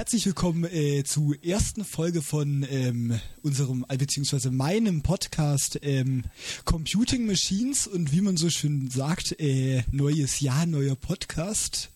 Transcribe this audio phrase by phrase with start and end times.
[0.00, 6.24] herzlich willkommen äh, zur ersten Folge von ähm, unserem, äh, beziehungsweise meinem Podcast ähm,
[6.64, 11.90] Computing Machines und wie man so schön sagt, äh, neues Jahr, neuer Podcast.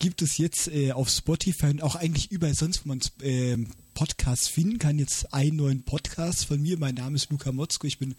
[0.00, 3.56] Gibt es jetzt äh, auf Spotify und auch eigentlich überall sonst, wo man äh,
[3.94, 6.78] Podcasts finden kann, jetzt einen neuen Podcast von mir.
[6.78, 8.16] Mein Name ist Luca Motzko, ich bin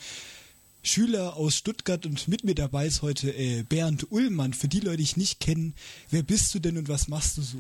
[0.82, 4.56] Schüler aus Stuttgart und mit mir dabei ist heute äh, Bernd Ullmann.
[4.56, 5.76] Für die Leute, die ich nicht kennen,
[6.10, 7.60] wer bist du denn und was machst du so?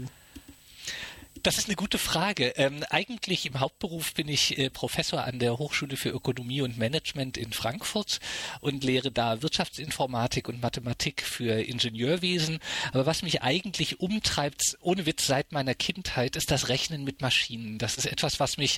[1.44, 2.54] Das ist eine gute Frage.
[2.55, 7.36] Ähm, eigentlich im Hauptberuf bin ich äh, Professor an der Hochschule für Ökonomie und Management
[7.36, 8.20] in Frankfurt
[8.59, 12.59] und lehre da Wirtschaftsinformatik und Mathematik für Ingenieurwesen.
[12.94, 17.80] Aber was mich eigentlich umtreibt, ohne Witz seit meiner Kindheit, ist das Rechnen mit Maschinen.
[17.80, 18.78] Das ist etwas, was mich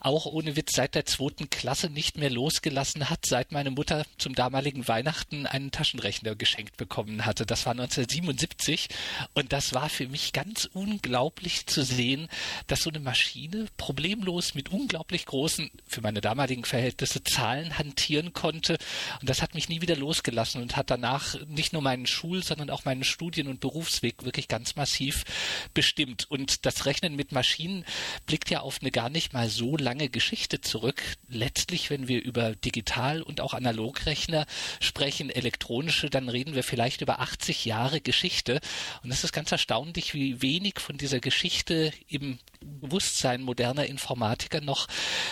[0.00, 4.34] auch ohne Witz seit der zweiten Klasse nicht mehr losgelassen hat, seit meine Mutter zum
[4.34, 7.46] damaligen Weihnachten einen Taschenrechner geschenkt bekommen hatte.
[7.46, 8.88] Das war 1977
[9.34, 12.28] und das war für mich ganz unglaublich zu sehen,
[12.66, 18.78] dass so eine Maschine problemlos mit unglaublich großen, für meine damaligen Verhältnisse, Zahlen hantieren konnte.
[19.20, 22.70] Und das hat mich nie wieder losgelassen und hat danach nicht nur meinen Schul-, sondern
[22.70, 25.24] auch meinen Studien- und Berufsweg wirklich ganz massiv
[25.72, 26.30] bestimmt.
[26.30, 27.84] Und das Rechnen mit Maschinen
[28.26, 31.02] blickt ja auf eine gar nicht mal so lange Geschichte zurück.
[31.28, 34.46] Letztlich, wenn wir über Digital- und auch Analogrechner
[34.80, 38.60] sprechen, elektronische, dann reden wir vielleicht über 80 Jahre Geschichte.
[39.02, 44.60] Und es ist ganz erstaunlich, wie wenig von dieser Geschichte heute im Bewusstsein moderner Informatiker
[44.60, 44.88] noch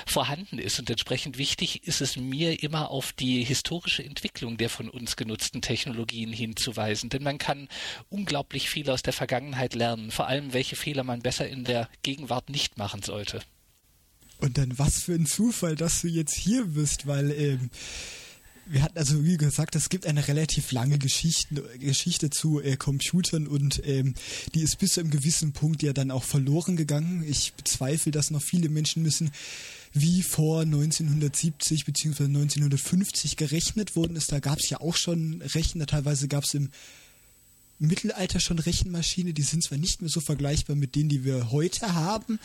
[0.06, 0.78] vorhanden ist.
[0.78, 5.62] Und entsprechend wichtig ist es mir immer auf die historische Entwicklung der von uns genutzten
[5.62, 7.10] Technologien hinzuweisen.
[7.10, 7.68] Denn man kann
[8.10, 12.50] unglaublich viel aus der Vergangenheit lernen, vor allem welche Fehler man besser in der Gegenwart
[12.50, 13.40] nicht machen sollte.
[14.38, 17.70] Und dann was für ein Zufall, dass du jetzt hier bist, weil ähm,
[18.66, 23.46] wir hatten also wie gesagt, es gibt eine relativ lange Geschichte, Geschichte zu äh, Computern
[23.46, 24.14] und ähm,
[24.55, 27.24] die ist bis zu einem gewissen Punkt ja dann auch verloren gegangen.
[27.27, 29.30] Ich bezweifle, dass noch viele Menschen müssen
[29.92, 32.24] wie vor 1970 bzw.
[32.24, 34.33] 1950 gerechnet worden ist.
[34.33, 36.70] Da gab es ja auch schon Rechner, teilweise gab es im
[37.82, 39.32] Mittelalter schon Rechenmaschine.
[39.32, 42.38] Die sind zwar nicht mehr so vergleichbar mit denen, die wir heute haben,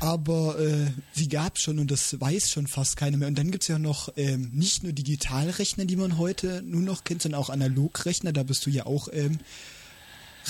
[0.00, 3.28] aber äh, sie gab schon und das weiß schon fast keiner mehr.
[3.28, 7.04] Und dann gibt es ja noch ähm, nicht nur Digitalrechner, die man heute nur noch
[7.04, 8.32] kennt, sondern auch Analogrechner.
[8.32, 9.38] Da bist du ja auch ähm,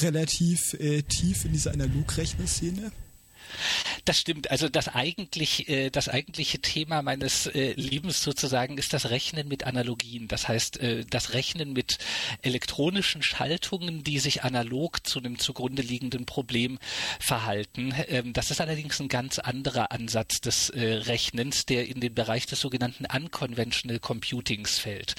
[0.03, 2.93] relativ äh, tief in dieser Analogrechner-Szene.
[4.05, 4.51] Das stimmt.
[4.51, 9.65] Also das eigentlich, äh, das eigentliche Thema meines äh, Lebens sozusagen ist das Rechnen mit
[9.65, 10.29] Analogien.
[10.29, 11.99] Das heißt, äh, das Rechnen mit
[12.43, 16.79] elektronischen Schaltungen, die sich analog zu einem zugrunde liegenden Problem
[17.21, 17.95] verhalten.
[18.09, 22.47] Ähm, das ist allerdings ein ganz anderer Ansatz des äh, Rechnens, der in den Bereich
[22.47, 25.15] des sogenannten Unconventional Computings fällt.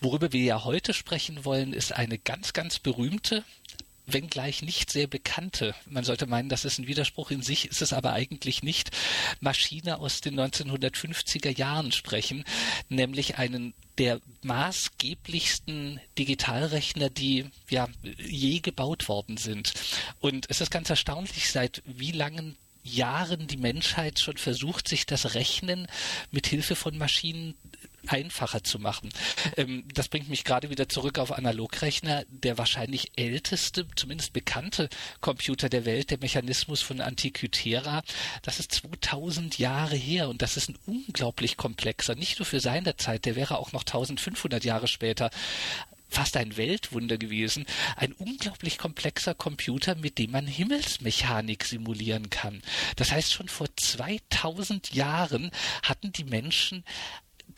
[0.00, 3.44] Worüber wir ja heute sprechen wollen, ist eine ganz, ganz berühmte
[4.12, 7.30] wenngleich nicht sehr bekannte, man sollte meinen, das ist ein Widerspruch.
[7.30, 8.90] In sich, ist es aber eigentlich nicht,
[9.40, 12.44] Maschine aus den 1950er Jahren sprechen,
[12.88, 17.88] nämlich einen der maßgeblichsten Digitalrechner, die ja
[18.18, 19.74] je gebaut worden sind.
[20.20, 25.34] Und es ist ganz erstaunlich, seit wie langen Jahren die Menschheit schon versucht, sich das
[25.34, 25.86] Rechnen
[26.30, 27.54] mit Hilfe von Maschinen
[28.06, 29.10] einfacher zu machen.
[29.56, 32.24] Ähm, das bringt mich gerade wieder zurück auf Analogrechner.
[32.28, 34.88] Der wahrscheinlich älteste, zumindest bekannte
[35.20, 38.02] Computer der Welt, der Mechanismus von Antikythera,
[38.42, 42.96] das ist 2000 Jahre her und das ist ein unglaublich komplexer, nicht nur für seine
[42.96, 45.30] Zeit, der wäre auch noch 1500 Jahre später
[46.10, 47.64] fast ein Weltwunder gewesen.
[47.96, 52.62] Ein unglaublich komplexer Computer, mit dem man Himmelsmechanik simulieren kann.
[52.96, 55.50] Das heißt, schon vor 2000 Jahren
[55.82, 56.84] hatten die Menschen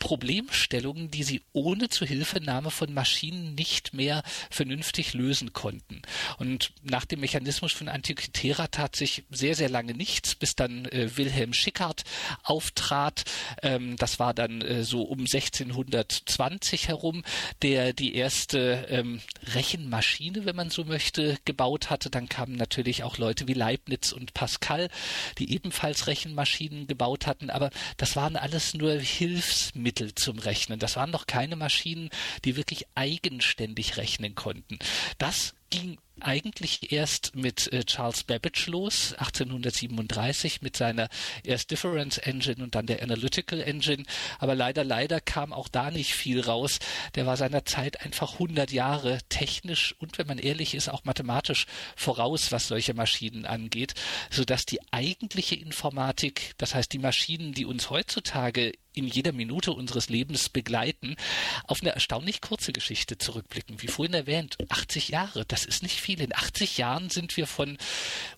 [0.03, 6.01] Problemstellungen, die sie ohne Zuhilfenahme von Maschinen nicht mehr vernünftig lösen konnten.
[6.37, 11.15] Und nach dem Mechanismus von Antikythera tat sich sehr, sehr lange nichts, bis dann äh,
[11.15, 12.03] Wilhelm Schickard
[12.43, 13.23] auftrat.
[13.61, 17.23] Ähm, das war dann äh, so um 1620 herum,
[17.61, 19.21] der die erste ähm,
[19.53, 22.09] Rechenmaschine, wenn man so möchte, gebaut hatte.
[22.09, 24.89] Dann kamen natürlich auch Leute wie Leibniz und Pascal,
[25.37, 27.49] die ebenfalls Rechenmaschinen gebaut hatten.
[27.49, 30.79] Aber das waren alles nur Hilfsmittel Mittel zum Rechnen.
[30.79, 32.09] Das waren noch keine Maschinen,
[32.45, 34.79] die wirklich eigenständig rechnen konnten.
[35.19, 41.09] Das ging eigentlich erst mit äh, Charles Babbage los, 1837 mit seiner
[41.43, 44.03] erst Difference Engine und dann der Analytical Engine.
[44.39, 46.79] Aber leider, leider kam auch da nicht viel raus.
[47.15, 51.65] Der war seiner Zeit einfach 100 Jahre technisch und wenn man ehrlich ist, auch mathematisch
[51.95, 53.93] voraus, was solche Maschinen angeht,
[54.29, 60.09] sodass die eigentliche Informatik, das heißt die Maschinen, die uns heutzutage in jeder Minute unseres
[60.09, 61.15] Lebens begleiten,
[61.65, 63.81] auf eine erstaunlich kurze Geschichte zurückblicken.
[63.81, 66.21] Wie vorhin erwähnt, 80 Jahre, das ist nicht viel.
[66.21, 67.77] In 80 Jahren sind wir von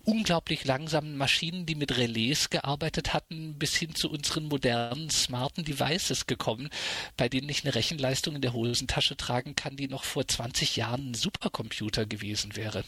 [0.04, 6.28] unglaublich langsamen Maschinen, die mit Relais gearbeitet hatten, bis hin zu unseren modernen, smarten Devices
[6.28, 6.70] gekommen,
[7.18, 11.12] bei denen ich eine Rechenleistung in der Hosentasche tragen kann, die noch vor 20 Jahren
[11.12, 12.84] ein Supercomputer gewesen wäre.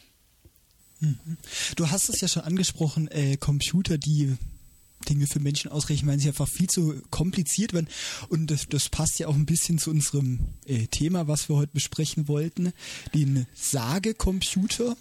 [0.99, 1.37] Mhm.
[1.75, 4.37] Du hast es ja schon angesprochen, äh, Computer, die
[5.09, 7.87] Dinge für Menschen ausrechnen, weil sie einfach viel zu kompliziert werden.
[8.29, 11.73] Und das, das passt ja auch ein bisschen zu unserem äh, Thema, was wir heute
[11.73, 12.73] besprechen wollten,
[13.13, 14.95] den Sage-Computer,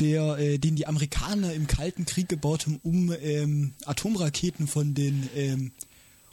[0.00, 5.28] der, äh, den die Amerikaner im Kalten Krieg gebaut haben, um ähm, Atomraketen von den
[5.34, 5.72] ähm,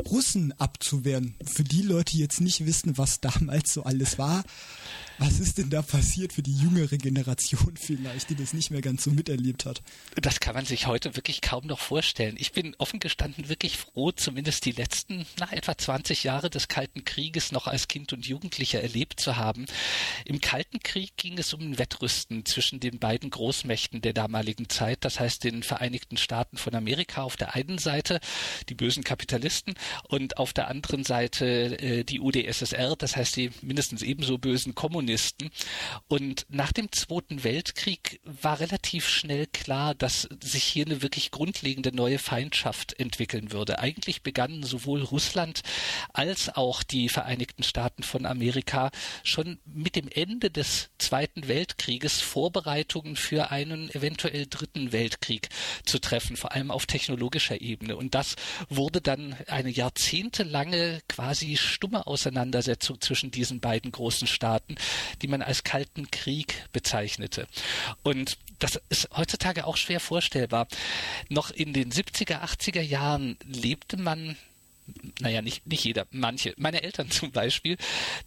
[0.10, 1.36] Russen abzuwehren.
[1.45, 4.44] Für die Leute, die jetzt nicht wissen, was damals so alles war,
[5.21, 9.03] was ist denn da passiert für die jüngere Generation vielleicht, die das nicht mehr ganz
[9.03, 9.83] so miterlebt hat?
[10.15, 12.38] Das kann man sich heute wirklich kaum noch vorstellen.
[12.39, 17.06] Ich bin offen gestanden wirklich froh, zumindest die letzten, na, etwa 20 Jahre des Kalten
[17.06, 19.68] Krieges noch als Kind und Jugendlicher erlebt zu haben.
[20.25, 25.06] Im Kalten Krieg ging es um ein Wettrüsten zwischen den beiden Großmächten der damaligen Zeit,
[25.06, 28.21] das heißt den Vereinigten Staaten von Amerika auf der einen Seite,
[28.69, 29.75] die bösen Kapitalisten,
[30.07, 35.11] und auf der anderen Seite äh, die UdSSR, das heißt die mindestens ebenso bösen Kommunisten.
[36.08, 41.96] Und nach dem Zweiten Weltkrieg war relativ schnell klar, dass sich hier eine wirklich grundlegende
[41.96, 43.80] neue Feindschaft entwickeln würde.
[43.80, 45.62] Eigentlich begannen sowohl Russland
[46.13, 48.92] als auch die Vereinigten Staaten von Amerika
[49.24, 55.50] schon mit dem Ende des Zweiten Weltkrieges Vorbereitungen für einen eventuell dritten Weltkrieg
[55.86, 57.96] zu treffen, vor allem auf technologischer Ebene.
[57.96, 58.36] Und das
[58.69, 64.75] wurde dann eine jahrzehntelange quasi stumme Auseinandersetzung zwischen diesen beiden großen Staaten,
[65.21, 67.48] die man als Kalten Krieg bezeichnete.
[68.03, 70.68] Und das ist heutzutage auch schwer vorstellbar.
[71.30, 74.38] Noch in den 70er, 80er Jahren lebte man
[75.19, 77.77] naja, nicht, nicht jeder, manche, meine Eltern zum Beispiel,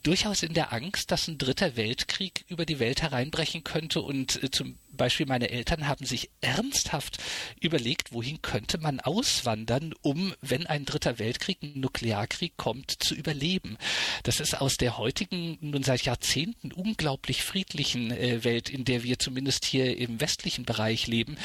[0.02, 4.50] durchaus in der Angst, dass ein dritter Weltkrieg über die Welt hereinbrechen könnte und äh,
[4.50, 7.18] zum Beispiel meine Eltern haben sich ernsthaft
[7.60, 13.76] überlegt, wohin könnte man auswandern, um, wenn ein dritter Weltkrieg, ein Nuklearkrieg kommt, zu überleben.
[14.22, 19.18] Das ist aus der heutigen, nun seit Jahrzehnten unglaublich friedlichen äh, Welt, in der wir
[19.18, 21.36] zumindest hier im westlichen Bereich leben,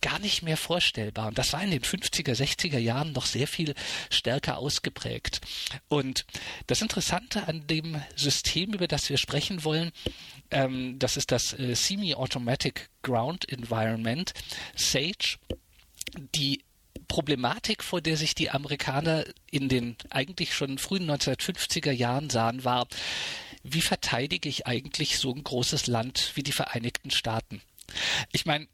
[0.00, 1.28] gar nicht mehr vorstellbar.
[1.28, 3.74] Und das war in den 50er, 60er Jahren noch sehr viel
[4.10, 5.40] stärker ausgeprägt.
[5.88, 6.26] Und
[6.66, 9.92] das Interessante an dem System, über das wir sprechen wollen,
[10.50, 14.32] ähm, das ist das äh, Semi-Automatic Ground Environment,
[14.74, 15.38] SAGE.
[16.34, 16.64] Die
[17.06, 22.86] Problematik, vor der sich die Amerikaner in den eigentlich schon frühen 1950er Jahren sahen, war,
[23.62, 27.62] wie verteidige ich eigentlich so ein großes Land wie die Vereinigten Staaten?
[28.32, 28.68] Ich meine,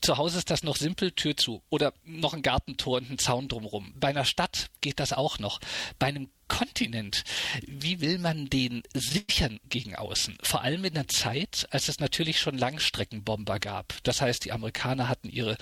[0.00, 1.62] zu Hause ist das noch simpel, Tür zu.
[1.70, 3.92] Oder noch ein Gartentor und ein Zaun drumherum.
[3.96, 5.60] Bei einer Stadt geht das auch noch.
[5.98, 7.24] Bei einem Kontinent,
[7.66, 10.38] wie will man den sichern gegen außen?
[10.40, 13.94] Vor allem in der Zeit, als es natürlich schon Langstreckenbomber gab.
[14.04, 15.56] Das heißt, die Amerikaner hatten ihre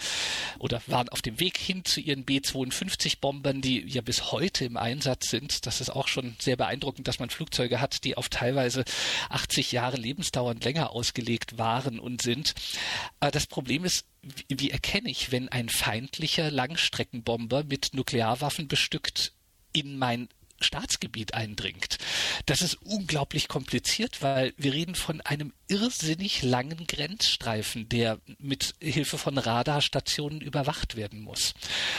[0.59, 5.31] oder waren auf dem Weg hin zu ihren B-52-Bombern, die ja bis heute im Einsatz
[5.31, 5.65] sind.
[5.65, 8.85] Das ist auch schon sehr beeindruckend, dass man Flugzeuge hat, die auf teilweise
[9.31, 12.55] 80 Jahre lebensdauernd länger ausgelegt waren und sind.
[13.19, 14.05] Aber das Problem ist,
[14.49, 19.33] wie erkenne ich, wenn ein feindlicher Langstreckenbomber mit Nuklearwaffen bestückt
[19.73, 20.29] in mein
[20.63, 21.99] Staatsgebiet eindringt.
[22.47, 29.17] Das ist unglaublich kompliziert, weil wir reden von einem irrsinnig langen Grenzstreifen, der mit Hilfe
[29.17, 31.55] von Radarstationen überwacht werden muss.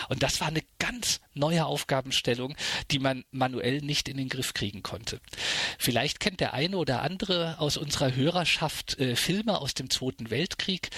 [0.10, 2.56] Und das war eine ganz neue Aufgabenstellung,
[2.92, 5.20] die man manuell nicht in den Griff kriegen konnte.
[5.80, 10.92] Vielleicht kennt der eine oder andere aus unserer Hörerschaft äh, Filme aus dem Zweiten Weltkrieg.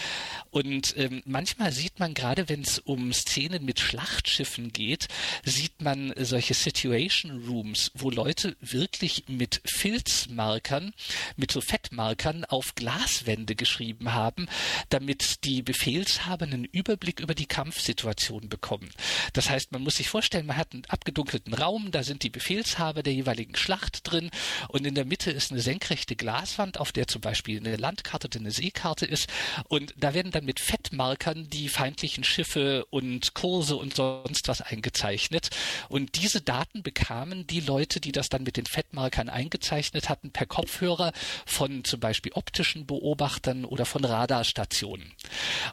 [0.51, 5.08] Und ähm, manchmal sieht man gerade, wenn es um Szenen mit Schlachtschiffen geht,
[5.46, 10.94] sieht man solche Situation Rooms, wo Leute wirklich mit Filzmarkern,
[11.38, 14.48] mit so Fettmarkern auf Glaswände geschrieben haben,
[14.89, 18.89] damit die Befehlshaber einen Überblick über die Kampfsituation bekommen.
[19.34, 23.03] Das heißt, man muss sich vorstellen, man hat einen abgedunkelten Raum, da sind die Befehlshaber
[23.03, 24.31] der jeweiligen Schlacht drin
[24.69, 28.39] und in der Mitte ist eine senkrechte Glaswand, auf der zum Beispiel eine Landkarte oder
[28.39, 29.27] eine Seekarte ist
[29.67, 35.50] und da werden dann mit Fettmarkern die feindlichen Schiffe und Kurse und sonst was eingezeichnet
[35.89, 40.45] und diese Daten bekamen die Leute, die das dann mit den Fettmarkern eingezeichnet hatten, per
[40.45, 41.12] Kopfhörer
[41.45, 45.12] von zum Beispiel optischen Beobachtern oder von Radarstationen.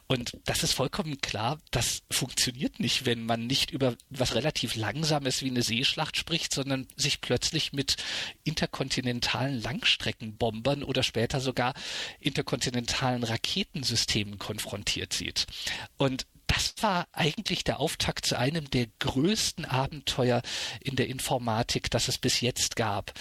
[0.07, 5.41] Und das ist vollkommen klar, das funktioniert nicht, wenn man nicht über was relativ Langsames
[5.41, 7.95] wie eine Seeschlacht spricht, sondern sich plötzlich mit
[8.43, 11.73] interkontinentalen Langstreckenbombern oder später sogar
[12.19, 15.47] interkontinentalen Raketensystemen konfrontiert sieht.
[15.95, 20.41] Und das war eigentlich der Auftakt zu einem der größten Abenteuer
[20.81, 23.13] in der Informatik, das es bis jetzt gab.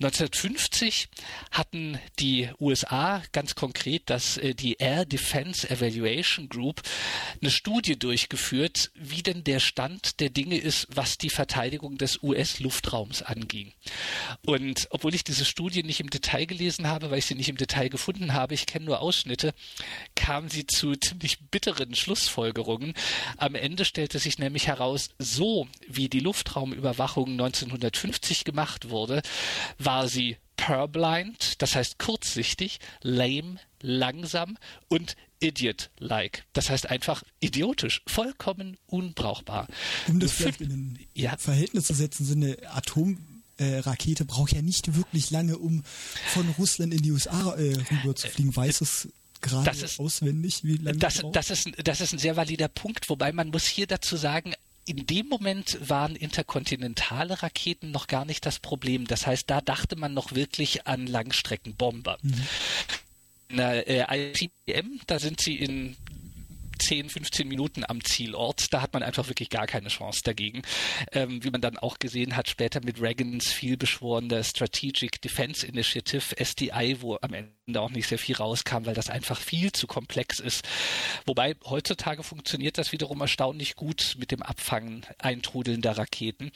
[0.00, 1.08] 1950
[1.50, 6.82] hatten die USA ganz konkret das, äh, die Air Defense Evaluation Group
[7.40, 13.22] eine Studie durchgeführt, wie denn der Stand der Dinge ist, was die Verteidigung des US-Luftraums
[13.22, 13.72] anging.
[14.46, 17.56] Und obwohl ich diese Studie nicht im Detail gelesen habe, weil ich sie nicht im
[17.56, 19.54] Detail gefunden habe, ich kenne nur Ausschnitte,
[20.14, 22.51] kam sie zu ziemlich bitteren Schlussfolgerungen.
[23.36, 29.22] Am Ende stellte sich nämlich heraus, so wie die Luftraumüberwachung 1950 gemacht wurde,
[29.78, 34.56] war sie purblind, das heißt kurzsichtig, lame, langsam
[34.88, 36.44] und idiot-like.
[36.52, 39.66] Das heißt einfach idiotisch, vollkommen unbrauchbar.
[40.06, 41.36] Um das vielleicht in ein ja.
[41.36, 45.82] Verhältnis zu setzen, so eine Atomrakete braucht ja nicht wirklich lange, um
[46.32, 48.54] von Russland in die USA äh, rüber zu fliegen.
[48.54, 49.08] Weiß es
[49.42, 53.32] gerade ist, auswendig, wie lange das, das, ist, das ist ein sehr valider Punkt, wobei
[53.32, 58.58] man muss hier dazu sagen, in dem Moment waren interkontinentale Raketen noch gar nicht das
[58.58, 59.06] Problem.
[59.06, 62.18] Das heißt, da dachte man noch wirklich an Langstreckenbomber.
[62.22, 62.46] Mhm.
[63.56, 65.96] Der äh, ICBM, da sind sie in
[66.82, 68.72] 10, 15 Minuten am Zielort.
[68.72, 70.62] Da hat man einfach wirklich gar keine Chance dagegen.
[71.12, 76.96] Ähm, wie man dann auch gesehen hat, später mit Reagans vielbeschworene Strategic Defense Initiative, SDI,
[77.00, 80.68] wo am Ende auch nicht sehr viel rauskam, weil das einfach viel zu komplex ist.
[81.26, 86.50] Wobei heutzutage funktioniert das wiederum erstaunlich gut mit dem Abfangen eintrudelnder Raketen.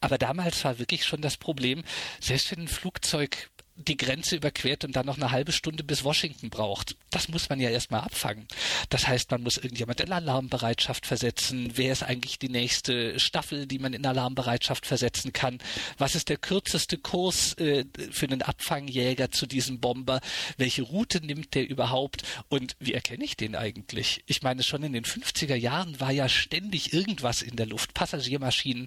[0.00, 1.82] Aber damals war wirklich schon das Problem,
[2.20, 6.48] selbst wenn ein Flugzeug die Grenze überquert und dann noch eine halbe Stunde bis Washington
[6.48, 6.96] braucht.
[7.10, 8.48] Das muss man ja erstmal abfangen.
[8.88, 11.72] Das heißt, man muss irgendjemand in Alarmbereitschaft versetzen.
[11.74, 15.58] Wer ist eigentlich die nächste Staffel, die man in Alarmbereitschaft versetzen kann?
[15.98, 20.20] Was ist der kürzeste Kurs äh, für einen Abfangjäger zu diesem Bomber?
[20.56, 22.22] Welche Route nimmt der überhaupt?
[22.48, 24.22] Und wie erkenne ich den eigentlich?
[24.26, 27.92] Ich meine, schon in den 50er Jahren war ja ständig irgendwas in der Luft.
[27.92, 28.86] Passagiermaschinen,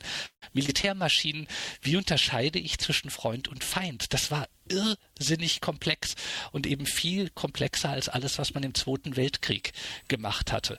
[0.53, 1.47] Militärmaschinen.
[1.81, 4.13] Wie unterscheide ich zwischen Freund und Feind?
[4.13, 6.15] Das war irrsinnig komplex
[6.51, 9.73] und eben viel komplexer als alles, was man im Zweiten Weltkrieg
[10.07, 10.77] gemacht hatte.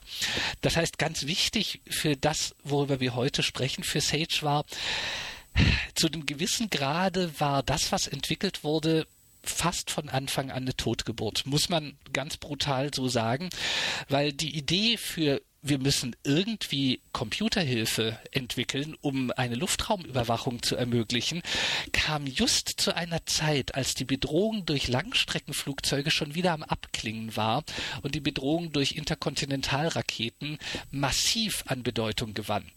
[0.61, 4.65] Das heißt, ganz wichtig für das, worüber wir heute sprechen, für Sage war,
[5.95, 9.05] zu einem gewissen Grade war das, was entwickelt wurde,
[9.43, 13.49] fast von Anfang an eine Totgeburt, muss man ganz brutal so sagen,
[14.07, 21.43] weil die Idee für wir müssen irgendwie Computerhilfe entwickeln, um eine Luftraumüberwachung zu ermöglichen,
[21.91, 27.63] kam just zu einer Zeit, als die Bedrohung durch Langstreckenflugzeuge schon wieder am Abklingen war
[28.01, 30.57] und die Bedrohung durch Interkontinentalraketen
[30.89, 32.71] massiv an Bedeutung gewann.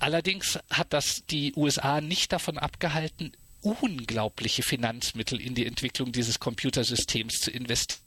[0.00, 7.40] Allerdings hat das die USA nicht davon abgehalten, unglaubliche Finanzmittel in die Entwicklung dieses Computersystems
[7.40, 8.00] zu investieren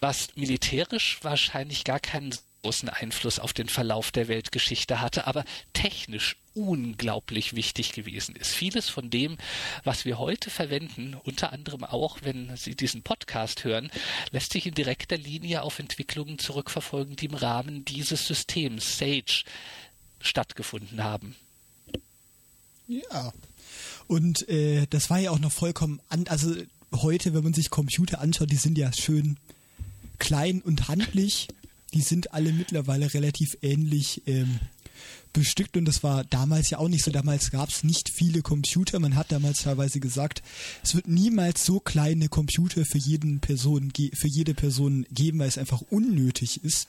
[0.00, 2.34] was militärisch wahrscheinlich gar keinen
[2.66, 8.50] großen Einfluss auf den Verlauf der Weltgeschichte hatte, aber technisch unglaublich wichtig gewesen ist.
[8.50, 9.38] Vieles von dem,
[9.84, 13.88] was wir heute verwenden, unter anderem auch, wenn Sie diesen Podcast hören,
[14.32, 19.44] lässt sich in direkter Linie auf Entwicklungen zurückverfolgen, die im Rahmen dieses Systems Sage
[20.20, 21.36] stattgefunden haben.
[22.88, 23.32] Ja.
[24.08, 26.52] Und äh, das war ja auch noch vollkommen an, also
[26.92, 29.36] heute, wenn man sich Computer anschaut, die sind ja schön
[30.18, 31.46] klein und handlich
[31.96, 34.60] die sind alle mittlerweile relativ ähnlich ähm,
[35.32, 37.10] bestückt und das war damals ja auch nicht so.
[37.10, 38.98] Damals gab es nicht viele Computer.
[39.00, 40.42] Man hat damals teilweise gesagt,
[40.82, 45.58] es wird niemals so kleine Computer für jeden Person, für jede Person geben, weil es
[45.58, 46.88] einfach unnötig ist.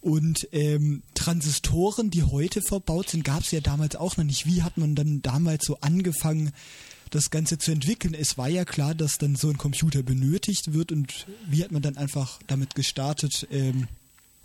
[0.00, 4.46] Und ähm, Transistoren, die heute verbaut sind, gab es ja damals auch noch nicht.
[4.46, 6.52] Wie hat man dann damals so angefangen,
[7.10, 8.14] das Ganze zu entwickeln?
[8.14, 11.82] Es war ja klar, dass dann so ein Computer benötigt wird und wie hat man
[11.82, 13.46] dann einfach damit gestartet?
[13.50, 13.88] Ähm,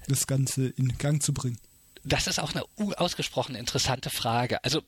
[0.07, 1.59] das Ganze in Gang zu bringen?
[2.03, 2.63] Das ist auch eine
[2.97, 4.63] ausgesprochen interessante Frage.
[4.63, 4.81] Also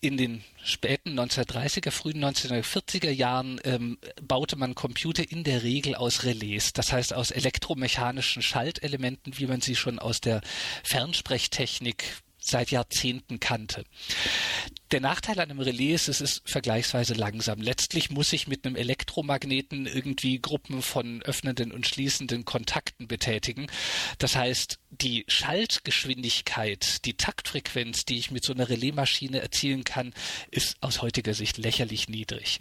[0.00, 6.24] in den späten 1930er, frühen 1940er Jahren ähm, baute man Computer in der Regel aus
[6.24, 10.42] Relais, das heißt aus elektromechanischen Schaltelementen, wie man sie schon aus der
[10.82, 12.04] Fernsprechtechnik
[12.46, 13.84] seit Jahrzehnten kannte.
[14.92, 17.60] Der Nachteil an einem Relais ist, es ist vergleichsweise langsam.
[17.60, 23.66] Letztlich muss ich mit einem Elektromagneten irgendwie Gruppen von öffnenden und schließenden Kontakten betätigen.
[24.18, 30.14] Das heißt, die Schaltgeschwindigkeit, die Taktfrequenz, die ich mit so einer Relaismaschine erzielen kann,
[30.52, 32.60] ist aus heutiger Sicht lächerlich niedrig.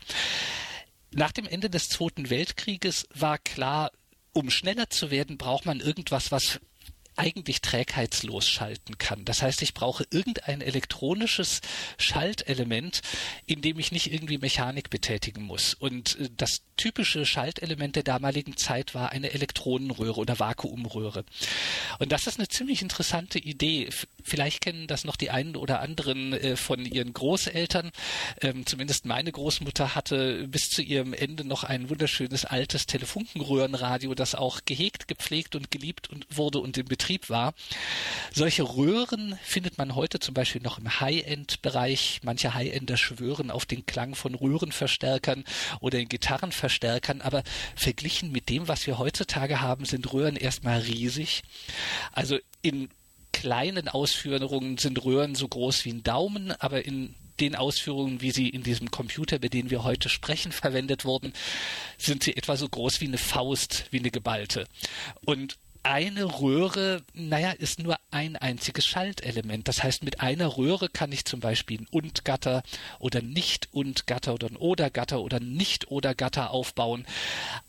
[1.11, 3.91] Nach dem Ende des Zweiten Weltkrieges war klar,
[4.33, 6.59] um schneller zu werden, braucht man irgendwas, was
[7.15, 9.25] eigentlich trägheitslos schalten kann.
[9.25, 11.61] Das heißt, ich brauche irgendein elektronisches
[11.97, 13.01] Schaltelement,
[13.45, 15.73] in dem ich nicht irgendwie Mechanik betätigen muss.
[15.73, 21.25] Und äh, das typische Schaltelement der damaligen Zeit war eine Elektronenröhre oder Vakuumröhre.
[21.99, 23.89] Und das ist eine ziemlich interessante Idee.
[24.27, 27.91] Vielleicht kennen das noch die einen oder anderen äh, von ihren Großeltern.
[28.41, 34.33] Ähm, zumindest meine Großmutter hatte bis zu ihrem Ende noch ein wunderschönes altes Telefunkenröhrenradio, das
[34.33, 37.53] auch gehegt, gepflegt und geliebt und wurde und im Betrieb war.
[38.33, 42.21] Solche Röhren findet man heute zum Beispiel noch im High-End-Bereich.
[42.23, 45.43] Manche High-Ender schwören auf den Klang von Röhrenverstärkern
[45.81, 47.43] oder in Gitarrenverstärkern, aber
[47.75, 51.43] verglichen mit dem, was wir heutzutage haben, sind Röhren erstmal riesig.
[52.11, 52.89] Also in
[53.45, 58.49] kleinen Ausführungen sind Röhren so groß wie ein Daumen, aber in den Ausführungen, wie sie
[58.49, 61.31] in diesem Computer, bei denen wir heute sprechen, verwendet wurden,
[61.99, 64.65] sind sie etwa so groß wie eine Faust, wie eine geballte.
[65.25, 69.67] Und eine Röhre, naja, ist nur ein einziges Schaltelement.
[69.67, 72.63] Das heißt, mit einer Röhre kann ich zum Beispiel ein Und-Gatter
[72.97, 77.05] oder Nicht-Und-Gatter oder ein Oder-Gatter oder Nicht-Oder-Gatter aufbauen.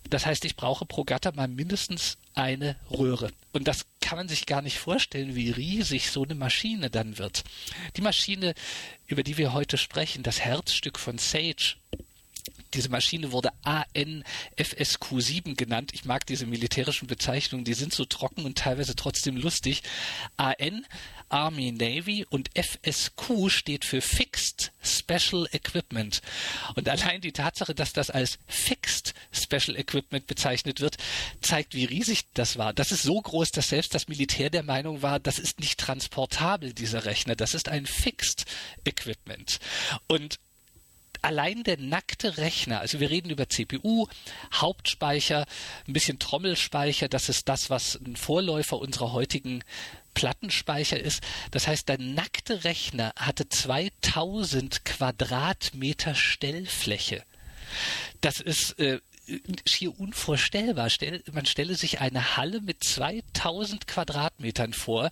[0.08, 3.30] Das heißt, ich brauche pro Gatter mal mindestens eine Röhre.
[3.56, 7.42] Und das kann man sich gar nicht vorstellen, wie riesig so eine Maschine dann wird.
[7.96, 8.54] Die Maschine,
[9.06, 11.76] über die wir heute sprechen, das Herzstück von Sage,
[12.74, 15.92] diese Maschine wurde ANFSQ7 genannt.
[15.94, 19.82] Ich mag diese militärischen Bezeichnungen, die sind so trocken und teilweise trotzdem lustig.
[20.36, 20.84] AN,
[21.28, 26.22] Army Navy und FSQ steht für Fixed Special Equipment.
[26.74, 30.96] Und allein die Tatsache, dass das als Fixed Special Equipment bezeichnet wird,
[31.40, 32.72] zeigt, wie riesig das war.
[32.72, 36.72] Das ist so groß, dass selbst das Militär der Meinung war, das ist nicht transportabel,
[36.72, 37.36] dieser Rechner.
[37.36, 38.46] Das ist ein Fixed
[38.84, 39.58] Equipment.
[40.06, 40.38] Und
[41.22, 44.06] allein der nackte Rechner, also wir reden über CPU,
[44.54, 45.46] Hauptspeicher,
[45.86, 49.64] ein bisschen Trommelspeicher, das ist das, was ein Vorläufer unserer heutigen
[50.16, 51.22] Plattenspeicher ist.
[51.50, 57.22] Das heißt, der nackte Rechner hatte 2000 Quadratmeter Stellfläche.
[58.22, 59.00] Das ist äh,
[59.66, 60.88] schier unvorstellbar.
[60.88, 65.10] Stell, man stelle sich eine Halle mit 2000 Quadratmetern vor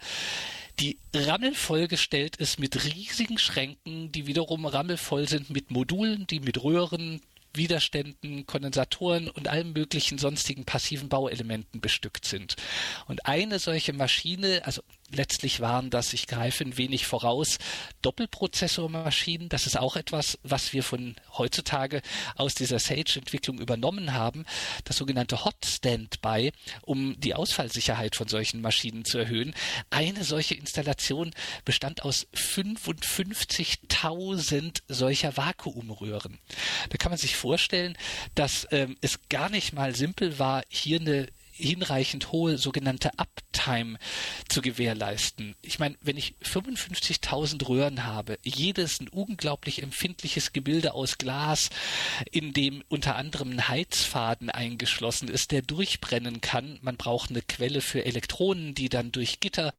[0.80, 6.64] die rammelvoll gestellt ist mit riesigen Schränken, die wiederum rammelvoll sind mit Modulen, die mit
[6.64, 7.20] Röhren,
[7.56, 12.56] Widerständen, Kondensatoren und allen möglichen sonstigen passiven Bauelementen bestückt sind.
[13.06, 17.58] Und eine solche Maschine, also letztlich waren das, ich greife ein wenig voraus,
[18.02, 19.48] Doppelprozessormaschinen.
[19.48, 22.02] Das ist auch etwas, was wir von heutzutage
[22.36, 24.44] aus dieser Sage-Entwicklung übernommen haben.
[24.84, 26.52] Das sogenannte Hot Standby,
[26.82, 29.54] um die Ausfallsicherheit von solchen Maschinen zu erhöhen.
[29.90, 31.32] Eine solche Installation
[31.64, 36.38] bestand aus 55.000 solcher Vakuumröhren.
[36.90, 37.96] Da kann man sich vorstellen,
[38.34, 43.98] dass ähm, es gar nicht mal simpel war, hier eine hinreichend hohe sogenannte Uptime
[44.48, 45.54] zu gewährleisten.
[45.62, 51.70] Ich meine, wenn ich 55.000 Röhren habe, jedes ein unglaublich empfindliches Gebilde aus Glas,
[52.32, 56.78] in dem unter anderem ein Heizfaden eingeschlossen ist, der durchbrennen kann.
[56.82, 59.74] Man braucht eine Quelle für Elektronen, die dann durch Gitter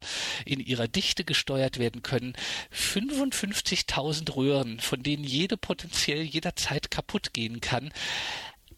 [0.45, 2.33] in ihrer Dichte gesteuert werden können.
[2.73, 7.91] 55.000 Röhren, von denen jede potenziell jederzeit kaputt gehen kann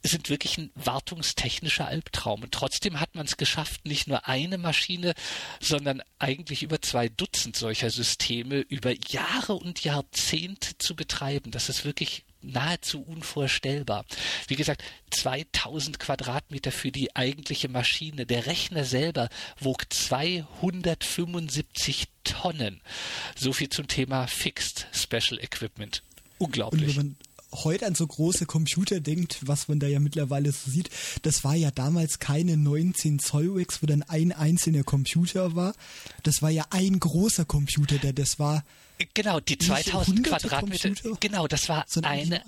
[0.08, 2.44] sind wirklich ein wartungstechnischer Albtraum.
[2.44, 5.14] Und trotzdem hat man es geschafft, nicht nur eine Maschine,
[5.60, 11.52] sondern eigentlich über zwei Dutzend solcher Systeme über Jahre und Jahrzehnte zu betreiben.
[11.52, 14.06] Das ist wirklich nahezu unvorstellbar.
[14.48, 18.26] Wie gesagt, 2000 Quadratmeter für die eigentliche Maschine.
[18.26, 22.82] Der Rechner selber wog 275 Tonnen.
[23.36, 26.04] So viel zum Thema Fixed Special Equipment.
[26.38, 27.00] Unglaublich
[27.54, 30.90] heute an so große Computer denkt, was man da ja mittlerweile so sieht,
[31.22, 35.74] das war ja damals keine 19 Zoll Racks, wo dann ein einzelner Computer war.
[36.24, 38.64] Das war ja ein großer Computer, der das war.
[39.14, 40.90] Genau, die 2000 Quadratmeter.
[40.90, 42.44] Computer, genau, das war eine.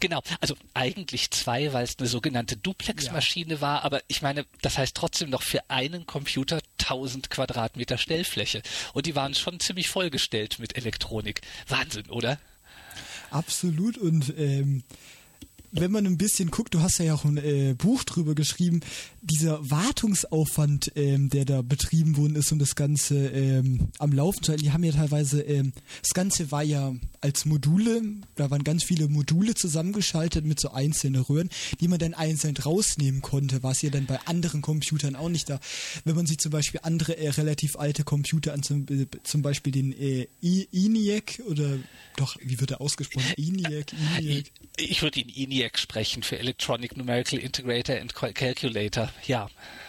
[0.00, 3.60] Genau, also eigentlich zwei, weil es eine sogenannte Duplex-Maschine ja.
[3.60, 8.62] war, aber ich meine, das heißt trotzdem noch für einen Computer 1000 Quadratmeter Stellfläche.
[8.94, 11.42] Und die waren schon ziemlich vollgestellt mit Elektronik.
[11.68, 12.38] Wahnsinn, oder?
[13.34, 14.84] Absolut und ähm,
[15.74, 18.80] wenn man ein bisschen guckt, du hast ja auch ein äh, Buch drüber geschrieben,
[19.22, 24.52] dieser Wartungsaufwand, ähm, der da betrieben worden ist, um das Ganze ähm, am Laufen zu
[24.52, 28.02] halten, die haben ja teilweise, ähm, das Ganze war ja als Module,
[28.36, 31.48] da waren ganz viele Module zusammengeschaltet mit so einzelnen Röhren,
[31.80, 35.58] die man dann einzeln rausnehmen konnte, was ja dann bei anderen Computern auch nicht da.
[36.04, 39.72] Wenn man sich zum Beispiel andere äh, relativ alte Computer an, zum, äh, zum Beispiel
[39.72, 41.78] den äh, ENIAC oder
[42.16, 43.32] doch, wie wird er ausgesprochen?
[43.36, 44.52] ENIAC, ENIAC.
[44.76, 49.10] Ich würde ihn ENIAC ENIAC sprechen, für Electronic Numerical Integrator and Calculator.
[49.26, 49.48] Ja.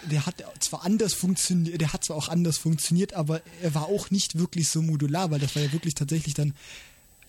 [0.09, 4.09] Der hat zwar anders funktioniert, der hat zwar auch anders funktioniert, aber er war auch
[4.11, 6.53] nicht wirklich so modular, weil das war ja wirklich tatsächlich dann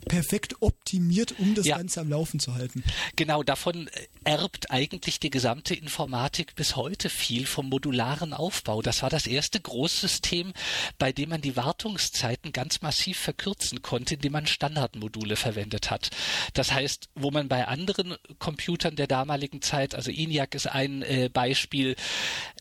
[0.09, 1.77] perfekt optimiert, um das ja.
[1.77, 2.83] Ganze am Laufen zu halten.
[3.17, 3.91] Genau, davon
[4.25, 8.83] erbt eigentlich die gesamte Informatik bis heute viel vom modularen Aufbau.
[8.83, 10.53] Das war das erste Großsystem,
[10.99, 16.11] bei dem man die Wartungszeiten ganz massiv verkürzen konnte, indem man Standardmodule verwendet hat.
[16.55, 21.29] Das heißt, wo man bei anderen Computern der damaligen Zeit, also ENIAC ist ein äh,
[21.33, 21.97] Beispiel,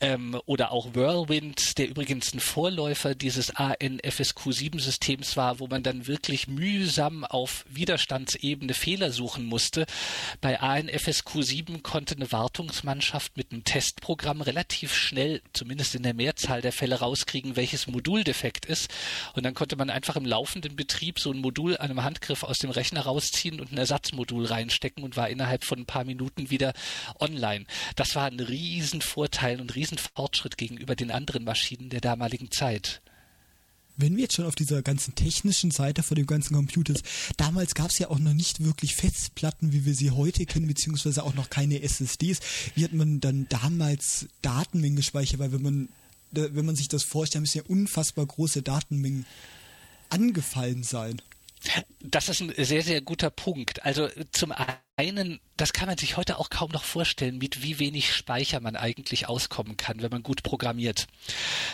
[0.02, 6.48] ähm, oder auch Whirlwind, der übrigens ein Vorläufer dieses ANFSQ7-Systems war, wo man dann wirklich
[6.48, 9.86] mühsam auf Widerstandsebene Fehler suchen musste.
[10.40, 16.62] Bei ANFSQ 7 konnte eine Wartungsmannschaft mit einem Testprogramm relativ schnell, zumindest in der Mehrzahl
[16.62, 18.90] der Fälle, rauskriegen, welches Modul defekt ist.
[19.34, 22.60] Und dann konnte man einfach im laufenden Betrieb so ein Modul an einem Handgriff aus
[22.60, 26.72] dem Rechner rausziehen und ein Ersatzmodul reinstecken und war innerhalb von ein paar Minuten wieder
[27.20, 27.66] online.
[27.98, 33.02] Das war ein Riesenvorteil und Riesenfortschritt gegenüber den anderen Maschinen der damaligen Zeit
[33.98, 37.02] wenn wir jetzt schon auf dieser ganzen technischen Seite von dem ganzen Computers,
[37.38, 41.24] damals gab es ja auch noch nicht wirklich Festplatten, wie wir sie heute kennen, beziehungsweise
[41.24, 42.40] auch noch keine SSDs.
[42.76, 45.40] Wie hat man dann damals Datenmengen gespeichert?
[45.40, 45.90] Weil wenn man,
[46.32, 49.26] wenn man sich das vorstellt, müssen ja unfassbar große Datenmengen
[50.10, 51.22] angefallen sein.
[52.02, 53.84] Das ist ein sehr, sehr guter Punkt.
[53.84, 54.54] Also zum
[54.98, 58.76] einen, das kann man sich heute auch kaum noch vorstellen, mit wie wenig Speicher man
[58.76, 61.08] eigentlich auskommen kann, wenn man gut programmiert.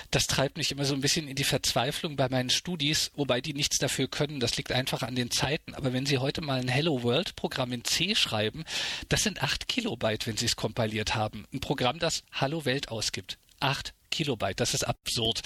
[0.09, 3.53] Das treibt mich immer so ein bisschen in die Verzweiflung bei meinen Studis, wobei die
[3.53, 4.39] nichts dafür können.
[4.39, 5.75] Das liegt einfach an den Zeiten.
[5.75, 8.63] Aber wenn Sie heute mal ein Hello World Programm in C schreiben,
[9.09, 11.45] das sind acht Kilobyte, wenn Sie es kompiliert haben.
[11.53, 13.37] Ein Programm, das Hallo Welt ausgibt.
[13.61, 14.59] Acht Kilobyte.
[14.59, 15.41] Das ist absurd.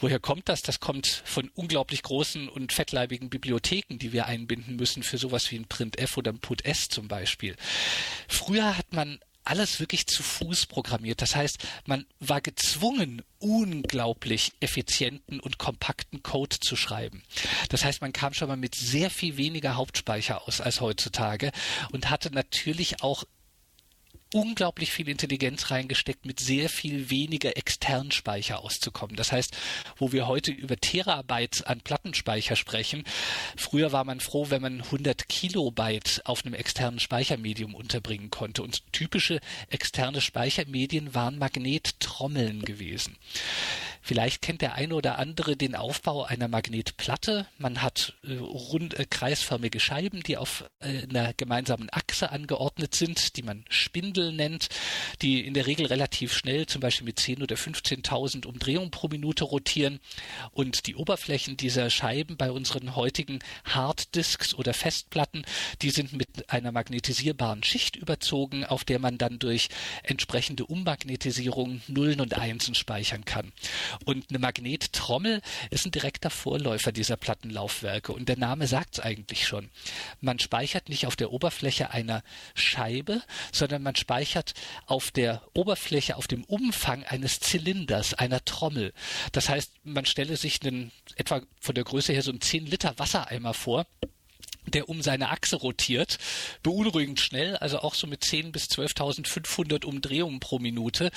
[0.00, 0.62] Woher kommt das?
[0.62, 5.56] Das kommt von unglaublich großen und fettleibigen Bibliotheken, die wir einbinden müssen für sowas wie
[5.56, 7.56] ein Printf oder ein PutS zum Beispiel.
[8.28, 11.22] Früher hat man alles wirklich zu Fuß programmiert.
[11.22, 17.22] Das heißt, man war gezwungen, unglaublich effizienten und kompakten Code zu schreiben.
[17.70, 21.52] Das heißt, man kam schon mal mit sehr viel weniger Hauptspeicher aus als heutzutage
[21.90, 23.24] und hatte natürlich auch
[24.32, 29.16] unglaublich viel Intelligenz reingesteckt, mit sehr viel weniger externen Speicher auszukommen.
[29.16, 29.56] Das heißt,
[29.96, 33.04] wo wir heute über Terabytes an Plattenspeicher sprechen,
[33.56, 38.62] früher war man froh, wenn man 100 Kilobyte auf einem externen Speichermedium unterbringen konnte.
[38.62, 43.16] Und typische externe Speichermedien waren Magnettrommeln gewesen.
[44.02, 47.46] Vielleicht kennt der eine oder andere den Aufbau einer Magnetplatte.
[47.58, 53.36] Man hat äh, rund äh, kreisförmige Scheiben, die auf äh, einer gemeinsamen Achse angeordnet sind,
[53.36, 53.64] die man
[54.20, 54.68] Spindel nennt,
[55.22, 59.44] die in der Regel relativ schnell, zum Beispiel mit 10 oder 15.000 Umdrehungen pro Minute
[59.44, 60.00] rotieren.
[60.52, 65.44] Und die Oberflächen dieser Scheiben bei unseren heutigen Harddisks oder Festplatten,
[65.82, 69.68] die sind mit einer magnetisierbaren Schicht überzogen, auf der man dann durch
[70.02, 73.52] entsprechende Ummagnetisierung Nullen und Einsen speichern kann.
[74.04, 78.12] Und eine Magnettrommel ist ein direkter Vorläufer dieser Plattenlaufwerke.
[78.12, 79.70] Und der Name sagt es eigentlich schon.
[80.20, 82.22] Man speichert nicht auf der Oberfläche einer
[82.54, 84.09] Scheibe, sondern man speichert
[84.86, 88.92] auf der Oberfläche, auf dem Umfang eines Zylinders, einer Trommel.
[89.32, 92.98] Das heißt, man stelle sich einen etwa von der Größe her so einen 10 Liter
[92.98, 93.86] Wassereimer vor
[94.70, 96.18] der um seine Achse rotiert,
[96.62, 101.10] beunruhigend schnell, also auch so mit 10 bis 12.500 Umdrehungen pro Minute.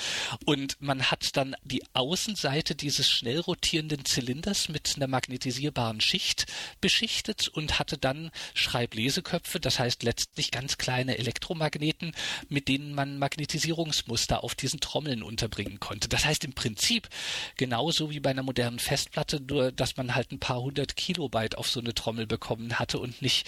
[0.44, 6.46] Und man hat dann die Außenseite dieses schnell rotierenden Zylinders mit einer magnetisierbaren Schicht
[6.80, 12.12] beschichtet und hatte dann Schreibleseköpfe, das heißt letztlich ganz kleine Elektromagneten,
[12.48, 16.08] mit denen man Magnetisierungsmuster auf diesen Trommeln unterbringen konnte.
[16.08, 17.08] Das heißt im Prinzip
[17.56, 21.68] genauso wie bei einer modernen Festplatte, nur dass man halt ein paar hundert Kilobyte auf
[21.68, 23.43] so eine Trommel bekommen hatte und nicht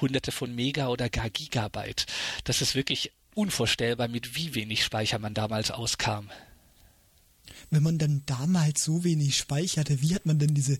[0.00, 2.06] hunderte von Mega oder gar Gigabyte.
[2.44, 6.30] Das ist wirklich unvorstellbar, mit wie wenig Speicher man damals auskam.
[7.70, 10.78] Wenn man dann damals so wenig speicherte, wie hat man denn diese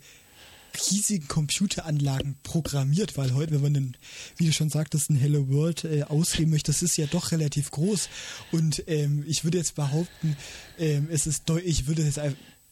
[0.90, 3.96] riesigen Computeranlagen programmiert, weil heute, wenn man einen,
[4.36, 7.70] wie du schon sagtest, ein Hello World äh, ausgeben möchte, das ist ja doch relativ
[7.70, 8.08] groß.
[8.52, 10.36] Und ähm, ich würde jetzt behaupten,
[10.78, 12.20] ähm, es ist deutlich, ich würde jetzt,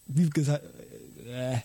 [0.06, 0.64] wie gesagt,
[1.26, 1.58] äh,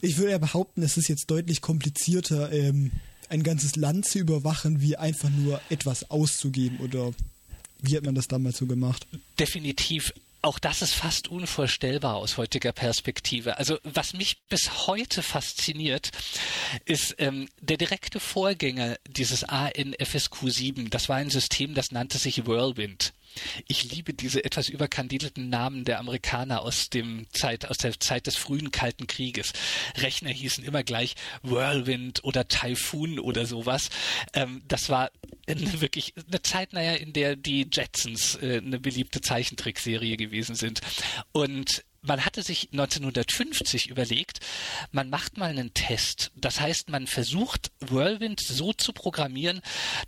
[0.00, 2.92] ich würde ja behaupten, es ist jetzt deutlich komplizierter, ähm,
[3.28, 7.12] ein ganzes Land zu überwachen, wie einfach nur etwas auszugeben oder
[7.80, 9.06] wie hat man das damals so gemacht?
[9.38, 10.12] Definitiv.
[10.42, 13.58] Auch das ist fast unvorstellbar aus heutiger Perspektive.
[13.58, 16.10] Also was mich bis heute fasziniert,
[16.84, 20.88] ist ähm, der direkte Vorgänger dieses ANFSQ7.
[20.88, 23.12] Das war ein System, das nannte sich Whirlwind.
[23.68, 28.36] Ich liebe diese etwas überkandidelten Namen der Amerikaner aus dem Zeit, aus der Zeit des
[28.36, 29.52] frühen Kalten Krieges.
[29.96, 33.90] Rechner hießen immer gleich Whirlwind oder Typhoon oder sowas.
[34.34, 35.10] Ähm, das war
[35.46, 40.80] eine, wirklich eine Zeit, naja, in der die Jetsons äh, eine beliebte Zeichentrickserie gewesen sind.
[41.32, 44.40] Und man hatte sich 1950 überlegt,
[44.92, 46.30] man macht mal einen Test.
[46.36, 49.60] Das heißt, man versucht Whirlwind so zu programmieren,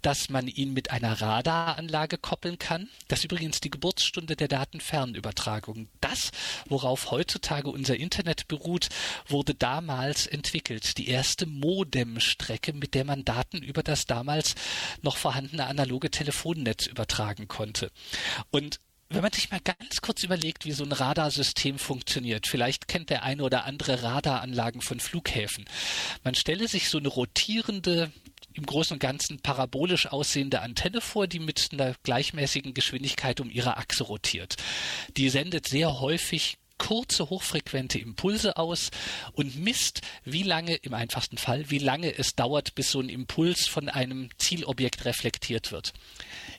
[0.03, 2.89] dass man ihn mit einer Radaranlage koppeln kann.
[3.09, 5.89] Das ist übrigens die Geburtsstunde der Datenfernübertragung.
[6.01, 6.31] Das,
[6.67, 8.89] worauf heutzutage unser Internet beruht,
[9.27, 10.99] wurde damals entwickelt.
[10.99, 14.55] Die erste Modemstrecke, mit der man Daten über das damals
[15.03, 17.91] noch vorhandene analoge Telefonnetz übertragen konnte.
[18.51, 23.11] Und wenn man sich mal ganz kurz überlegt, wie so ein Radarsystem funktioniert, vielleicht kennt
[23.11, 25.65] der eine oder andere Radaranlagen von Flughäfen.
[26.25, 28.13] Man stelle sich so eine rotierende,
[28.53, 33.77] im Großen und Ganzen parabolisch aussehende Antenne vor, die mit einer gleichmäßigen Geschwindigkeit um ihre
[33.77, 34.57] Achse rotiert.
[35.17, 38.91] Die sendet sehr häufig kurze, hochfrequente Impulse aus
[39.33, 43.67] und misst, wie lange, im einfachsten Fall, wie lange es dauert, bis so ein Impuls
[43.67, 45.93] von einem Zielobjekt reflektiert wird.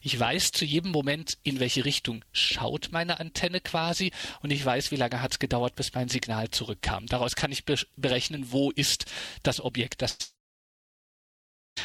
[0.01, 4.91] Ich weiß zu jedem Moment, in welche Richtung schaut meine Antenne quasi und ich weiß,
[4.91, 7.05] wie lange hat es gedauert, bis mein Signal zurückkam.
[7.08, 7.63] Daraus kann ich
[7.95, 9.05] berechnen, wo ist
[9.43, 10.01] das Objekt.
[10.01, 10.17] Das,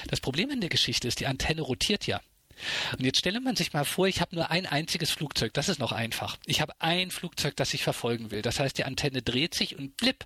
[0.09, 2.21] das Problem in der Geschichte ist, die Antenne rotiert ja.
[2.99, 5.53] Und jetzt stelle man sich mal vor, ich habe nur ein einziges Flugzeug.
[5.55, 6.37] Das ist noch einfach.
[6.47, 8.43] Ich habe ein Flugzeug, das ich verfolgen will.
[8.43, 10.25] Das heißt, die Antenne dreht sich und blipp,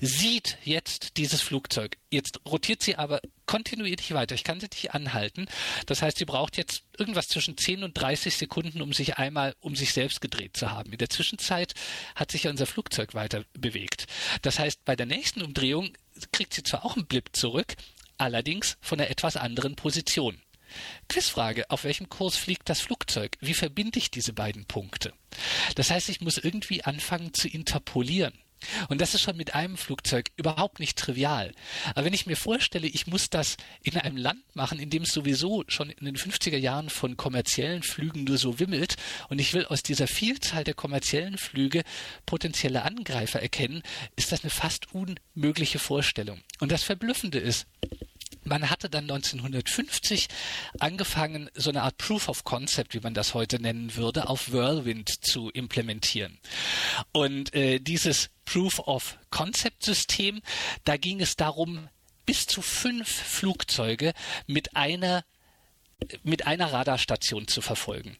[0.00, 1.96] sieht jetzt dieses Flugzeug.
[2.10, 4.34] Jetzt rotiert sie aber kontinuierlich weiter.
[4.34, 5.46] Ich kann sie nicht anhalten.
[5.86, 9.74] Das heißt, sie braucht jetzt irgendwas zwischen 10 und 30 Sekunden, um sich einmal um
[9.74, 10.92] sich selbst gedreht zu haben.
[10.92, 11.74] In der Zwischenzeit
[12.14, 14.06] hat sich ja unser Flugzeug weiter bewegt.
[14.42, 15.90] Das heißt, bei der nächsten Umdrehung
[16.32, 17.74] kriegt sie zwar auch einen Blip zurück,
[18.18, 20.40] allerdings von einer etwas anderen Position.
[21.08, 23.36] Quizfrage, auf welchem Kurs fliegt das Flugzeug?
[23.40, 25.12] Wie verbinde ich diese beiden Punkte?
[25.74, 28.34] Das heißt, ich muss irgendwie anfangen zu interpolieren.
[28.88, 31.52] Und das ist schon mit einem Flugzeug überhaupt nicht trivial.
[31.94, 35.12] Aber wenn ich mir vorstelle, ich muss das in einem Land machen, in dem es
[35.12, 38.96] sowieso schon in den 50er Jahren von kommerziellen Flügen nur so wimmelt
[39.28, 41.82] und ich will aus dieser Vielzahl der kommerziellen Flüge
[42.26, 43.82] potenzielle Angreifer erkennen,
[44.16, 46.40] ist das eine fast unmögliche Vorstellung.
[46.58, 47.66] Und das Verblüffende ist,
[48.50, 50.28] man hatte dann 1950
[50.80, 55.24] angefangen, so eine Art Proof of Concept, wie man das heute nennen würde, auf Whirlwind
[55.24, 56.38] zu implementieren.
[57.12, 60.42] Und äh, dieses Proof of Concept System,
[60.84, 61.88] da ging es darum,
[62.26, 64.12] bis zu fünf Flugzeuge
[64.46, 65.24] mit einer
[66.22, 68.16] mit einer Radarstation zu verfolgen.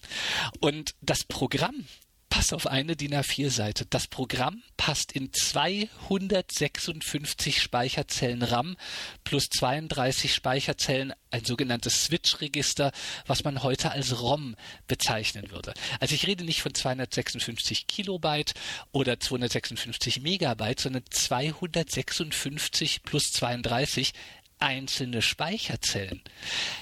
[0.60, 1.86] Und das Programm,
[2.30, 3.84] pass auf eine DIN A4-Seite.
[3.86, 8.76] Das Programm passt in 256 Speicherzellen RAM
[9.24, 12.92] plus 32 Speicherzellen, ein sogenanntes Switch-Register,
[13.26, 15.74] was man heute als ROM bezeichnen würde.
[15.98, 18.54] Also ich rede nicht von 256 Kilobyte
[18.92, 24.14] oder 256 Megabyte, sondern 256 plus 32
[24.60, 26.20] einzelne Speicherzellen.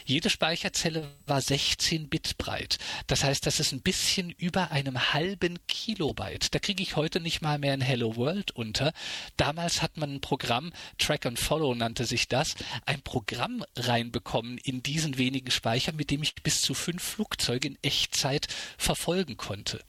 [0.04, 2.78] Jede Speicherzelle war 16 Bit breit.
[3.06, 6.54] Das heißt, das ist ein bisschen über einem halben Kilobyte.
[6.54, 8.92] Da kriege ich heute nicht mal mehr ein Hello World unter.
[9.36, 14.82] Damals hat man ein Programm, Track and Follow nannte sich das, ein Programm reinbekommen in
[14.82, 19.80] diesen wenigen Speicher, mit dem ich bis zu fünf Flugzeuge in Echtzeit verfolgen konnte.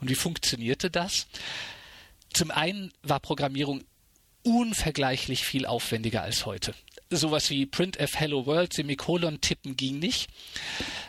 [0.00, 1.26] Und wie funktionierte das?
[2.32, 3.82] Zum einen war Programmierung
[4.42, 6.74] unvergleichlich viel aufwendiger als heute
[7.16, 10.28] sowas wie printf Hello World Semikolon tippen ging nicht.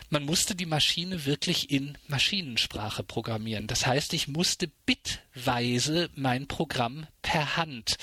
[0.09, 3.67] Man musste die Maschine wirklich in Maschinensprache programmieren.
[3.67, 7.97] Das heißt, ich musste bitweise mein Programm per Hand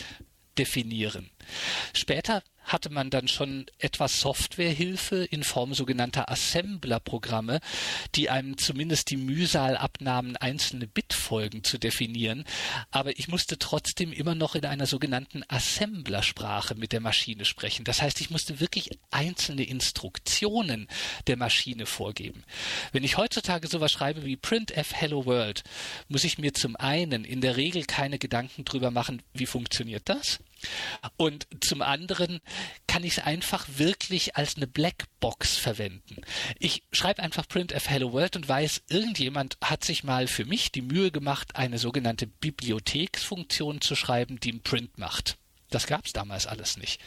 [0.56, 1.30] definieren.
[1.92, 7.60] Später hatte man dann schon etwas Softwarehilfe in Form sogenannter Assembler-Programme,
[8.14, 12.44] die einem zumindest die Mühsal abnahmen, einzelne Bitfolgen zu definieren.
[12.90, 17.84] Aber ich musste trotzdem immer noch in einer sogenannten Assemblersprache mit der Maschine sprechen.
[17.84, 20.88] Das heißt, ich musste wirklich einzelne Instruktionen
[21.26, 22.44] der Maschine vorgeben.
[22.92, 25.64] Wenn ich heutzutage sowas schreibe wie printf Hello World,
[26.08, 30.40] muss ich mir zum einen in der Regel keine Gedanken drüber machen, wie funktioniert das?
[31.16, 32.40] Und zum anderen
[32.86, 36.22] kann ich es einfach wirklich als eine Blackbox verwenden.
[36.58, 40.82] Ich schreibe einfach printf Hello World und weiß, irgendjemand hat sich mal für mich die
[40.82, 45.38] Mühe gemacht, eine sogenannte Bibliotheksfunktion zu schreiben, die einen Print macht.
[45.70, 47.00] Das gab es damals alles nicht.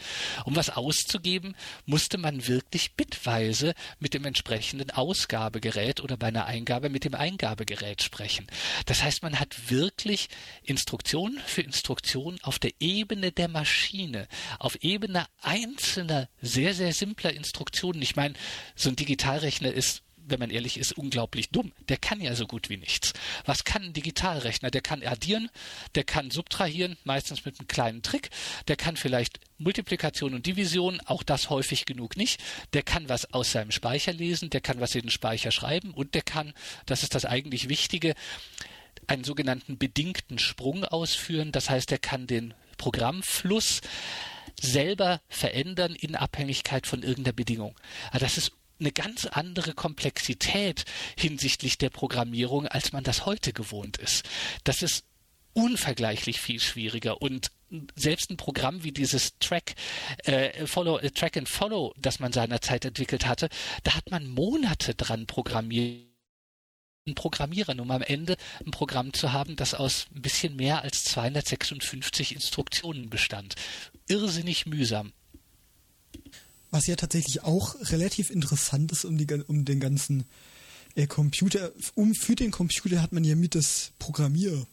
[0.44, 6.88] Um was auszugeben, musste man wirklich bitweise mit dem entsprechenden Ausgabegerät oder bei einer Eingabe
[6.88, 8.46] mit dem Eingabegerät sprechen.
[8.86, 10.28] Das heißt, man hat wirklich
[10.62, 18.02] Instruktion für Instruktion auf der Ebene der Maschine, auf Ebene einzelner, sehr, sehr simpler Instruktionen.
[18.02, 18.34] Ich meine,
[18.76, 21.72] so ein Digitalrechner ist wenn man ehrlich ist, unglaublich dumm.
[21.88, 23.12] Der kann ja so gut wie nichts.
[23.44, 24.72] Was kann ein Digitalrechner?
[24.72, 25.48] Der kann addieren,
[25.94, 28.30] der kann subtrahieren, meistens mit einem kleinen Trick.
[28.66, 32.42] Der kann vielleicht Multiplikation und Division, auch das häufig genug nicht.
[32.72, 36.14] Der kann was aus seinem Speicher lesen, der kann was in den Speicher schreiben und
[36.14, 36.52] der kann,
[36.86, 38.14] das ist das eigentlich Wichtige,
[39.06, 41.52] einen sogenannten bedingten Sprung ausführen.
[41.52, 43.80] Das heißt, er kann den Programmfluss
[44.60, 47.74] selber verändern in Abhängigkeit von irgendeiner Bedingung.
[48.10, 50.84] Also das ist eine ganz andere Komplexität
[51.16, 54.28] hinsichtlich der Programmierung, als man das heute gewohnt ist.
[54.64, 55.04] Das ist
[55.54, 57.50] unvergleichlich viel schwieriger und
[57.94, 59.74] selbst ein Programm wie dieses Track,
[60.24, 63.48] äh, Follow, äh, Track and Follow, das man seinerzeit entwickelt hatte,
[63.82, 66.12] da hat man Monate dran programmiert
[67.16, 72.32] Programmierern, um am Ende ein Programm zu haben, das aus ein bisschen mehr als 256
[72.32, 73.56] Instruktionen bestand.
[74.06, 75.12] Irrsinnig mühsam.
[76.72, 80.24] Was ja tatsächlich auch relativ interessant ist um, die, um den ganzen
[80.96, 84.66] äh, Computer, um für den Computer hat man ja mit das Programmier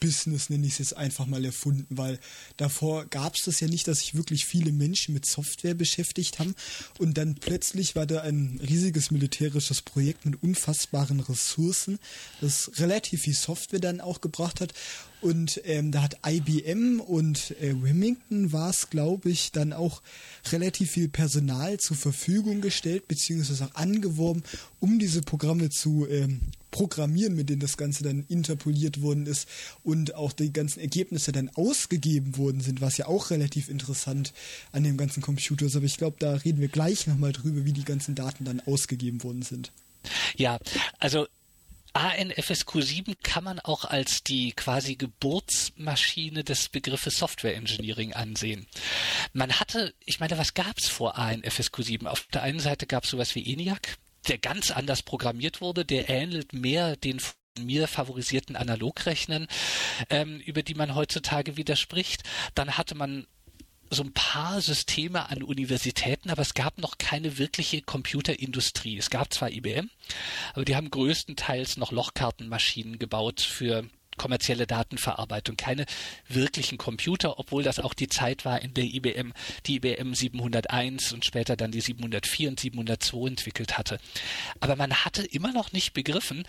[0.00, 2.18] Business, nenne ich es jetzt einfach mal, erfunden, weil
[2.56, 6.54] davor gab es das ja nicht, dass sich wirklich viele Menschen mit Software beschäftigt haben.
[6.98, 11.98] Und dann plötzlich war da ein riesiges militärisches Projekt mit unfassbaren Ressourcen,
[12.40, 14.74] das relativ viel Software dann auch gebracht hat.
[15.20, 20.02] Und ähm, da hat IBM und äh, Remington war es, glaube ich, dann auch
[20.52, 24.42] relativ viel Personal zur Verfügung gestellt, beziehungsweise auch angeworben,
[24.78, 26.40] um diese Programme zu ähm,
[26.76, 29.48] programmieren, mit denen das Ganze dann interpoliert worden ist
[29.82, 34.34] und auch die ganzen Ergebnisse dann ausgegeben worden sind, was ja auch relativ interessant
[34.72, 35.74] an dem ganzen Computer ist.
[35.74, 39.22] Aber ich glaube, da reden wir gleich nochmal drüber, wie die ganzen Daten dann ausgegeben
[39.22, 39.72] worden sind.
[40.36, 40.58] Ja,
[40.98, 41.26] also
[41.94, 48.66] ANFSQ7 kann man auch als die quasi Geburtsmaschine des Begriffes Software Engineering ansehen.
[49.32, 52.04] Man hatte, ich meine, was gab es vor ANFSQ7?
[52.04, 53.96] Auf der einen Seite gab es sowas wie ENIAC,
[54.28, 59.46] der ganz anders programmiert wurde, der ähnelt mehr den von mir favorisierten Analogrechnern,
[60.10, 62.22] ähm, über die man heutzutage widerspricht.
[62.54, 63.26] Dann hatte man
[63.90, 68.98] so ein paar Systeme an Universitäten, aber es gab noch keine wirkliche Computerindustrie.
[68.98, 69.90] Es gab zwar IBM,
[70.54, 75.86] aber die haben größtenteils noch Lochkartenmaschinen gebaut für kommerzielle Datenverarbeitung, keine
[76.28, 79.32] wirklichen Computer, obwohl das auch die Zeit war, in der IBM
[79.66, 83.98] die IBM 701 und später dann die 704 und 702 entwickelt hatte.
[84.60, 86.44] Aber man hatte immer noch nicht begriffen,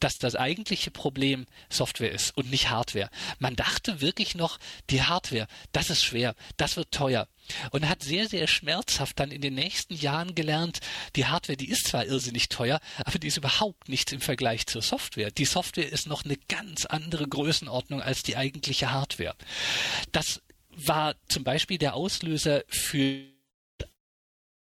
[0.00, 3.10] dass das eigentliche Problem Software ist und nicht Hardware.
[3.38, 4.58] Man dachte wirklich noch,
[4.90, 7.28] die Hardware, das ist schwer, das wird teuer
[7.70, 10.80] und hat sehr, sehr schmerzhaft dann in den nächsten Jahren gelernt,
[11.16, 14.82] die Hardware, die ist zwar irrsinnig teuer, aber die ist überhaupt nichts im Vergleich zur
[14.82, 15.30] Software.
[15.30, 19.36] Die Software ist noch eine ganz andere Größenordnung als die eigentliche Hardware.
[20.12, 20.40] Das
[20.74, 23.24] war zum Beispiel der Auslöser für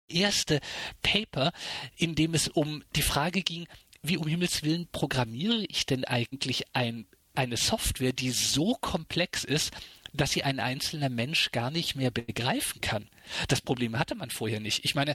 [0.09, 0.61] erste
[1.03, 1.53] Paper,
[1.97, 3.67] in dem es um die Frage ging,
[4.03, 9.73] wie um Himmels Willen programmiere ich denn eigentlich ein, eine Software, die so komplex ist,
[10.13, 13.09] dass sie ein einzelner Mensch gar nicht mehr begreifen kann.
[13.49, 14.85] Das Problem hatte man vorher nicht.
[14.85, 15.15] Ich meine,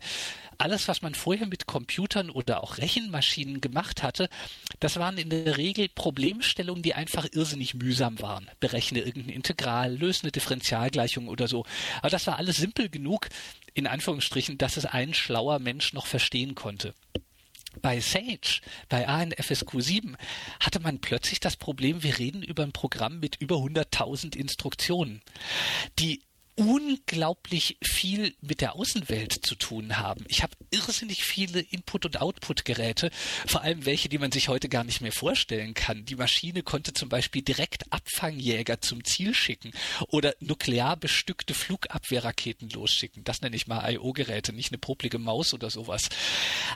[0.58, 4.30] alles, was man vorher mit Computern oder auch Rechenmaschinen gemacht hatte,
[4.80, 8.50] das waren in der Regel Problemstellungen, die einfach irrsinnig mühsam waren.
[8.60, 11.66] Berechne irgendein Integral, löse eine Differentialgleichung oder so.
[12.00, 13.30] Aber das war alles simpel genug,
[13.74, 16.94] in Anführungsstrichen, dass es ein schlauer Mensch noch verstehen konnte.
[17.82, 20.16] Bei Sage, bei ANFSQ7,
[20.60, 25.22] hatte man plötzlich das Problem, wir reden über ein Programm mit über 100.000 Instruktionen,
[26.00, 26.22] die
[26.58, 30.26] unglaublich viel mit der Außenwelt zu tun haben.
[30.28, 33.10] Ich habe irrsinnig viele Input- und Output-Geräte,
[33.46, 36.06] vor allem welche, die man sich heute gar nicht mehr vorstellen kann.
[36.06, 39.72] Die Maschine konnte zum Beispiel direkt Abfangjäger zum Ziel schicken
[40.08, 43.24] oder nuklear bestückte Flugabwehrraketen losschicken.
[43.24, 46.10] Das nenne ich mal IO-Geräte, nicht eine poplige Maus oder sowas.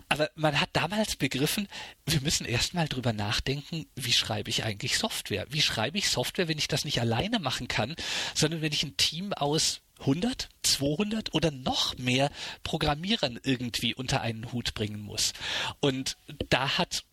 [0.10, 1.68] Aber man hat damals begriffen,
[2.06, 5.46] wir müssen erstmal drüber nachdenken, wie schreibe ich eigentlich Software?
[5.50, 7.96] Wie schreibe ich Software, wenn ich das nicht alleine machen kann,
[8.34, 12.30] sondern wenn ich ein Team aus 100, 200 oder noch mehr
[12.64, 15.32] Programmierern irgendwie unter einen Hut bringen muss.
[15.80, 16.18] Und
[16.50, 17.06] da hat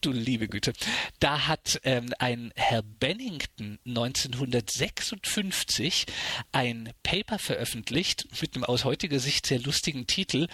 [0.00, 0.74] du liebe Güte.
[1.18, 6.04] Da hat ähm, ein Herr Bennington 1956
[6.52, 10.48] ein Paper veröffentlicht mit einem aus heutiger Sicht sehr lustigen Titel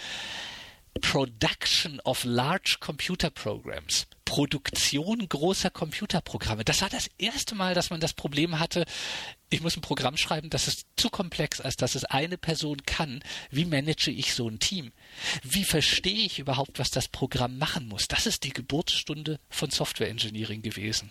[1.01, 4.07] Production of Large Computer Programs.
[4.25, 6.65] Produktion großer Computerprogramme.
[6.65, 8.85] Das war das erste Mal, dass man das Problem hatte,
[9.49, 13.25] ich muss ein Programm schreiben, das ist zu komplex, als dass es eine Person kann.
[13.51, 14.93] Wie manage ich so ein Team?
[15.43, 18.07] Wie verstehe ich überhaupt, was das Programm machen muss?
[18.07, 21.11] Das ist die Geburtsstunde von Software Engineering gewesen.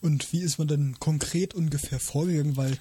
[0.00, 2.56] Und wie ist man dann konkret ungefähr vorgegangen?
[2.56, 2.78] Weil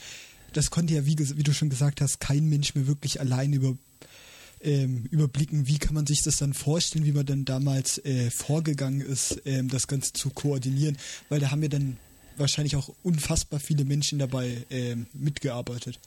[0.53, 3.77] das konnte ja, wie, wie du schon gesagt hast, kein Mensch mehr wirklich allein über
[4.63, 9.01] ähm, überblicken, wie kann man sich das dann vorstellen, wie man dann damals äh, vorgegangen
[9.01, 10.97] ist, ähm, das Ganze zu koordinieren,
[11.29, 11.97] weil da haben ja dann
[12.37, 15.99] wahrscheinlich auch unfassbar viele Menschen dabei ähm, mitgearbeitet.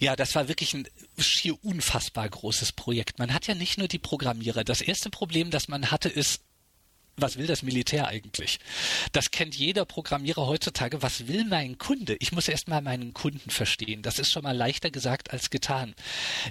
[0.00, 0.88] Ja, das war wirklich ein
[1.18, 3.18] schier unfassbar großes Projekt.
[3.18, 4.64] Man hat ja nicht nur die Programmierer.
[4.64, 6.40] Das erste Problem, das man hatte, ist,
[7.16, 8.58] was will das Militär eigentlich?
[9.12, 11.02] Das kennt jeder Programmierer heutzutage.
[11.02, 12.16] Was will mein Kunde?
[12.20, 14.02] Ich muss erst mal meinen Kunden verstehen.
[14.02, 15.94] Das ist schon mal leichter gesagt als getan.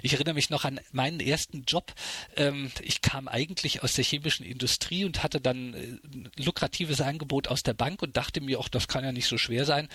[0.02, 1.94] Ich erinnere mich noch an meinen ersten Job.
[2.36, 7.48] Ähm, ich kam eigentlich aus der chemischen Industrie und hatte dann ein äh, lukratives Angebot
[7.48, 9.88] aus der Bank und dachte mir, auch das kann ja nicht so schwer sein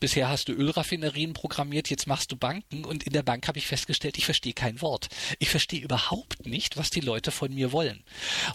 [0.00, 3.66] bisher hast du Ölraffinerien programmiert, jetzt machst du Banken und in der Bank habe ich
[3.66, 5.08] festgestellt, ich verstehe kein Wort.
[5.38, 8.02] Ich verstehe überhaupt nicht, was die Leute von mir wollen.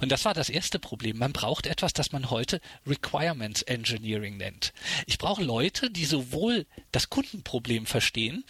[0.02, 1.18] Und das war das erste Problem.
[1.18, 4.74] Man braucht etwas, das man heute Requirements Engineering nennt.
[5.06, 8.44] Ich brauche Leute, die sowohl das Kundenproblem verstehen,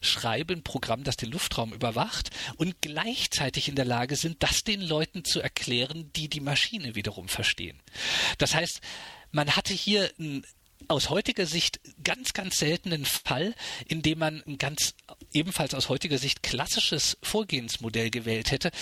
[0.00, 4.80] schreiben ein Programm, das den Luftraum überwacht und gleichzeitig in der Lage sind, das den
[4.80, 7.80] Leuten zu erklären, die die Maschine wiederum verstehen.
[8.38, 8.80] Das heißt,
[9.32, 10.44] man hatte hier ein
[10.88, 13.54] aus heutiger Sicht ganz, ganz seltenen Fall,
[13.86, 14.94] in dem man ein ganz
[15.32, 18.72] ebenfalls aus heutiger Sicht klassisches Vorgehensmodell gewählt hätte.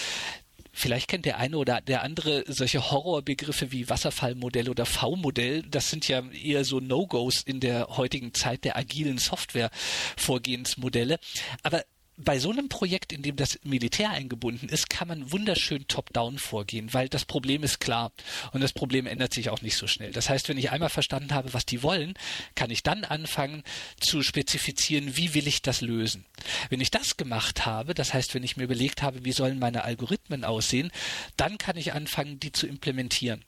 [0.73, 5.63] Vielleicht kennt der eine oder der andere solche Horrorbegriffe wie Wasserfallmodell oder V-Modell.
[5.63, 11.19] Das sind ja eher so No-Gos in der heutigen Zeit der agilen Software-Vorgehensmodelle.
[11.65, 11.83] Aber
[12.19, 16.93] bei so einem Projekt, in dem das Militär eingebunden ist, kann man wunderschön top-down vorgehen,
[16.93, 18.13] weil das Problem ist klar
[18.53, 20.11] und das Problem ändert sich auch nicht so schnell.
[20.11, 22.15] Das heißt, wenn ich einmal verstanden habe, was die wollen,
[22.57, 23.63] kann ich dann anfangen
[24.01, 26.25] zu spezifizieren, wie will ich das lösen.
[26.71, 29.85] Wenn ich das gemacht habe, das heißt, wenn ich mir überlegt habe, wie sollen meine
[29.85, 30.91] Algorithmen aussehen,
[31.37, 33.45] dann kann ich anfangen, die zu implementieren.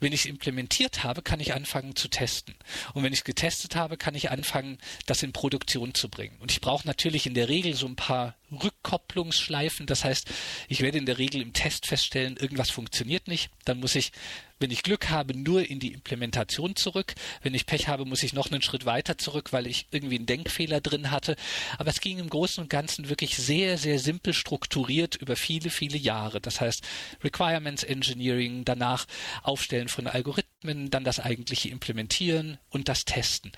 [0.00, 2.54] Wenn ich implementiert habe, kann ich anfangen zu testen.
[2.92, 6.36] Und wenn ich es getestet habe, kann ich anfangen, das in Produktion zu bringen.
[6.40, 9.86] Und ich brauche natürlich in der Regel so ein paar Rückkopplungsschleifen.
[9.86, 10.30] Das heißt,
[10.68, 13.50] ich werde in der Regel im Test feststellen, irgendwas funktioniert nicht.
[13.64, 14.12] Dann muss ich,
[14.60, 17.14] wenn ich Glück habe, nur in die Implementation zurück.
[17.42, 20.26] Wenn ich Pech habe, muss ich noch einen Schritt weiter zurück, weil ich irgendwie einen
[20.26, 21.36] Denkfehler drin hatte.
[21.78, 25.98] Aber es ging im Großen und Ganzen wirklich sehr, sehr simpel strukturiert über viele, viele
[25.98, 26.40] Jahre.
[26.40, 26.82] Das heißt,
[27.22, 29.06] Requirements Engineering, danach
[29.42, 30.53] Aufstellen von Algorithmen,
[30.90, 33.52] dann das eigentliche Implementieren und das Testen.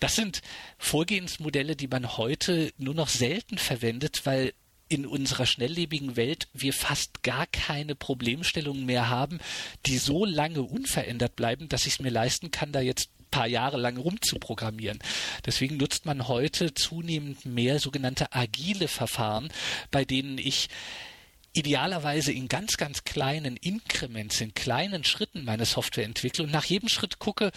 [0.00, 0.42] Das sind
[0.78, 4.52] Vorgehensmodelle, die man heute nur noch selten verwendet, weil weil
[4.88, 9.40] in unserer schnelllebigen Welt wir fast gar keine Problemstellungen mehr haben,
[9.86, 13.48] die so lange unverändert bleiben, dass ich es mir leisten kann, da jetzt ein paar
[13.48, 15.00] Jahre lang rumzuprogrammieren.
[15.44, 19.48] Deswegen nutzt man heute zunehmend mehr sogenannte agile Verfahren,
[19.90, 20.68] bei denen ich
[21.56, 26.88] idealerweise in ganz, ganz kleinen Inkrements, in kleinen Schritten meine Software entwickle und nach jedem
[26.88, 27.50] Schritt gucke,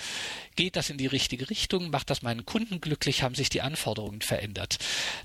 [0.56, 4.22] geht das in die richtige Richtung, macht das meinen Kunden glücklich, haben sich die Anforderungen
[4.22, 4.78] verändert.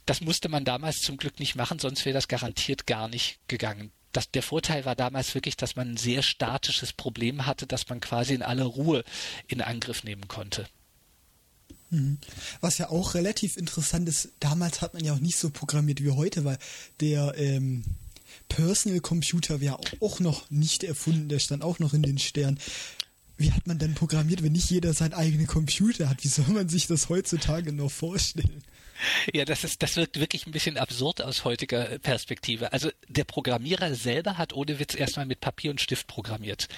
[0.07, 3.93] Das musste man damals zum Glück nicht machen, sonst wäre das garantiert gar nicht gegangen.
[4.12, 8.01] Das, der Vorteil war damals wirklich, dass man ein sehr statisches Problem hatte, das man
[8.01, 9.05] quasi in aller Ruhe
[9.47, 10.66] in Angriff nehmen konnte.
[11.91, 12.18] Mhm.
[12.61, 16.11] Was ja auch relativ interessant ist, damals hat man ja auch nicht so programmiert wie
[16.11, 16.59] heute, weil
[17.01, 17.85] der ähm,
[18.49, 22.59] Personal Computer wäre auch noch nicht erfunden, der stand auch noch in den Sternen.
[23.36, 26.22] Wie hat man denn programmiert, wenn nicht jeder seinen eigenen Computer hat?
[26.22, 28.62] Wie soll man sich das heutzutage noch vorstellen?
[29.32, 32.72] Ja, das ist, das wirkt wirklich ein bisschen absurd aus heutiger Perspektive.
[32.72, 36.68] Also der Programmierer selber hat ohne Witz erstmal mit Papier und Stift programmiert.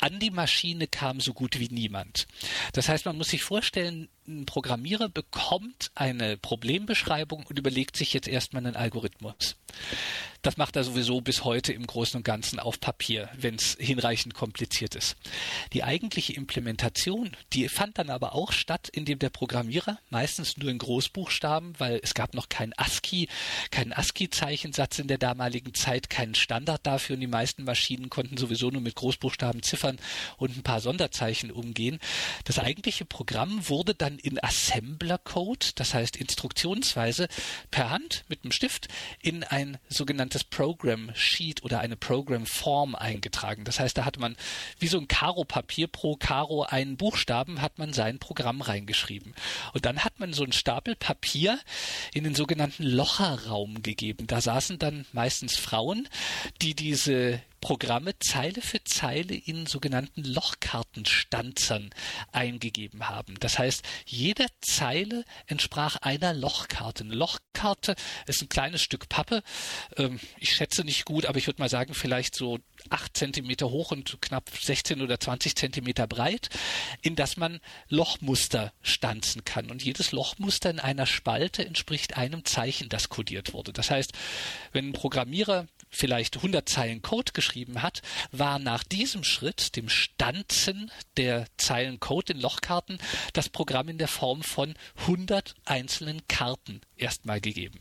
[0.00, 2.26] An die Maschine kam so gut wie niemand.
[2.72, 8.28] Das heißt, man muss sich vorstellen, ein Programmierer bekommt eine Problembeschreibung und überlegt sich jetzt
[8.28, 9.56] erstmal einen Algorithmus.
[10.42, 14.34] Das macht er sowieso bis heute im Großen und Ganzen auf Papier, wenn es hinreichend
[14.34, 15.16] kompliziert ist.
[15.72, 20.78] Die eigentliche Implementation, die fand dann aber auch statt, indem der Programmierer meistens nur in
[20.78, 23.28] Großbuchstaben, weil es gab noch kein ASCII,
[23.72, 28.70] keinen ASCII-Zeichensatz in der damaligen Zeit, keinen Standard dafür und die meisten Maschinen konnten sowieso
[28.70, 29.98] nur mit Großbuchstaben, Ziffern
[30.36, 31.98] und ein paar Sonderzeichen umgehen.
[32.44, 37.26] Das eigentliche Programm wurde dann in Assembler-Code, das heißt instruktionsweise,
[37.72, 38.86] per Hand mit einem Stift
[39.20, 43.64] in ein sogenanntes sogenanntes Program Sheet oder eine Program Form eingetragen.
[43.64, 44.36] Das heißt, da hat man
[44.78, 49.34] wie so ein Karo-Papier pro Karo einen Buchstaben, hat man sein Programm reingeschrieben.
[49.72, 51.58] Und dann hat man so einen Stapel Papier
[52.12, 54.26] in den sogenannten Locherraum gegeben.
[54.26, 56.08] Da saßen dann meistens Frauen,
[56.60, 61.90] die diese Programme Zeile für Zeile in sogenannten Lochkartenstanzern
[62.32, 63.34] eingegeben haben.
[63.40, 67.04] Das heißt, jede Zeile entsprach einer Lochkarte.
[67.04, 67.96] Eine Lochkarte
[68.26, 69.42] ist ein kleines Stück Pappe.
[69.96, 72.58] Ähm, ich schätze nicht gut, aber ich würde mal sagen, vielleicht so
[72.90, 76.48] acht Zentimeter hoch und knapp 16 oder 20 Zentimeter breit,
[77.02, 79.70] in das man Lochmuster stanzen kann.
[79.70, 83.72] Und jedes Lochmuster in einer Spalte entspricht einem Zeichen, das kodiert wurde.
[83.72, 84.12] Das heißt,
[84.72, 90.90] wenn ein Programmierer vielleicht 100 Zeilen Code geschrieben hat, war nach diesem Schritt, dem Stanzen
[91.16, 92.98] der Zeilen Code in Lochkarten,
[93.32, 97.80] das Programm in der Form von 100 einzelnen Karten erstmal gegeben.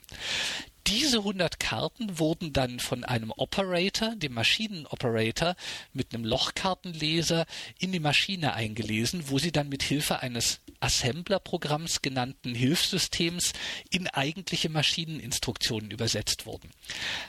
[0.88, 5.58] Diese 100 Karten wurden dann von einem Operator, dem Maschinenoperator,
[5.92, 7.46] mit einem Lochkartenleser
[7.78, 13.52] in die Maschine eingelesen, wo sie dann mit Hilfe eines Assembler-Programms genannten Hilfssystems
[13.90, 16.70] in eigentliche Maschineninstruktionen übersetzt wurden.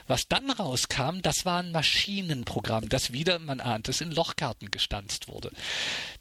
[0.07, 5.27] Was dann rauskam, das war ein Maschinenprogramm, das wieder, man ahnt es, in Lochkarten gestanzt
[5.27, 5.51] wurde.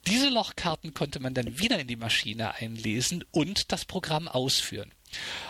[0.08, 4.90] Diese Lochkarten konnte man dann wieder in die Maschine einlesen und das Programm ausführen.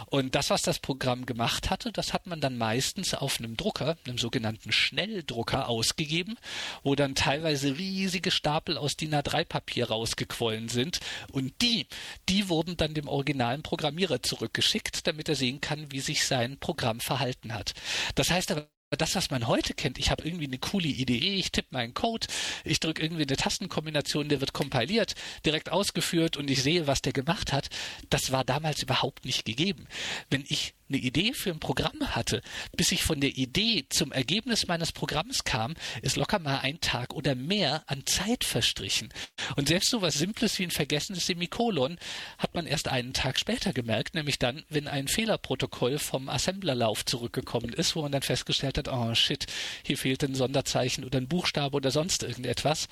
[0.06, 3.96] Und das, was das Programm gemacht hatte, das hat man dann meistens auf einem Drucker,
[4.06, 6.36] einem sogenannten Schnelldrucker ausgegeben,
[6.82, 11.00] wo dann teilweise riesige Stapel aus DIN A3-Papier rausgequollen sind.
[11.32, 11.86] Und die,
[12.28, 17.00] die wurden dann dem originalen Programmierer zurückgeschickt, damit er sehen kann, wie sich sein Programm
[17.00, 17.74] verhalten hat.
[18.14, 21.52] Das heißt aber das, was man heute kennt, ich habe irgendwie eine coole Idee, ich
[21.52, 22.26] tippe meinen Code,
[22.64, 25.14] ich drücke irgendwie eine Tastenkombination, der wird kompiliert,
[25.44, 27.68] direkt ausgeführt und ich sehe, was der gemacht hat,
[28.08, 29.86] das war damals überhaupt nicht gegeben.
[30.30, 32.40] Wenn ich eine Idee für ein Programm hatte,
[32.76, 37.14] bis ich von der Idee zum Ergebnis meines Programms kam, ist locker mal ein Tag
[37.14, 39.08] oder mehr an Zeit verstrichen.
[39.56, 41.98] Und selbst so was Simples wie ein vergessenes Semikolon
[42.38, 47.72] hat man erst einen Tag später gemerkt, nämlich dann, wenn ein Fehlerprotokoll vom Assemblerlauf zurückgekommen
[47.72, 49.46] ist, wo man dann festgestellt hat, oh shit,
[49.84, 52.88] hier fehlt ein Sonderzeichen oder ein Buchstabe oder sonst irgendetwas.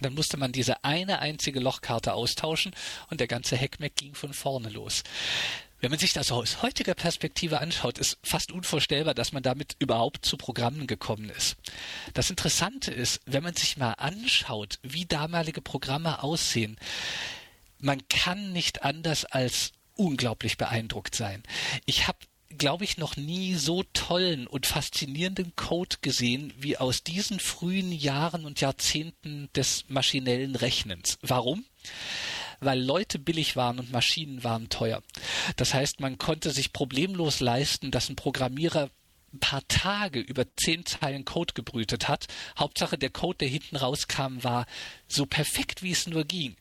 [0.00, 2.72] Dann musste man diese eine einzige Lochkarte austauschen
[3.10, 5.02] und der ganze Heckmeck ging von vorne los.
[5.80, 10.24] Wenn man sich das aus heutiger Perspektive anschaut, ist fast unvorstellbar, dass man damit überhaupt
[10.24, 11.56] zu Programmen gekommen ist.
[12.14, 16.76] Das Interessante ist, wenn man sich mal anschaut, wie damalige Programme aussehen,
[17.78, 21.42] man kann nicht anders als unglaublich beeindruckt sein.
[21.86, 22.18] Ich habe
[22.56, 28.44] glaube ich, noch nie so tollen und faszinierenden Code gesehen wie aus diesen frühen Jahren
[28.44, 31.18] und Jahrzehnten des maschinellen Rechnens.
[31.22, 31.64] Warum?
[32.60, 35.02] Weil Leute billig waren und Maschinen waren teuer.
[35.56, 38.90] Das heißt, man konnte sich problemlos leisten, dass ein Programmierer
[39.32, 42.26] ein paar Tage über zehn Zeilen Code gebrütet hat.
[42.58, 44.66] Hauptsache der Code, der hinten rauskam, war
[45.06, 46.56] so perfekt, wie es nur ging.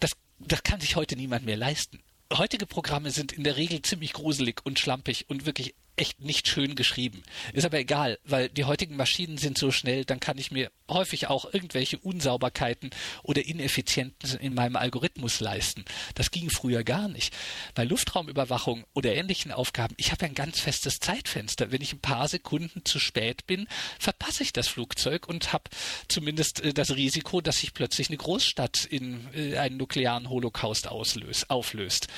[0.00, 2.00] Das, das kann sich heute niemand mehr leisten.
[2.32, 6.74] Heutige Programme sind in der Regel ziemlich gruselig und schlampig und wirklich echt nicht schön
[6.74, 7.22] geschrieben.
[7.52, 11.28] Ist aber egal, weil die heutigen Maschinen sind so schnell, dann kann ich mir häufig
[11.28, 12.90] auch irgendwelche Unsauberkeiten
[13.22, 15.84] oder Ineffizienzen in meinem Algorithmus leisten.
[16.14, 17.34] Das ging früher gar nicht.
[17.74, 21.72] Bei Luftraumüberwachung oder ähnlichen Aufgaben, ich habe ein ganz festes Zeitfenster.
[21.72, 23.66] Wenn ich ein paar Sekunden zu spät bin,
[23.98, 25.70] verpasse ich das Flugzeug und habe
[26.08, 31.50] zumindest äh, das Risiko, dass sich plötzlich eine Großstadt in äh, einen nuklearen Holocaust auslöst,
[31.50, 32.08] auflöst.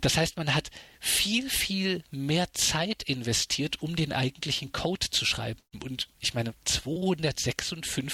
[0.00, 5.60] Das heißt, man hat viel, viel mehr Zeit investiert, um den eigentlichen Code zu schreiben.
[5.82, 8.09] Und ich meine, 256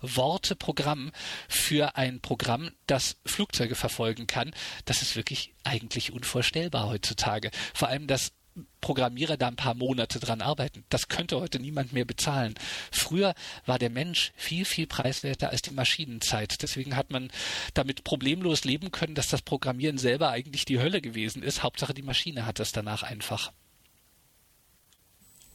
[0.00, 1.12] Worte Programm
[1.48, 4.52] für ein Programm, das Flugzeuge verfolgen kann,
[4.84, 7.50] das ist wirklich eigentlich unvorstellbar heutzutage.
[7.74, 8.32] Vor allem, dass
[8.80, 10.84] Programmierer da ein paar Monate dran arbeiten.
[10.90, 12.54] Das könnte heute niemand mehr bezahlen.
[12.90, 16.62] Früher war der Mensch viel, viel preiswerter als die Maschinenzeit.
[16.62, 17.30] Deswegen hat man
[17.74, 21.62] damit problemlos leben können, dass das Programmieren selber eigentlich die Hölle gewesen ist.
[21.62, 23.52] Hauptsache die Maschine hat es danach einfach.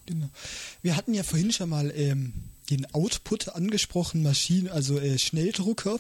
[0.06, 0.30] Genau.
[0.82, 2.34] Wir hatten ja vorhin schon mal ähm,
[2.70, 6.00] den Output angesprochen, Maschinen, also äh, Schnelldrucker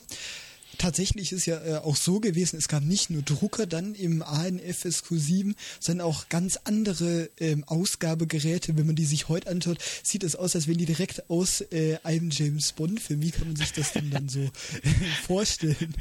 [0.77, 4.85] tatsächlich ist ja äh, auch so gewesen, es gab nicht nur Drucker dann im ANF
[4.85, 8.77] SQ7, sondern auch ganz andere ähm, Ausgabegeräte.
[8.77, 11.97] Wenn man die sich heute anschaut, sieht es aus, als wenn die direkt aus äh,
[12.03, 13.21] einem James Bond-Film.
[13.21, 14.49] Wie kann man sich das denn dann so äh,
[15.25, 15.95] vorstellen?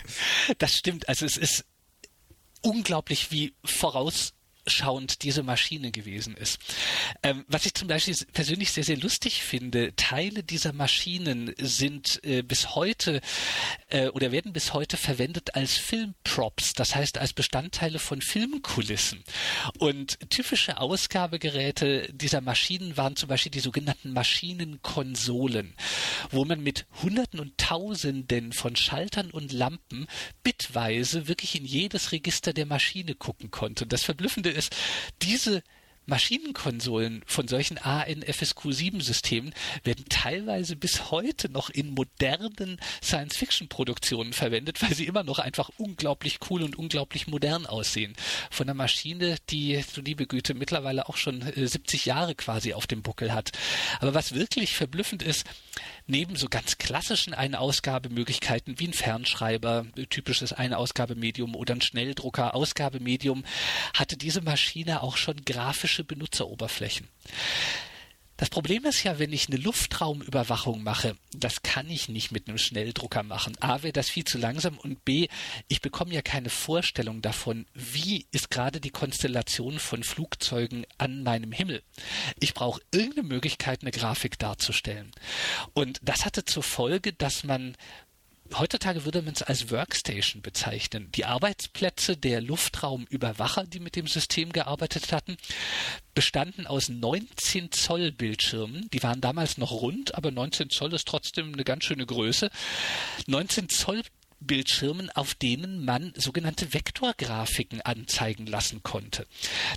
[0.58, 1.08] Das stimmt.
[1.08, 1.64] Also es ist
[2.62, 4.32] unglaublich, wie voraus
[4.66, 6.58] schauend diese Maschine gewesen ist.
[7.22, 12.42] Ähm, was ich zum Beispiel persönlich sehr, sehr lustig finde, Teile dieser Maschinen sind äh,
[12.42, 13.20] bis heute
[13.88, 19.22] äh, oder werden bis heute verwendet als Filmprops, das heißt als Bestandteile von Filmkulissen.
[19.78, 25.74] Und typische Ausgabegeräte dieser Maschinen waren zum Beispiel die sogenannten Maschinenkonsolen,
[26.30, 30.06] wo man mit Hunderten und Tausenden von Schaltern und Lampen
[30.42, 33.86] bitweise wirklich in jedes Register der Maschine gucken konnte.
[33.86, 34.74] Das Verblüffende ist,
[35.22, 35.62] diese
[36.06, 39.52] Maschinenkonsolen von solchen ANFSQ7-Systemen
[39.82, 46.38] werden teilweise bis heute noch in modernen Science-Fiction-Produktionen verwendet, weil sie immer noch einfach unglaublich
[46.48, 48.14] cool und unglaublich modern aussehen.
[48.50, 52.86] Von einer Maschine, die, so liebe Güte, mittlerweile auch schon 70 äh, Jahre quasi auf
[52.86, 53.50] dem Buckel hat.
[54.00, 55.44] Aber was wirklich verblüffend ist,
[56.06, 63.44] neben so ganz klassischen Einausgabemöglichkeiten wie ein Fernschreiber, typisches Einausgabemedium oder ein Schnelldrucker, Ausgabemedium,
[63.94, 67.08] hatte diese Maschine auch schon grafische Benutzeroberflächen.
[68.36, 72.58] Das Problem ist ja, wenn ich eine Luftraumüberwachung mache, das kann ich nicht mit einem
[72.58, 73.56] Schnelldrucker machen.
[73.60, 75.28] A, wäre das viel zu langsam und B,
[75.68, 81.52] ich bekomme ja keine Vorstellung davon, wie ist gerade die Konstellation von Flugzeugen an meinem
[81.52, 81.82] Himmel.
[82.38, 85.12] Ich brauche irgendeine Möglichkeit, eine Grafik darzustellen.
[85.72, 87.76] Und das hatte zur Folge, dass man
[88.54, 91.10] heutzutage würde man es als Workstation bezeichnen.
[91.12, 95.36] Die Arbeitsplätze der Luftraumüberwacher, die mit dem System gearbeitet hatten,
[96.14, 98.88] bestanden aus 19 Zoll Bildschirmen.
[98.92, 102.50] Die waren damals noch rund, aber 19 Zoll ist trotzdem eine ganz schöne Größe.
[103.26, 104.02] 19 Zoll
[104.40, 109.26] Bildschirmen, auf denen man sogenannte Vektorgrafiken anzeigen lassen konnte.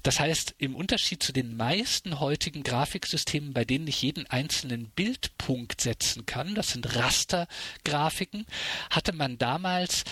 [0.04, 5.82] Das heißt, im Unterschied zu den meisten heutigen Grafiksystemen, bei denen ich jeden einzelnen Bildpunkt
[5.82, 8.46] setzen kann, das sind Rastergrafiken,
[8.90, 10.04] hatte man damals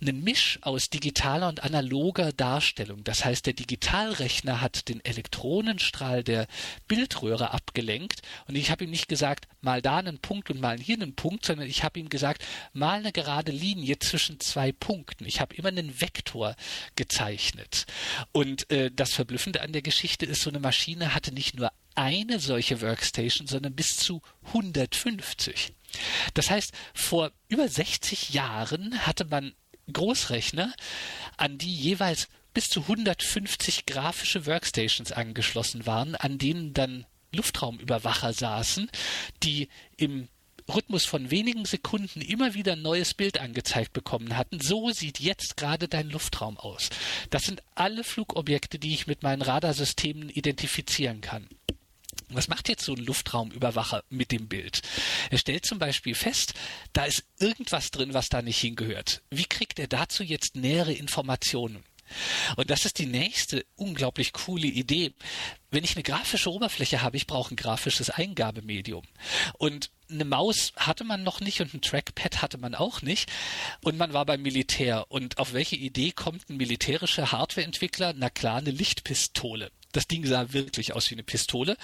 [0.00, 3.04] einen Misch aus digitaler und analoger Darstellung.
[3.04, 6.46] Das heißt, der Digitalrechner hat den Elektronenstrahl der
[6.86, 10.96] Bildröhre abgelenkt und ich habe ihm nicht gesagt, mal da einen Punkt und mal hier
[10.96, 15.24] einen Punkt, sondern ich habe ihm gesagt, mal eine gerade Linie zwischen zwei Punkten.
[15.24, 16.54] Ich habe immer einen Vektor
[16.96, 17.86] gezeichnet.
[18.32, 22.38] Und äh, das Verblüffende an der Geschichte ist, so eine Maschine hatte nicht nur eine
[22.38, 25.72] solche Workstation, sondern bis zu 150.
[26.34, 29.52] Das heißt, vor über 60 Jahren hatte man
[29.92, 30.72] Großrechner,
[31.36, 38.90] an die jeweils bis zu 150 grafische Workstations angeschlossen waren, an denen dann Luftraumüberwacher saßen,
[39.42, 40.28] die im
[40.68, 44.60] Rhythmus von wenigen Sekunden immer wieder ein neues Bild angezeigt bekommen hatten.
[44.60, 46.90] So sieht jetzt gerade dein Luftraum aus.
[47.30, 51.48] Das sind alle Flugobjekte, die ich mit meinen Radarsystemen identifizieren kann.
[52.30, 54.82] Was macht jetzt so ein Luftraumüberwacher mit dem Bild?
[55.30, 56.54] Er stellt zum Beispiel fest,
[56.92, 59.22] da ist irgendwas drin, was da nicht hingehört.
[59.30, 61.84] Wie kriegt er dazu jetzt nähere Informationen?
[62.56, 65.12] Und das ist die nächste unglaublich coole Idee.
[65.70, 69.04] Wenn ich eine grafische Oberfläche habe, ich brauche ein grafisches Eingabemedium.
[69.58, 73.30] Und eine Maus hatte man noch nicht und ein Trackpad hatte man auch nicht.
[73.82, 75.06] Und man war beim Militär.
[75.10, 78.14] Und auf welche Idee kommt ein militärischer Hardwareentwickler?
[78.16, 79.70] Na klar, eine Lichtpistole.
[79.92, 81.76] Das Ding sah wirklich aus wie eine Pistole.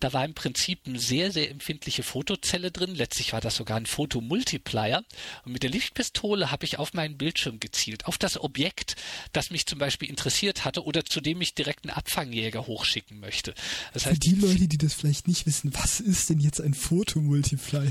[0.00, 2.94] Da war im Prinzip eine sehr, sehr empfindliche Fotozelle drin.
[2.94, 5.04] Letztlich war das sogar ein Fotomultiplier.
[5.44, 8.96] Und mit der Lichtpistole habe ich auf meinen Bildschirm gezielt, auf das Objekt,
[9.32, 13.54] das mich zum Beispiel interessiert hatte oder zu dem ich direkt einen Abfangjäger hochschicken möchte.
[13.92, 16.74] Das heißt, Für die Leute, die das vielleicht nicht wissen, was ist denn jetzt ein
[16.74, 17.90] Fotomultiplier?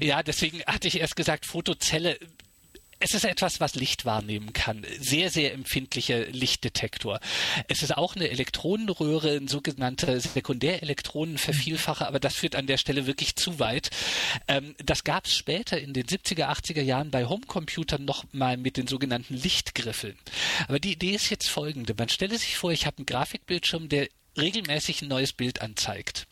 [0.00, 2.18] Ja, deswegen hatte ich erst gesagt, Fotozelle
[3.02, 4.86] es ist etwas, was Licht wahrnehmen kann.
[5.00, 7.18] Sehr, sehr empfindlicher Lichtdetektor.
[7.68, 13.34] Es ist auch eine Elektronenröhre, ein sogenannter Sekundärelektronenvervielfacher, aber das führt an der Stelle wirklich
[13.34, 13.90] zu weit.
[14.46, 18.76] Ähm, das gab es später in den 70er, 80er Jahren bei Homecomputern noch mal mit
[18.76, 20.16] den sogenannten Lichtgriffeln.
[20.68, 21.94] Aber die Idee ist jetzt folgende.
[21.98, 26.26] Man stelle sich vor, ich habe einen Grafikbildschirm, der regelmäßig ein neues Bild anzeigt.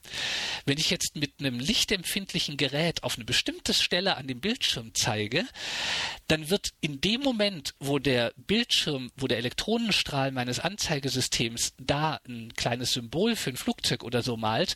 [0.65, 5.47] Wenn ich jetzt mit einem lichtempfindlichen Gerät auf eine bestimmte Stelle an dem Bildschirm zeige,
[6.29, 12.55] dann wird in dem Moment, wo der Bildschirm, wo der Elektronenstrahl meines Anzeigesystems da ein
[12.55, 14.75] kleines Symbol für ein Flugzeug oder so malt,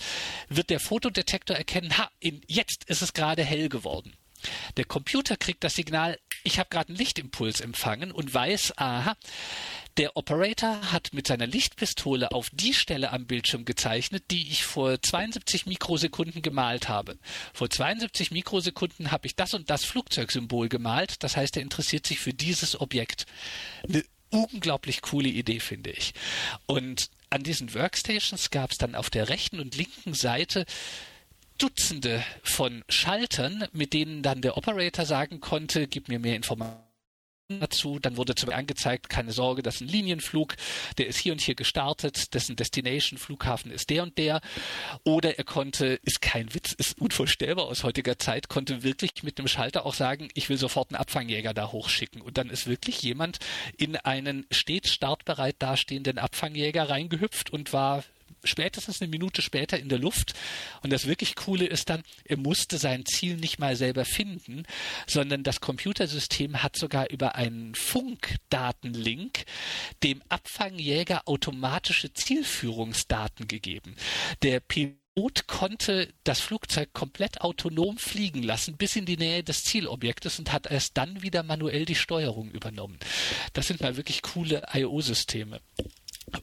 [0.48, 4.14] wird der Fotodetektor erkennen, ha, in, jetzt ist es gerade hell geworden.
[4.76, 9.16] Der Computer kriegt das Signal, ich habe gerade einen Lichtimpuls empfangen und weiß, aha,
[9.96, 15.00] der Operator hat mit seiner Lichtpistole auf die Stelle am Bildschirm gezeichnet, die ich vor
[15.00, 17.18] 72 Mikrosekunden gemalt habe.
[17.52, 21.22] Vor 72 Mikrosekunden habe ich das und das Flugzeugsymbol gemalt.
[21.22, 23.26] Das heißt, er interessiert sich für dieses Objekt.
[23.88, 26.12] Eine unglaublich coole Idee, finde ich.
[26.66, 30.64] Und an diesen Workstations gab es dann auf der rechten und linken Seite
[31.58, 36.93] Dutzende von Schaltern, mit denen dann der Operator sagen konnte, gib mir mehr Informationen
[37.48, 37.98] dazu.
[37.98, 40.54] Dann wurde zum angezeigt, keine Sorge, das ist ein Linienflug,
[40.98, 44.40] der ist hier und hier gestartet, dessen Destination-Flughafen ist der und der.
[45.04, 49.48] Oder er konnte, ist kein Witz, ist unvorstellbar aus heutiger Zeit, konnte wirklich mit einem
[49.48, 52.22] Schalter auch sagen, ich will sofort einen Abfangjäger da hochschicken.
[52.22, 53.38] Und dann ist wirklich jemand
[53.76, 58.04] in einen stets startbereit dastehenden Abfangjäger reingehüpft und war
[58.44, 60.34] spätestens eine Minute später in der Luft.
[60.82, 64.64] Und das wirklich Coole ist dann, er musste sein Ziel nicht mal selber finden,
[65.06, 69.44] sondern das Computersystem hat sogar über einen Funkdatenlink
[70.02, 73.96] dem Abfangjäger automatische Zielführungsdaten gegeben.
[74.42, 80.38] Der Pilot konnte das Flugzeug komplett autonom fliegen lassen bis in die Nähe des Zielobjektes
[80.38, 82.98] und hat erst dann wieder manuell die Steuerung übernommen.
[83.52, 85.60] Das sind mal wirklich coole IO-Systeme.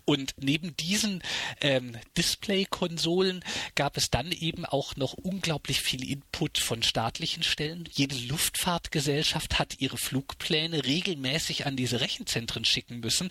[0.05, 1.21] Und neben diesen
[1.61, 3.43] ähm, Display-Konsolen
[3.75, 7.87] gab es dann eben auch noch unglaublich viel Input von staatlichen Stellen.
[7.91, 13.29] Jede Luftfahrtgesellschaft hat ihre Flugpläne regelmäßig an diese Rechenzentren schicken müssen,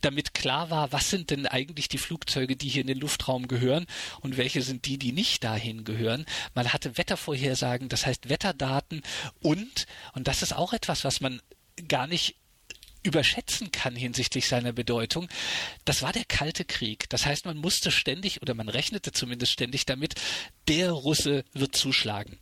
[0.00, 3.86] damit klar war, was sind denn eigentlich die Flugzeuge, die hier in den Luftraum gehören
[4.20, 6.26] und welche sind die, die nicht dahin gehören.
[6.54, 9.02] Man hatte Wettervorhersagen, das heißt Wetterdaten
[9.40, 11.40] und, und das ist auch etwas, was man
[11.88, 12.36] gar nicht
[13.02, 15.28] überschätzen kann hinsichtlich seiner Bedeutung,
[15.84, 17.08] das war der Kalte Krieg.
[17.08, 20.14] Das heißt, man musste ständig oder man rechnete zumindest ständig damit,
[20.68, 22.38] der Russe wird zuschlagen.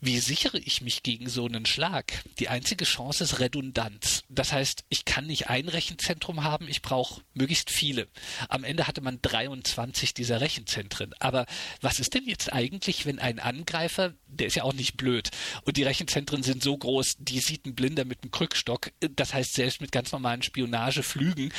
[0.00, 2.24] Wie sichere ich mich gegen so einen Schlag?
[2.38, 4.24] Die einzige Chance ist Redundanz.
[4.28, 8.08] Das heißt, ich kann nicht ein Rechenzentrum haben, ich brauche möglichst viele.
[8.48, 11.14] Am Ende hatte man 23 dieser Rechenzentren.
[11.18, 11.46] Aber
[11.80, 15.30] was ist denn jetzt eigentlich, wenn ein Angreifer, der ist ja auch nicht blöd,
[15.64, 18.92] und die Rechenzentren sind so groß, die sieht ein Blinder mit einem Krückstock.
[19.16, 21.52] Das heißt, selbst mit ganz normalen Spionageflügen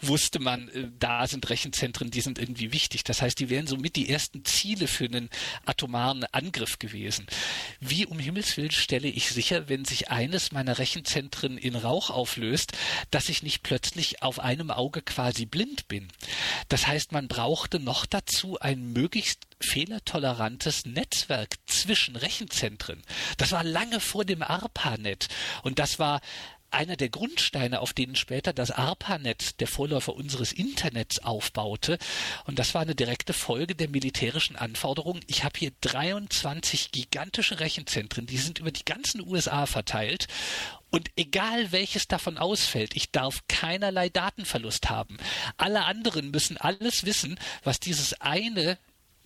[0.00, 3.04] wusste man, äh, da sind Rechenzentren, die sind irgendwie wichtig.
[3.04, 5.30] Das heißt, die wären somit die ersten Ziele für einen
[5.64, 7.26] atomaren Angriff gewesen.
[7.80, 12.72] Wie um Himmels Willen stelle ich sicher, wenn sich eines meiner Rechenzentren in Rauch auflöst,
[13.10, 16.08] dass ich nicht plötzlich auf einem Auge quasi blind bin.
[16.68, 23.02] Das heißt, man brauchte noch dazu ein möglichst fehlertolerantes Netzwerk zwischen Rechenzentren.
[23.36, 25.28] Das war lange vor dem ARPANET
[25.62, 26.20] und das war
[26.70, 31.98] einer der Grundsteine, auf denen später das ARPANET, der Vorläufer unseres Internets, aufbaute.
[32.44, 35.22] Und das war eine direkte Folge der militärischen Anforderungen.
[35.26, 40.28] Ich habe hier 23 gigantische Rechenzentren, die sind über die ganzen USA verteilt.
[40.90, 45.18] Und egal welches davon ausfällt, ich darf keinerlei Datenverlust haben.
[45.56, 48.78] Alle anderen müssen alles wissen, was dieses eine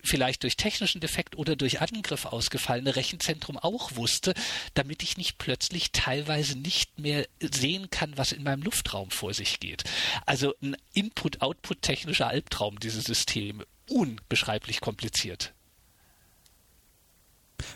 [0.03, 4.33] vielleicht durch technischen Defekt oder durch Angriff ausgefallene Rechenzentrum auch wusste,
[4.73, 9.59] damit ich nicht plötzlich teilweise nicht mehr sehen kann, was in meinem Luftraum vor sich
[9.59, 9.83] geht.
[10.25, 13.65] Also ein Input-Output technischer Albtraum, diese Systeme.
[13.89, 15.53] Unbeschreiblich kompliziert.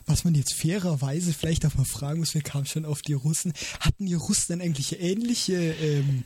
[0.06, 3.54] Was man jetzt fairerweise vielleicht auch mal fragen muss, wir kamen schon auf die Russen.
[3.80, 6.24] Hatten die Russen dann eigentlich ähnliche ähm,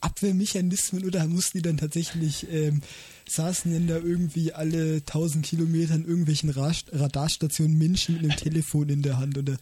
[0.00, 2.82] Abwehrmechanismen oder mussten die dann tatsächlich ähm,
[3.30, 9.02] saßen denn da irgendwie alle 1000 Kilometer in irgendwelchen Radarstationen Menschen mit einem Telefon in
[9.02, 9.56] der Hand oder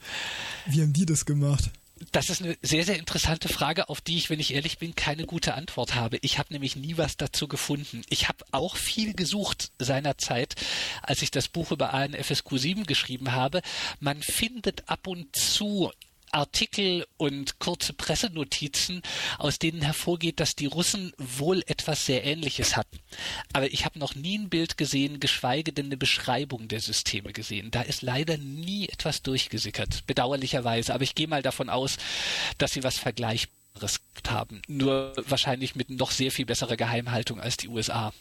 [0.67, 1.71] wie haben die das gemacht?
[2.13, 5.27] Das ist eine sehr, sehr interessante Frage, auf die ich, wenn ich ehrlich bin, keine
[5.27, 6.19] gute Antwort habe.
[6.23, 8.03] Ich habe nämlich nie was dazu gefunden.
[8.09, 10.55] Ich habe auch viel gesucht seinerzeit,
[11.03, 13.63] als ich das Buch über ANFSQ 7 geschrieben habe.
[13.99, 15.91] Man findet ab und zu
[16.33, 19.03] Artikel und kurze Pressenotizen,
[19.39, 22.99] aus denen hervorgeht, dass die Russen wohl etwas sehr Ähnliches hatten.
[23.53, 27.71] Aber ich habe noch nie ein Bild gesehen, geschweige denn eine Beschreibung der Systeme gesehen.
[27.71, 30.95] Da ist leider nie etwas durchgesickert, bedauerlicherweise.
[30.95, 31.97] Aber ich gehe mal davon aus,
[32.59, 34.63] dass sie was Vergleichbares haben.
[34.69, 38.13] Nur wahrscheinlich mit noch sehr viel besserer Geheimhaltung als die USA.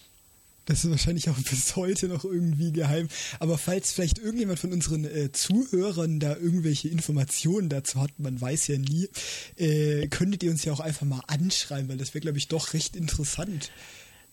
[0.68, 3.08] Das ist wahrscheinlich auch bis heute noch irgendwie geheim.
[3.40, 8.68] Aber falls vielleicht irgendjemand von unseren äh, Zuhörern da irgendwelche Informationen dazu hat, man weiß
[8.68, 9.08] ja nie,
[9.56, 12.74] äh, könntet ihr uns ja auch einfach mal anschreiben, weil das wäre, glaube ich, doch
[12.74, 13.72] recht interessant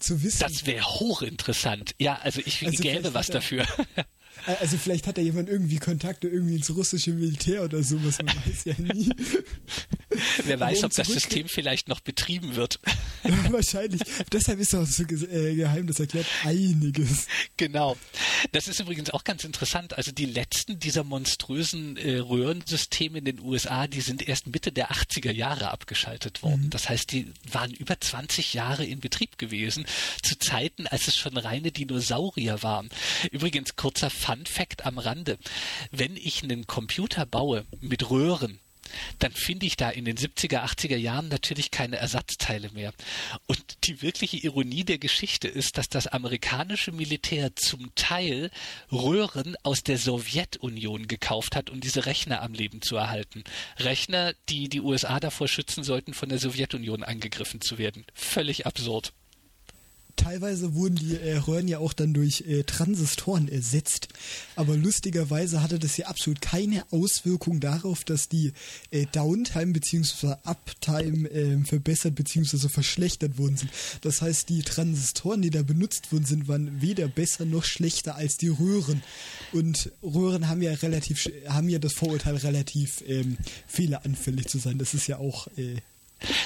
[0.00, 0.40] zu wissen.
[0.40, 1.94] Das wäre hochinteressant.
[1.98, 3.64] Ja, also ich also gäbe was dafür.
[4.46, 8.64] Also vielleicht hat da jemand irgendwie Kontakte irgendwie ins russische Militär oder sowas, man weiß
[8.64, 9.10] ja nie.
[10.44, 12.78] Wer weiß, ob das System vielleicht noch betrieben wird.
[13.50, 14.02] Wahrscheinlich.
[14.32, 17.26] Deshalb ist auch so äh, geheim, das erklärt einiges.
[17.56, 17.96] Genau.
[18.52, 19.96] Das ist übrigens auch ganz interessant.
[19.96, 24.90] Also die letzten dieser monströsen äh, Röhrensysteme in den USA, die sind erst Mitte der
[24.90, 26.64] 80er Jahre abgeschaltet worden.
[26.64, 26.70] Mhm.
[26.70, 29.86] Das heißt, die waren über 20 Jahre in Betrieb gewesen,
[30.22, 32.88] zu Zeiten, als es schon reine Dinosaurier waren.
[33.30, 35.36] Übrigens, kurzer Fun Fact am Rande.
[35.90, 38.58] Wenn ich einen Computer baue mit Röhren,
[39.18, 42.94] dann finde ich da in den 70er, 80er Jahren natürlich keine Ersatzteile mehr.
[43.46, 48.50] Und die wirkliche Ironie der Geschichte ist, dass das amerikanische Militär zum Teil
[48.90, 53.44] Röhren aus der Sowjetunion gekauft hat, um diese Rechner am Leben zu erhalten.
[53.78, 58.06] Rechner, die die USA davor schützen sollten, von der Sowjetunion angegriffen zu werden.
[58.14, 59.12] Völlig absurd.
[60.16, 64.08] Teilweise wurden die äh, Röhren ja auch dann durch äh, Transistoren ersetzt.
[64.56, 68.52] Aber lustigerweise hatte das ja absolut keine Auswirkung darauf, dass die
[68.90, 70.34] äh, Downtime bzw.
[70.44, 72.68] Uptime äh, verbessert bzw.
[72.68, 73.70] verschlechtert worden sind.
[74.02, 78.36] Das heißt, die Transistoren, die da benutzt worden sind, waren weder besser noch schlechter als
[78.36, 79.02] die Röhren.
[79.52, 83.36] Und Röhren haben ja relativ, haben ja das Vorurteil relativ ähm,
[83.66, 84.78] fehleranfällig zu sein.
[84.78, 85.76] Das ist ja auch äh,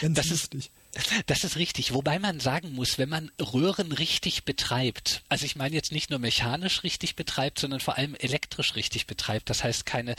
[0.00, 0.66] ganz das lustig.
[0.66, 0.77] Ist
[1.26, 1.92] das ist richtig.
[1.92, 6.18] Wobei man sagen muss, wenn man Röhren richtig betreibt, also ich meine jetzt nicht nur
[6.18, 9.50] mechanisch richtig betreibt, sondern vor allem elektrisch richtig betreibt.
[9.50, 10.14] Das heißt keine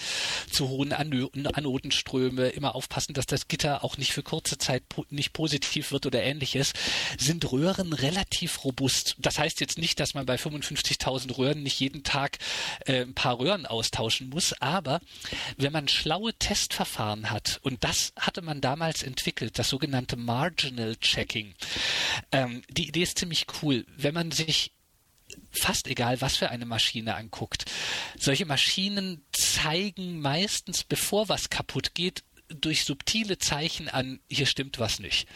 [0.51, 5.91] zu hohen Anodenströme, immer aufpassen, dass das Gitter auch nicht für kurze Zeit nicht positiv
[5.91, 6.74] wird oder ähnliches,
[7.17, 9.15] sind Röhren relativ robust.
[9.17, 12.38] Das heißt jetzt nicht, dass man bei 55.000 Röhren nicht jeden Tag
[12.86, 15.01] äh, ein paar Röhren austauschen muss, aber
[15.57, 20.97] wenn man schlaue Testverfahren hat, und das hatte man damals entwickelt, das sogenannte Margin Marginal
[20.97, 21.55] Checking.
[22.34, 23.86] Ähm, die Idee ist ziemlich cool.
[23.95, 24.74] Wenn man sich
[25.51, 27.66] fast egal, was für eine Maschine anguckt.
[28.18, 35.00] Solche Maschinen zeigen meistens, bevor was kaputt geht, durch subtile Zeichen an, hier stimmt was
[35.00, 35.28] nicht.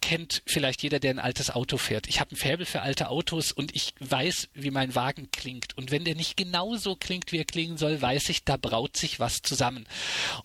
[0.00, 2.06] Kennt vielleicht jeder, der ein altes Auto fährt.
[2.08, 5.76] Ich habe ein Faible für alte Autos und ich weiß, wie mein Wagen klingt.
[5.76, 9.20] Und wenn der nicht genauso klingt, wie er klingen soll, weiß ich, da braut sich
[9.20, 9.86] was zusammen.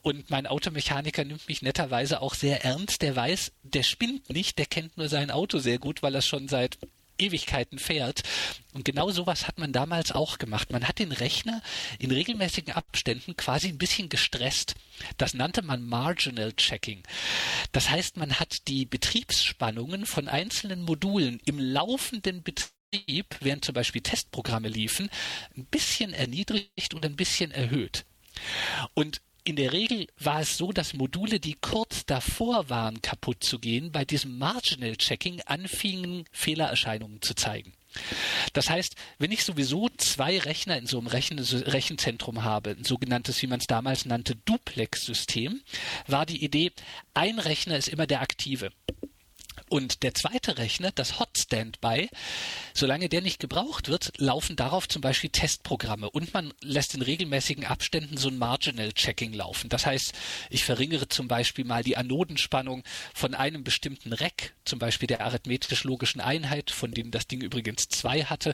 [0.02, 3.02] Und mein Automechaniker nimmt mich netterweise auch sehr ernst.
[3.02, 6.48] Der weiß, der spinnt nicht, der kennt nur sein Auto sehr gut, weil er schon
[6.48, 6.78] seit
[7.18, 8.24] Ewigkeiten fährt.
[8.74, 10.72] Und genau sowas hat man damals auch gemacht.
[10.72, 11.62] Man hat den Rechner
[12.00, 14.76] in regelmäßigen Abständen quasi ein bisschen gestresst.
[15.18, 17.04] Das nannte man Marginal Checking.
[17.72, 24.02] Das heißt, man hat die Betriebsspannungen von einzelnen Modulen im laufenden Betrieb, während zum Beispiel
[24.02, 25.10] Testprogramme liefen,
[25.56, 28.06] ein bisschen erniedrigt und ein bisschen erhöht.
[28.94, 33.60] Und in der Regel war es so, dass Module, die kurz davor waren, kaputt zu
[33.60, 37.74] gehen, bei diesem Marginal Checking anfingen, Fehlererscheinungen zu zeigen.
[38.54, 43.42] Das heißt, wenn ich sowieso zwei Rechner in so einem Rechen Rechenzentrum habe, ein sogenanntes,
[43.42, 45.62] wie man es damals nannte, Duplex-System,
[46.08, 46.72] war die Idee,
[47.14, 48.72] ein Rechner ist immer der aktive.
[49.68, 52.10] Und der zweite Rechner, das Hot Standby,
[52.74, 57.66] solange der nicht gebraucht wird, laufen darauf zum Beispiel Testprogramme und man lässt in regelmäßigen
[57.66, 59.70] Abständen so ein Marginal Checking laufen.
[59.70, 60.14] Das heißt,
[60.52, 66.22] ich verringere zum Beispiel mal die Anodenspannung von einem bestimmten Rack, zum Beispiel der arithmetisch-logischen
[66.22, 68.54] Einheit, von dem das Ding übrigens zwei hatte,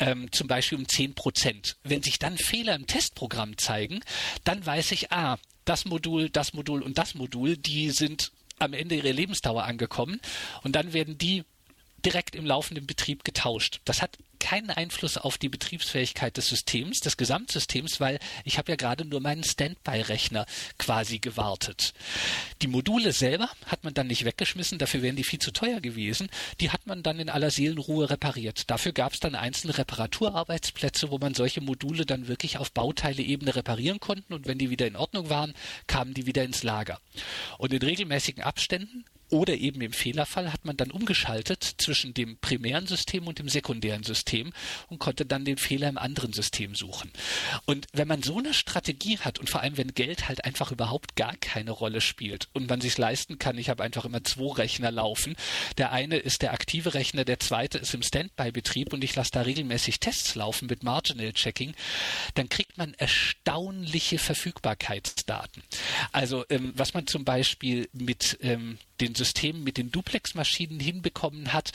[0.00, 1.76] ähm, zum Beispiel um 10 Prozent.
[1.84, 4.00] Wenn sich dann Fehler im Testprogramm zeigen,
[4.44, 8.94] dann weiß ich, ah, das Modul, das Modul und das Modul, die sind am Ende
[8.94, 10.20] ihrer Lebensdauer angekommen
[10.62, 11.44] und dann werden die
[12.04, 13.80] direkt im laufenden Betrieb getauscht.
[13.84, 18.76] Das hat keinen Einfluss auf die Betriebsfähigkeit des Systems, des Gesamtsystems, weil ich habe ja
[18.76, 20.46] gerade nur meinen Standby-Rechner
[20.78, 21.92] quasi gewartet.
[22.62, 26.28] Die Module selber hat man dann nicht weggeschmissen, dafür wären die viel zu teuer gewesen.
[26.60, 28.68] Die hat man dann in aller Seelenruhe repariert.
[28.70, 34.00] Dafür gab es dann einzelne Reparaturarbeitsplätze, wo man solche Module dann wirklich auf Bauteileebene reparieren
[34.00, 35.54] konnte und wenn die wieder in Ordnung waren,
[35.86, 36.98] kamen die wieder ins Lager.
[37.58, 42.86] Und in regelmäßigen Abständen oder eben im Fehlerfall hat man dann umgeschaltet zwischen dem primären
[42.86, 44.52] System und dem sekundären System
[44.88, 47.10] und konnte dann den Fehler im anderen System suchen.
[47.66, 51.16] Und wenn man so eine Strategie hat und vor allem wenn Geld halt einfach überhaupt
[51.16, 54.90] gar keine Rolle spielt und man sich leisten kann, ich habe einfach immer zwei Rechner
[54.90, 55.36] laufen.
[55.78, 59.42] Der eine ist der aktive Rechner, der zweite ist im Standby-Betrieb und ich lasse da
[59.42, 61.74] regelmäßig Tests laufen mit Marginal Checking,
[62.34, 65.62] dann kriegt man erstaunliche Verfügbarkeitsdaten.
[66.12, 71.72] Also ähm, was man zum Beispiel mit ähm, den Systemen mit den Duplex-Maschinen hinbekommen hat.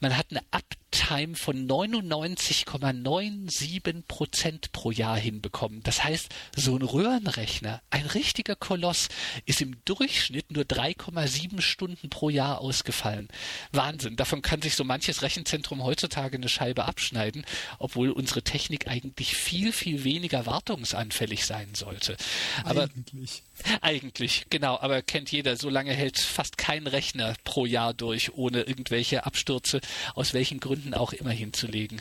[0.00, 0.42] Man hat eine
[0.90, 5.82] Uptime von 99,97 Prozent pro Jahr hinbekommen.
[5.82, 9.08] Das heißt, so ein Röhrenrechner, ein richtiger Koloss,
[9.44, 13.28] ist im Durchschnitt nur 3,7 Stunden pro Jahr ausgefallen.
[13.70, 14.16] Wahnsinn.
[14.16, 17.44] Davon kann sich so manches Rechenzentrum heutzutage eine Scheibe abschneiden,
[17.78, 22.16] obwohl unsere Technik eigentlich viel, viel weniger wartungsanfällig sein sollte.
[22.64, 23.42] Aber eigentlich.
[23.80, 24.78] Eigentlich, genau.
[24.80, 29.80] Aber kennt jeder, so lange hält fast kein Rechner pro Jahr durch, ohne irgendwelche Abstürze
[30.14, 32.00] aus welchen Gründen auch immer hinzulegen.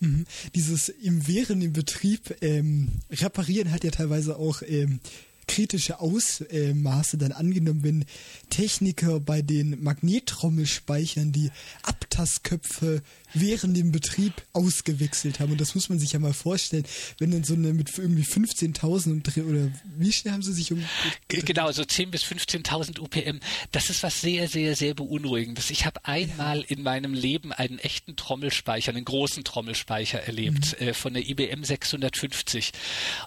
[0.00, 0.26] Mhm.
[0.54, 5.00] Dieses im während im Betrieb ähm, reparieren hat ja teilweise auch ähm,
[5.46, 8.04] kritische Ausmaße dann angenommen, wenn
[8.50, 11.50] Techniker bei den Magnettrommelspeichern die
[11.82, 13.02] Abtastköpfe
[13.40, 15.52] während dem Betrieb ausgewechselt haben.
[15.52, 16.84] Und das muss man sich ja mal vorstellen,
[17.18, 20.84] wenn dann so eine mit irgendwie 15.000 oder wie schnell haben sie sich um...
[21.28, 23.40] Genau, so 10.000 bis 15.000 UPM.
[23.72, 25.70] Das ist was sehr, sehr, sehr beunruhigendes.
[25.70, 26.64] Ich habe einmal ja.
[26.68, 30.88] in meinem Leben einen echten Trommelspeicher, einen großen Trommelspeicher erlebt, mhm.
[30.88, 32.72] äh, von der IBM 650.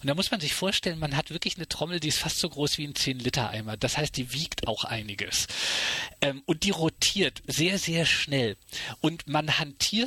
[0.02, 2.50] Und da muss man sich vorstellen, man hat wirklich eine Trommel, die ist fast so
[2.50, 3.78] groß wie ein 10-Liter-Eimer.
[3.78, 5.48] Das heißt, die wiegt auch einiges.
[6.22, 8.58] Ähm, und die rotiert sehr, sehr schnell.
[9.02, 9.99] Und man hantiert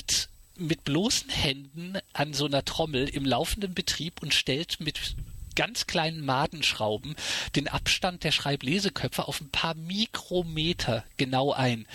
[0.56, 5.16] mit bloßen Händen an so einer Trommel im laufenden Betrieb und stellt mit
[5.54, 7.14] ganz kleinen Madenschrauben
[7.56, 11.86] den Abstand der Schreibleseköpfe auf ein paar Mikrometer genau ein.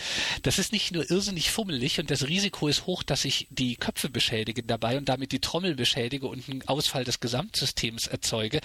[0.43, 4.09] Das ist nicht nur irrsinnig fummelig und das Risiko ist hoch, dass ich die Köpfe
[4.09, 8.61] beschädige dabei und damit die Trommel beschädige und einen Ausfall des Gesamtsystems erzeuge.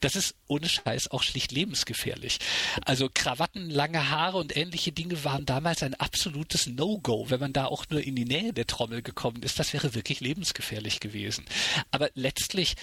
[0.00, 2.38] Das ist ohne Scheiß auch schlicht lebensgefährlich.
[2.84, 7.30] Also Krawatten, lange Haare und ähnliche Dinge waren damals ein absolutes No-Go.
[7.30, 10.20] Wenn man da auch nur in die Nähe der Trommel gekommen ist, das wäre wirklich
[10.20, 11.44] lebensgefährlich gewesen.
[11.90, 12.76] Aber letztlich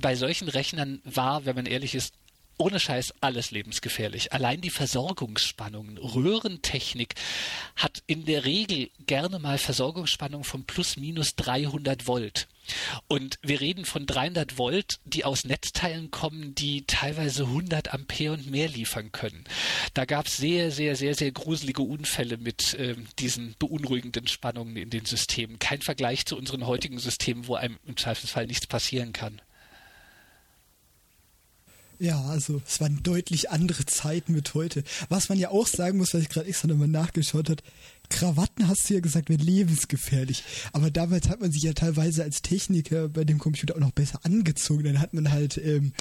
[0.00, 2.14] bei solchen Rechnern war, wenn man ehrlich ist,
[2.60, 4.32] ohne Scheiß alles lebensgefährlich.
[4.34, 7.14] Allein die Versorgungsspannungen, Röhrentechnik
[7.74, 12.48] hat in der Regel gerne mal Versorgungsspannungen von plus minus 300 Volt.
[13.08, 18.50] Und wir reden von 300 Volt, die aus Netzteilen kommen, die teilweise 100 Ampere und
[18.50, 19.44] mehr liefern können.
[19.94, 24.90] Da gab es sehr, sehr, sehr, sehr gruselige Unfälle mit äh, diesen beunruhigenden Spannungen in
[24.90, 25.58] den Systemen.
[25.58, 29.40] Kein Vergleich zu unseren heutigen Systemen, wo einem im Zweifelsfall nichts passieren kann.
[32.00, 34.84] Ja, also es waren deutlich andere Zeiten mit heute.
[35.10, 37.62] Was man ja auch sagen muss, was ich gerade extra nochmal nachgeschaut habe,
[38.08, 40.42] Krawatten hast du ja gesagt, wären lebensgefährlich.
[40.72, 44.18] Aber damals hat man sich ja teilweise als Techniker bei dem Computer auch noch besser
[44.24, 44.84] angezogen.
[44.84, 45.92] Dann hat man halt ähm,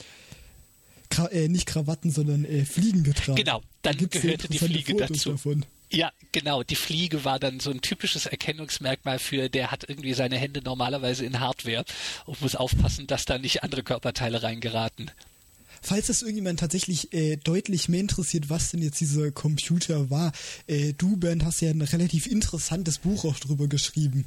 [1.09, 3.35] Kra äh, nicht Krawatten, sondern äh, Fliegen getragen.
[3.35, 5.31] Genau, dann da gehörte die Fliege Fotos dazu.
[5.31, 5.65] Davon.
[5.91, 6.63] Ja, genau.
[6.63, 11.25] Die Fliege war dann so ein typisches Erkennungsmerkmal für, der hat irgendwie seine Hände normalerweise
[11.25, 11.83] in Hardware
[12.25, 15.11] und muss aufpassen, dass da nicht andere Körperteile reingeraten.
[15.81, 20.31] Falls das irgendjemand tatsächlich äh, deutlich mehr interessiert, was denn jetzt dieser Computer war,
[20.67, 24.25] äh, du, Bernd, hast ja ein relativ interessantes Buch auch drüber geschrieben.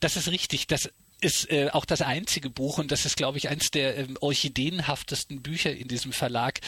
[0.00, 0.66] Das ist richtig.
[0.66, 0.90] Das
[1.20, 5.42] ist äh, auch das einzige Buch und das ist, glaube ich, eines der ähm, orchideenhaftesten
[5.42, 6.60] Bücher in diesem Verlag.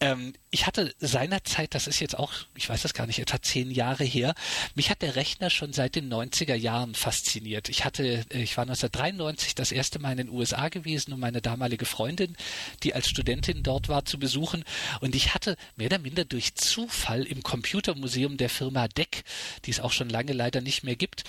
[0.00, 3.70] Ähm, ich hatte seinerzeit, das ist jetzt auch, ich weiß das gar nicht, etwa zehn
[3.70, 4.34] Jahre her,
[4.74, 7.68] mich hat der Rechner schon seit den 90er Jahren fasziniert.
[7.68, 11.40] Ich hatte, äh, ich war 1993 das erste Mal in den USA gewesen, um meine
[11.40, 12.36] damalige Freundin,
[12.82, 14.64] die als Studentin dort war, zu besuchen
[15.00, 19.22] und ich hatte mehr oder minder durch Zufall im Computermuseum der Firma DEC,
[19.64, 21.22] die es auch schon lange leider nicht mehr gibt,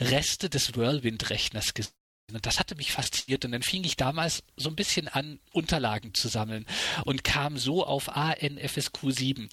[0.00, 2.01] Reste des Whirlwind-Rechners gesehen.
[2.32, 3.44] Und das hatte mich fasziniert.
[3.44, 6.66] Und dann fing ich damals so ein bisschen an, Unterlagen zu sammeln
[7.04, 9.48] und kam so auf ANFSQ 7.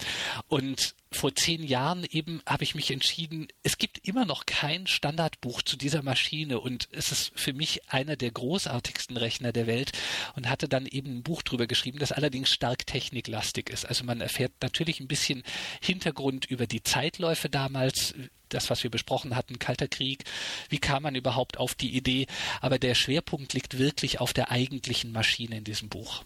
[0.48, 5.64] Und vor zehn Jahren eben habe ich mich entschieden, es gibt immer noch kein Standardbuch
[5.64, 9.92] zu dieser Maschine und es ist für mich einer der großartigsten Rechner der Welt
[10.36, 13.86] und hatte dann eben ein Buch drüber geschrieben, das allerdings stark techniklastig ist.
[13.86, 15.44] Also man erfährt natürlich ein bisschen
[15.82, 18.14] Hintergrund über die Zeitläufe damals,
[18.50, 20.24] das, was wir besprochen hatten, Kalter Krieg,
[20.70, 22.28] wie kam man überhaupt auf die Idee,
[22.62, 26.24] aber der Schwerpunkt liegt wirklich auf der eigentlichen Maschine in diesem Buch.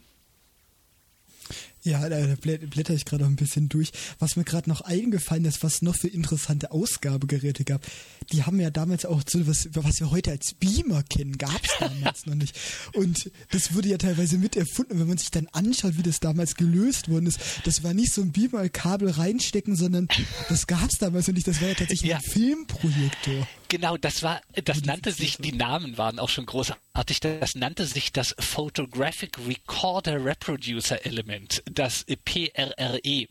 [1.84, 3.92] Ja, da blätter ich gerade noch ein bisschen durch.
[4.18, 7.86] Was mir gerade noch eingefallen ist, was noch für interessante Ausgabegeräte gab.
[8.32, 11.72] Die haben ja damals auch so was, was wir heute als Beamer kennen, gab es
[11.80, 12.58] damals noch nicht.
[12.94, 14.98] Und das wurde ja teilweise mit erfunden.
[14.98, 18.22] Wenn man sich dann anschaut, wie das damals gelöst worden ist, das war nicht so
[18.22, 20.08] ein Beamer-Kabel reinstecken, sondern
[20.48, 21.48] das gab es damals noch nicht.
[21.48, 22.18] Das war ja tatsächlich ja.
[22.18, 23.46] ein Filmprojektor.
[23.74, 28.14] Genau, das war, das nannte sich, die Namen waren auch schon großartig, das nannte sich
[28.14, 33.26] das Photographic Recorder Reproducer Element, das PRRE.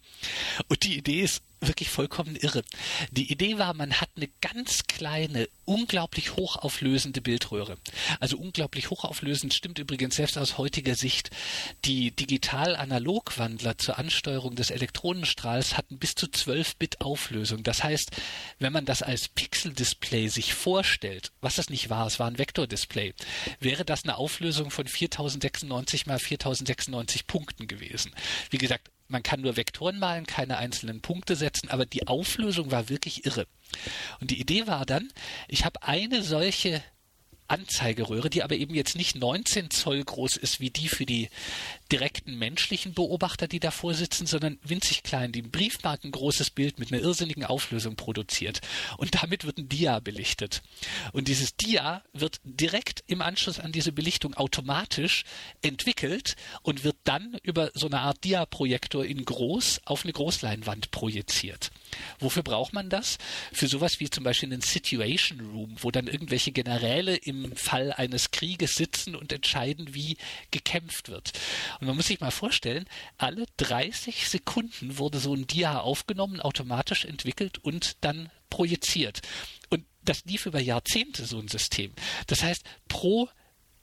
[0.66, 2.62] Und die Idee ist wirklich vollkommen irre.
[3.10, 7.76] Die Idee war, man hat eine ganz kleine, unglaublich hochauflösende Bildröhre.
[8.20, 11.30] Also unglaublich hochauflösend stimmt übrigens selbst aus heutiger Sicht.
[11.84, 17.62] Die Digital-Analog-Wandler zur Ansteuerung des Elektronenstrahls hatten bis zu 12-Bit Auflösung.
[17.62, 18.10] Das heißt,
[18.58, 23.14] wenn man das als Pixel-Display sich vorstellt, was das nicht war, es war ein Vektordisplay,
[23.60, 28.12] wäre das eine Auflösung von 4096 mal 4096 Punkten gewesen.
[28.50, 32.88] Wie gesagt, man kann nur Vektoren malen, keine einzelnen Punkte setzen, aber die Auflösung war
[32.88, 33.46] wirklich irre.
[34.20, 35.12] Und die Idee war dann,
[35.48, 36.82] ich habe eine solche
[37.46, 41.28] Anzeigeröhre, die aber eben jetzt nicht 19 Zoll groß ist wie die für die
[41.92, 47.02] direkten menschlichen Beobachter, die davor sitzen, sondern winzig klein, die ein briefmarkengroßes Bild mit einer
[47.02, 48.60] irrsinnigen Auflösung produziert.
[48.96, 50.62] Und damit wird ein Dia belichtet.
[51.12, 55.24] Und dieses Dia wird direkt im Anschluss an diese Belichtung automatisch
[55.60, 61.70] entwickelt und wird dann über so eine Art Dia-Projektor in groß auf eine Großleinwand projiziert.
[62.18, 63.18] Wofür braucht man das?
[63.52, 68.30] Für sowas wie zum Beispiel einen Situation Room, wo dann irgendwelche Generäle im Fall eines
[68.30, 70.16] Krieges sitzen und entscheiden, wie
[70.50, 71.32] gekämpft wird.
[71.82, 72.84] Und man muss sich mal vorstellen,
[73.18, 79.20] alle 30 Sekunden wurde so ein Dia aufgenommen, automatisch entwickelt und dann projiziert.
[79.68, 81.92] Und das lief über Jahrzehnte, so ein System.
[82.28, 83.28] Das heißt, pro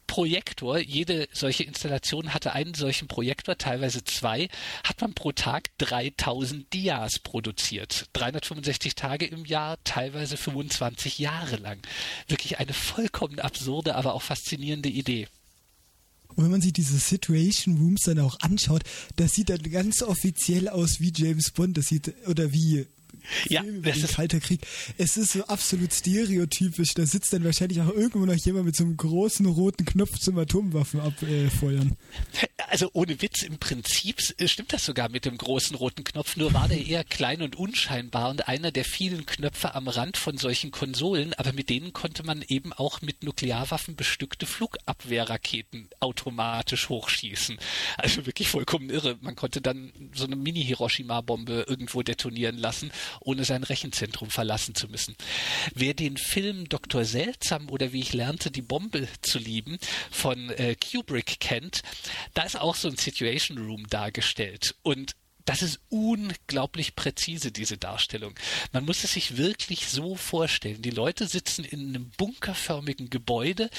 [0.07, 4.47] Projektor, jede solche Installation hatte einen solchen Projektor, teilweise zwei,
[4.85, 8.05] hat man pro Tag 3000 Dias produziert.
[8.13, 11.81] 365 Tage im Jahr, teilweise 25 Jahre lang.
[12.29, 15.27] Wirklich eine vollkommen absurde, aber auch faszinierende Idee.
[16.35, 18.83] Und wenn man sich diese Situation Rooms dann auch anschaut,
[19.15, 22.85] das sieht dann ganz offiziell aus wie James Bond, das sieht, oder wie
[23.47, 24.61] ja, das ist Kalter Krieg.
[24.97, 26.93] Es ist so absolut stereotypisch.
[26.93, 30.37] Da sitzt dann wahrscheinlich auch irgendwo noch jemand mit so einem großen roten Knopf zum
[30.37, 31.95] Atomwaffen abfeuern.
[32.67, 36.67] Also ohne Witz, im Prinzip stimmt das sogar mit dem großen roten Knopf, nur war
[36.67, 41.33] der eher klein und unscheinbar und einer der vielen Knöpfe am Rand von solchen Konsolen,
[41.33, 47.57] aber mit denen konnte man eben auch mit Nuklearwaffen bestückte Flugabwehrraketen automatisch hochschießen.
[47.97, 49.17] Also wirklich vollkommen irre.
[49.21, 52.91] Man konnte dann so eine Mini-Hiroshima-Bombe irgendwo detonieren lassen
[53.21, 55.15] ohne sein Rechenzentrum verlassen zu müssen.
[55.73, 57.05] Wer den Film Dr.
[57.05, 59.77] Seltsam oder wie ich lernte, die Bombe zu lieben
[60.11, 61.81] von äh, Kubrick kennt,
[62.33, 64.75] da ist auch so ein Situation Room dargestellt.
[64.81, 65.15] Und
[65.49, 68.35] das ist unglaublich präzise, diese Darstellung.
[68.71, 70.83] Man muss es sich wirklich so vorstellen.
[70.83, 73.71] Die Leute sitzen in einem bunkerförmigen Gebäude,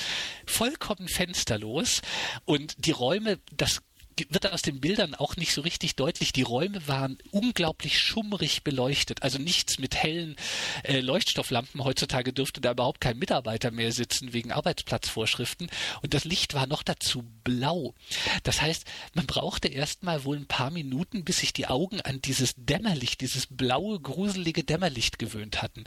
[0.46, 2.02] vollkommen fensterlos
[2.44, 3.82] und die Räume, das
[4.28, 6.32] wird aus den Bildern auch nicht so richtig deutlich.
[6.32, 9.22] Die Räume waren unglaublich schummrig beleuchtet.
[9.22, 10.36] Also nichts mit hellen
[10.82, 11.82] äh, Leuchtstofflampen.
[11.84, 15.70] Heutzutage dürfte da überhaupt kein Mitarbeiter mehr sitzen wegen Arbeitsplatzvorschriften.
[16.02, 17.94] Und das Licht war noch dazu blau.
[18.42, 18.84] Das heißt,
[19.14, 23.20] man brauchte erst mal wohl ein paar Minuten, bis sich die Augen an dieses Dämmerlicht,
[23.20, 25.84] dieses blaue, gruselige Dämmerlicht gewöhnt hatten.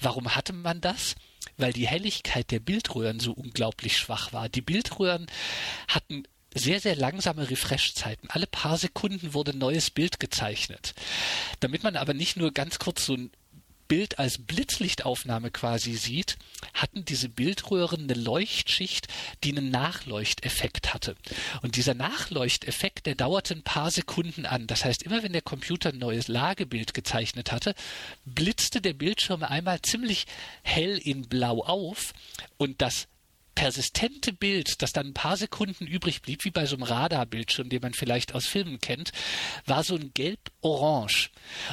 [0.00, 1.14] Warum hatte man das?
[1.56, 4.48] weil die Helligkeit der Bildröhren so unglaublich schwach war.
[4.48, 5.26] Die Bildröhren
[5.88, 6.24] hatten
[6.54, 8.28] sehr, sehr langsame Refresh-Zeiten.
[8.30, 10.94] Alle paar Sekunden wurde ein neues Bild gezeichnet.
[11.60, 13.30] Damit man aber nicht nur ganz kurz so ein
[13.90, 16.36] Bild als Blitzlichtaufnahme quasi sieht,
[16.74, 19.08] hatten diese Bildröhren eine Leuchtschicht,
[19.42, 21.16] die einen Nachleuchteffekt hatte.
[21.62, 24.68] Und dieser Nachleuchteffekt, der dauerte ein paar Sekunden an.
[24.68, 27.74] Das heißt, immer wenn der Computer ein neues Lagebild gezeichnet hatte,
[28.24, 30.26] blitzte der Bildschirm einmal ziemlich
[30.62, 32.12] hell in Blau auf
[32.58, 33.08] und das
[33.60, 37.82] persistente Bild, das dann ein paar Sekunden übrig blieb, wie bei so einem Radarbildschirm, den
[37.82, 39.12] man vielleicht aus Filmen kennt,
[39.66, 41.28] war so ein Gelb-Orange.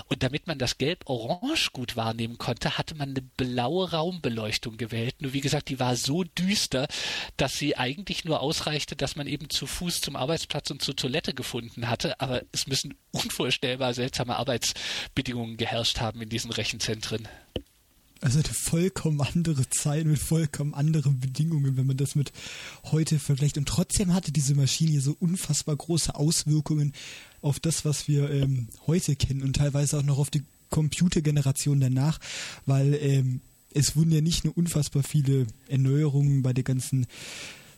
[0.10, 5.22] Und damit man das Gelb-Orange gut wahrnehmen konnte, hatte man eine blaue Raumbeleuchtung gewählt.
[5.22, 6.90] Nur wie gesagt, die war so düster,
[7.38, 11.34] dass sie eigentlich nur ausreichte, dass man eben zu Fuß zum Arbeitsplatz und zur Toilette
[11.34, 12.20] gefunden hatte.
[12.20, 17.30] Aber es müssen unvorstellbar seltsame Arbeitsbedingungen geherrscht haben in diesen Rechenzentren.
[18.22, 22.32] Also eine vollkommen andere Zeit mit vollkommen anderen Bedingungen, wenn man das mit
[22.86, 23.58] heute vergleicht.
[23.58, 26.94] Und trotzdem hatte diese Maschine hier so unfassbar große Auswirkungen
[27.42, 32.20] auf das, was wir ähm, heute kennen und teilweise auch noch auf die Computergeneration danach,
[32.66, 33.42] weil ähm,
[33.74, 37.06] es wurden ja nicht nur unfassbar viele Erneuerungen bei der ganzen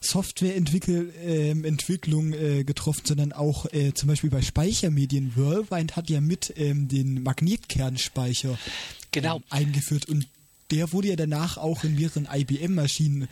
[0.02, 5.34] Softwareentwicklung ähm, äh, getroffen, sondern auch äh, zum Beispiel bei Speichermedien.
[5.36, 8.58] Whirlwind hat ja mit ähm, den Magnetkernspeicher
[9.12, 9.38] genau.
[9.38, 10.28] ähm, eingeführt und
[10.72, 13.28] der wurde ja danach auch in mehreren IBM-Maschinen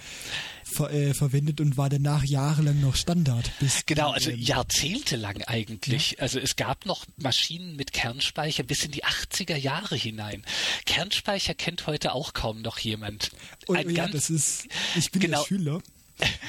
[0.64, 3.52] ver äh, verwendet und war danach jahrelang noch Standard.
[3.60, 6.12] Bis genau, also ähm, jahrzehntelang eigentlich.
[6.12, 6.20] Ja.
[6.20, 10.44] Also es gab noch Maschinen mit Kernspeicher bis in die 80er Jahre hinein.
[10.86, 13.32] Kernspeicher kennt heute auch kaum noch jemand.
[13.68, 15.44] Oh, Ein ja, das ist, ich bin genau.
[15.46, 15.82] Schüler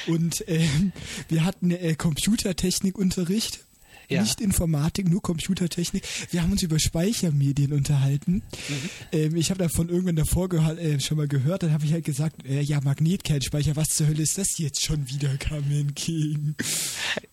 [0.07, 0.93] und ähm,
[1.29, 3.61] wir hatten äh, Computertechnikunterricht.
[4.09, 4.23] Ja.
[4.23, 6.03] Nicht Informatik, nur Computertechnik.
[6.31, 8.43] Wir haben uns über Speichermedien unterhalten.
[8.69, 8.91] Mhm.
[9.13, 12.47] Ähm, ich habe davon irgendwann davor äh, schon mal gehört, dann habe ich halt gesagt,
[12.47, 16.55] äh, ja, Magnetkernspeicher, was zur Hölle ist das jetzt schon wieder, Kamen King?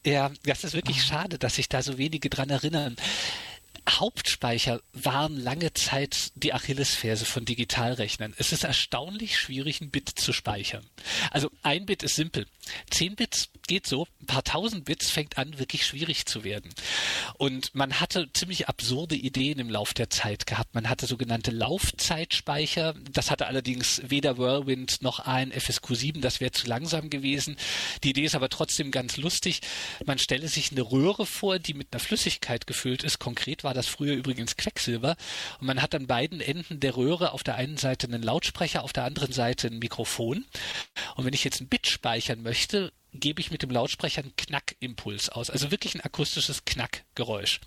[0.05, 1.05] Ja, das ist wirklich ah.
[1.07, 2.97] schade, dass sich da so wenige dran erinnern.
[3.89, 8.33] Hauptspeicher waren lange Zeit die Achillesferse von Digitalrechnern.
[8.37, 10.85] Es ist erstaunlich schwierig, ein Bit zu speichern.
[11.31, 12.47] Also ein Bit ist simpel.
[12.89, 16.73] Zehn Bits geht so, ein paar tausend Bits fängt an, wirklich schwierig zu werden.
[17.37, 20.73] Und man hatte ziemlich absurde Ideen im Lauf der Zeit gehabt.
[20.73, 22.95] Man hatte sogenannte Laufzeitspeicher.
[23.11, 26.21] Das hatte allerdings weder Whirlwind noch ein FSQ7.
[26.21, 27.55] Das wäre zu langsam gewesen.
[28.03, 29.61] Die Idee ist aber trotzdem ganz lustig.
[30.05, 33.19] Man stelle sich eine Röhre vor, die mit einer Flüssigkeit gefüllt ist.
[33.19, 35.15] Konkret war das früher übrigens Quecksilber.
[35.59, 38.93] Und man hat an beiden Enden der Röhre auf der einen Seite einen Lautsprecher, auf
[38.93, 40.45] der anderen Seite ein Mikrofon.
[41.15, 45.29] Und wenn ich jetzt ein Bit speichern möchte, gebe ich mit dem Lautsprecher einen Knackimpuls
[45.29, 47.59] aus, also wirklich ein akustisches Knackgeräusch.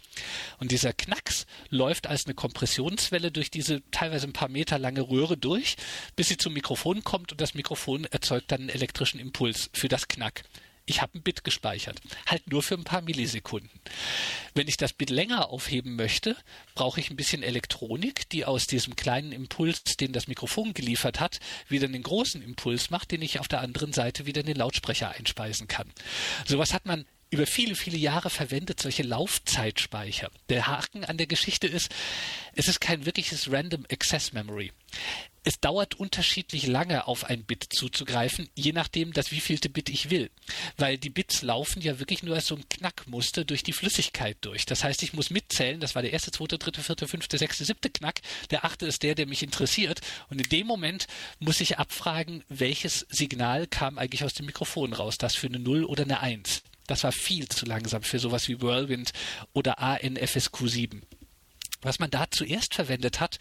[0.58, 5.36] Und dieser Knacks läuft als eine Kompressionswelle durch diese teilweise ein paar Meter lange Röhre
[5.36, 5.76] durch,
[6.16, 10.08] bis sie zum Mikrofon kommt und das Mikrofon erzeugt dann einen elektrischen Impuls für das
[10.08, 10.42] Knack.
[10.88, 13.68] Ich habe ein Bit gespeichert, halt nur für ein paar Millisekunden.
[14.54, 16.34] Wenn ich das Bit länger aufheben möchte,
[16.74, 21.40] brauche ich ein bisschen Elektronik, die aus diesem kleinen Impuls, den das Mikrofon geliefert hat,
[21.68, 25.10] wieder einen großen Impuls macht, den ich auf der anderen Seite wieder in den Lautsprecher
[25.10, 25.92] einspeisen kann.
[26.46, 30.30] Sowas hat man über viele, viele Jahre verwendet, solche Laufzeitspeicher.
[30.48, 31.94] Der Haken an der Geschichte ist,
[32.54, 34.72] es ist kein wirkliches Random Access Memory.
[35.44, 40.30] Es dauert unterschiedlich lange, auf ein Bit zuzugreifen, je nachdem, das wievielte Bit ich will.
[40.76, 44.66] Weil die Bits laufen ja wirklich nur als so ein Knackmuster durch die Flüssigkeit durch.
[44.66, 47.90] Das heißt, ich muss mitzählen, das war der erste, zweite, dritte, vierte, fünfte, sechste, siebte
[47.90, 48.20] Knack.
[48.50, 50.00] Der achte ist der, der mich interessiert.
[50.28, 51.06] Und in dem Moment
[51.38, 55.18] muss ich abfragen, welches Signal kam eigentlich aus dem Mikrofon raus.
[55.18, 56.62] Das für eine Null oder eine Eins.
[56.86, 59.12] Das war viel zu langsam für sowas wie Whirlwind
[59.52, 61.02] oder ANFSQ7.
[61.82, 63.38] Was man da zuerst verwendet hat,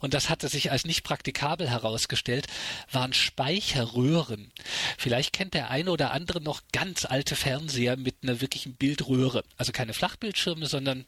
[0.00, 2.46] und das hatte sich als nicht praktikabel herausgestellt,
[2.90, 4.52] waren Speicherröhren.
[4.98, 9.44] Vielleicht kennt der eine oder andere noch ganz alte Fernseher mit einer wirklichen Bildröhre.
[9.56, 11.06] Also keine Flachbildschirme, sondern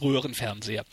[0.00, 0.84] Röhrenfernseher.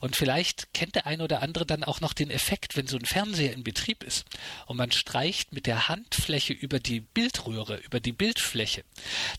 [0.00, 3.04] Und vielleicht kennt der eine oder andere dann auch noch den Effekt, wenn so ein
[3.04, 4.24] Fernseher in Betrieb ist
[4.66, 8.84] und man streicht mit der Handfläche über die Bildröhre, über die Bildfläche,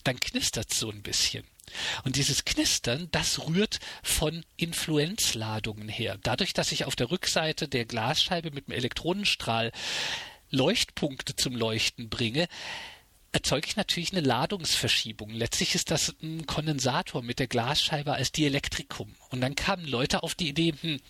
[0.04, 1.44] dann knistert so ein bisschen.
[2.04, 6.18] Und dieses Knistern, das rührt von Influenzladungen her.
[6.22, 9.72] Dadurch, dass ich auf der Rückseite der Glasscheibe mit dem Elektronenstrahl
[10.50, 12.46] Leuchtpunkte zum Leuchten bringe,
[13.32, 15.30] erzeuge ich natürlich eine Ladungsverschiebung.
[15.30, 19.14] Letztlich ist das ein Kondensator mit der Glasscheibe als Dielektrikum.
[19.30, 21.00] Und dann kamen Leute auf die Idee, hm,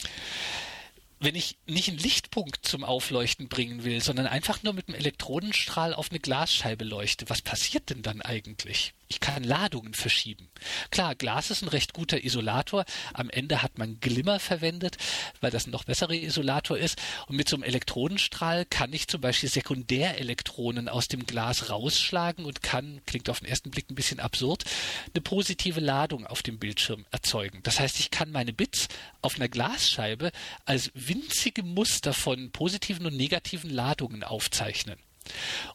[1.19, 5.95] wenn ich nicht einen Lichtpunkt zum Aufleuchten bringen will, sondern einfach nur mit einem Elektronenstrahl
[5.95, 8.93] auf eine Glasscheibe leuchte, was passiert denn dann eigentlich?
[9.13, 10.49] Ich kann Ladungen verschieben.
[10.91, 12.87] Klar, Glas ist ein recht guter Isolator.
[13.13, 14.97] Am Ende hat man Glimmer verwendet,
[15.43, 16.99] weil das ein noch besserer Isolator ist.
[17.27, 22.63] Und mit so einem Elektronenstrahl kann ich zum Beispiel Sekundärelektronen aus dem Glas rausschlagen und
[22.63, 24.65] kann, klingt auf den ersten Blick ein bisschen absurd,
[25.13, 27.61] eine positive Ladung auf dem Bildschirm erzeugen.
[27.65, 28.89] Das heißt, ich kann meine Bits
[29.21, 30.33] auf einer Glasscheibe
[30.65, 34.97] als winzige Muster von positiven und negativen Ladungen aufzeichnen.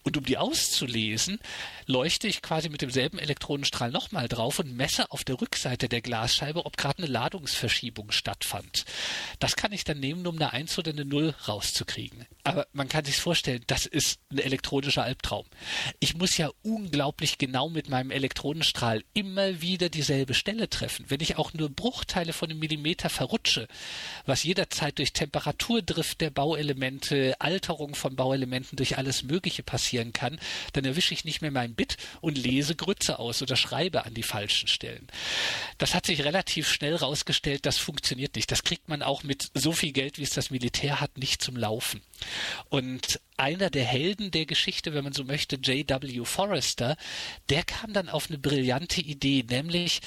[0.03, 1.39] Und um die auszulesen,
[1.85, 6.65] leuchte ich quasi mit demselben Elektronenstrahl nochmal drauf und messe auf der Rückseite der Glasscheibe,
[6.65, 8.85] ob gerade eine Ladungsverschiebung stattfand.
[9.39, 12.25] Das kann ich dann nehmen, um eine 1 oder eine 0 rauszukriegen.
[12.43, 15.45] Aber man kann sich vorstellen, das ist ein elektronischer Albtraum.
[15.99, 21.05] Ich muss ja unglaublich genau mit meinem Elektronenstrahl immer wieder dieselbe Stelle treffen.
[21.09, 23.67] Wenn ich auch nur Bruchteile von einem Millimeter verrutsche,
[24.25, 30.39] was jederzeit durch Temperaturdrift der Bauelemente, Alterung von Bauelementen durch alles Mögliche Mögliche passieren kann,
[30.73, 34.23] dann erwische ich nicht mehr mein Bit und lese Grütze aus oder schreibe an die
[34.23, 35.07] falschen Stellen.
[35.77, 38.51] Das hat sich relativ schnell rausgestellt, das funktioniert nicht.
[38.51, 41.55] Das kriegt man auch mit so viel Geld, wie es das Militär hat, nicht zum
[41.55, 42.01] Laufen.
[42.69, 46.25] Und einer der Helden der Geschichte, wenn man so möchte, J.W.
[46.25, 46.97] Forrester,
[47.49, 50.01] der kam dann auf eine brillante Idee, nämlich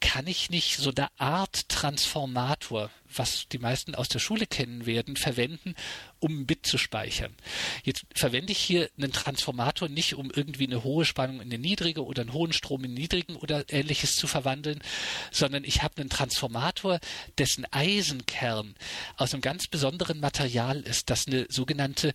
[0.00, 5.16] kann ich nicht so eine Art Transformator, was die meisten aus der Schule kennen werden,
[5.16, 5.74] verwenden,
[6.20, 7.34] um ein Bit zu speichern.
[7.82, 12.04] Jetzt verwende ich hier einen Transformator nicht, um irgendwie eine hohe Spannung in eine niedrige
[12.04, 14.80] oder einen hohen Strom in niedrigen oder ähnliches zu verwandeln,
[15.30, 17.00] sondern ich habe einen Transformator,
[17.38, 18.74] dessen Eisenkern
[19.16, 22.12] aus einem ganz besonderen Material ist, das eine sogenannte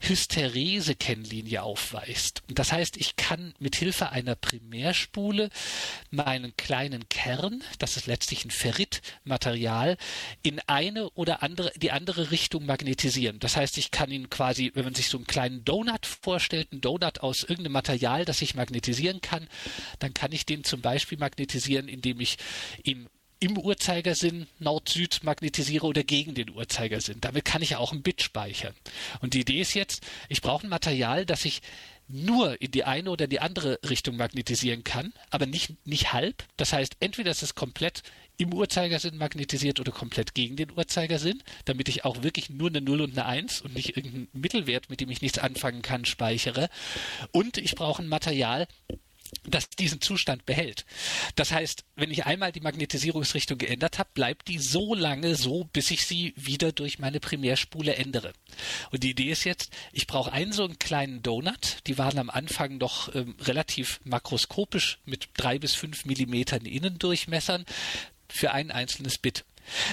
[0.00, 2.42] Hysterese-Kennlinie aufweist.
[2.48, 5.50] Das heißt, ich kann mit Hilfe einer Primärspule
[6.10, 9.96] meinen kleinen Kern, das ist letztlich ein Ferritmaterial,
[10.42, 13.38] in eine oder andere, die andere Richtung magnetisieren.
[13.40, 16.80] Das heißt, ich kann ihn quasi, wenn man sich so einen kleinen Donut vorstellt, einen
[16.80, 19.48] Donut aus irgendeinem Material, das ich magnetisieren kann,
[19.98, 22.36] dann kann ich den zum Beispiel magnetisieren, indem ich
[22.84, 27.20] ihn im Uhrzeigersinn Nord-Süd magnetisiere oder gegen den Uhrzeigersinn.
[27.20, 28.74] Damit kann ich auch ein Bit speichern.
[29.20, 31.60] Und die Idee ist jetzt, ich brauche ein Material, das ich
[32.08, 36.44] nur in die eine oder die andere Richtung magnetisieren kann, aber nicht, nicht halb.
[36.56, 38.02] Das heißt, entweder ist es komplett
[38.38, 43.00] im Uhrzeigersinn magnetisiert oder komplett gegen den Uhrzeigersinn, damit ich auch wirklich nur eine 0
[43.00, 46.68] und eine 1 und nicht irgendeinen Mittelwert, mit dem ich nichts anfangen kann, speichere.
[47.32, 48.68] Und ich brauche ein Material,
[49.44, 50.84] das diesen Zustand behält.
[51.34, 55.90] Das heißt, wenn ich einmal die Magnetisierungsrichtung geändert habe, bleibt die so lange so, bis
[55.90, 58.32] ich sie wieder durch meine Primärspule ändere.
[58.90, 61.78] Und die Idee ist jetzt, ich brauche einen so einen kleinen Donut.
[61.86, 67.64] Die waren am Anfang noch ähm, relativ makroskopisch mit drei bis fünf Millimetern Innendurchmessern
[68.28, 69.44] für ein einzelnes Bit.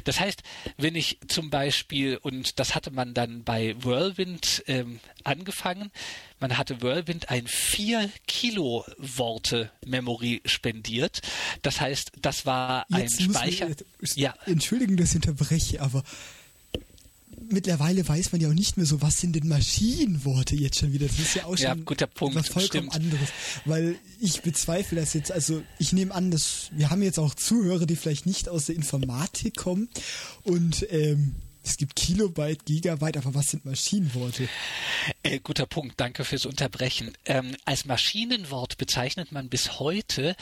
[0.03, 0.43] Das heißt,
[0.77, 5.91] wenn ich zum Beispiel, und das hatte man dann bei Whirlwind ähm, angefangen,
[6.39, 11.21] man hatte Whirlwind ein 4 Kilo Worte Memory spendiert.
[11.61, 13.69] Das heißt, das war Jetzt ein Speicher.
[13.69, 13.75] Wir,
[14.15, 14.33] ja.
[14.45, 16.03] Entschuldigen, dass ich unterbreche, aber
[17.49, 21.07] mittlerweile weiß man ja auch nicht mehr so, was sind denn Maschinenworte jetzt schon wieder.
[21.07, 22.35] Das ist ja auch schon ja, guter Punkt.
[22.35, 23.05] was vollkommen Stimmt.
[23.05, 23.29] anderes.
[23.65, 27.85] Weil ich bezweifle das jetzt, also ich nehme an, dass wir haben jetzt auch Zuhörer,
[27.85, 29.89] die vielleicht nicht aus der Informatik kommen
[30.43, 34.49] und ähm, es gibt Kilobyte, Gigabyte, aber was sind Maschinenworte?
[35.23, 37.13] Äh, guter Punkt, danke fürs Unterbrechen.
[37.25, 40.35] Ähm, als Maschinenwort bezeichnet man bis heute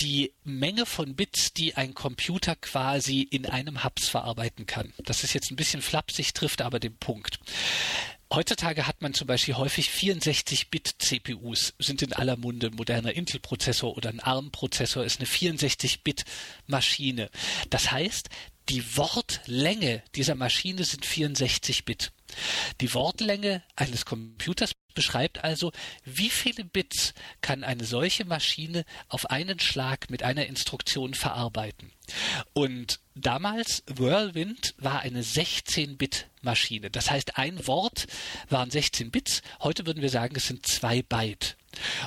[0.00, 4.92] die Menge von Bits, die ein Computer quasi in einem Hubs verarbeiten kann.
[5.04, 7.38] Das ist jetzt ein bisschen flapsig, trifft aber den Punkt.
[8.32, 12.66] Heutzutage hat man zum Beispiel häufig 64-Bit-CPUs, sind in aller Munde.
[12.66, 17.30] Ein moderner Intel-Prozessor oder ein ARM-Prozessor ist eine 64-Bit-Maschine.
[17.70, 18.30] Das heißt,
[18.68, 22.12] die Wortlänge dieser Maschine sind 64 Bit.
[22.80, 25.72] Die Wortlänge eines Computers beschreibt also,
[26.04, 31.92] wie viele Bits kann eine solche Maschine auf einen Schlag mit einer Instruktion verarbeiten.
[32.52, 36.90] Und damals, Whirlwind war eine 16-Bit-Maschine.
[36.90, 38.06] Das heißt, ein Wort
[38.48, 39.42] waren 16 Bits.
[39.60, 41.56] Heute würden wir sagen, es sind zwei Byte.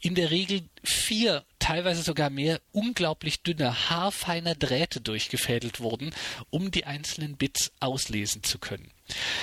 [0.02, 6.10] in der Regel vier, teilweise sogar mehr, unglaublich dünne, haarfeine Drähte durchgefädelt wurden,
[6.50, 8.90] um die einzelnen Bits auslesen zu können.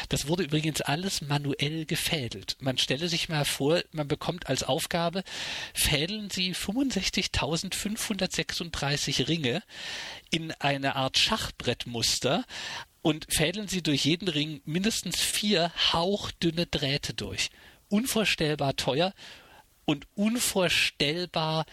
[0.10, 2.58] Das wurde übrigens alles manuell gefädelt.
[2.60, 5.24] Man stelle sich mal vor, man bekommt als Aufgabe,
[5.74, 9.64] fädeln Sie 65.536 Ringe
[10.30, 12.44] in eine Art Schachbrettmuster
[13.02, 17.50] und fädeln Sie durch jeden Ring mindestens vier hauchdünne Drähte durch.
[17.88, 19.14] Unvorstellbar teuer
[19.90, 21.66] und unvorstellbar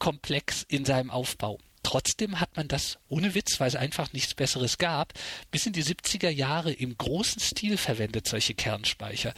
[0.00, 1.60] komplex in seinem Aufbau.
[1.84, 5.12] Trotzdem hat man das ohne Witz, weil es einfach nichts Besseres gab,
[5.52, 9.32] bis in die 70er Jahre im großen Stil verwendet, solche Kernspeicher.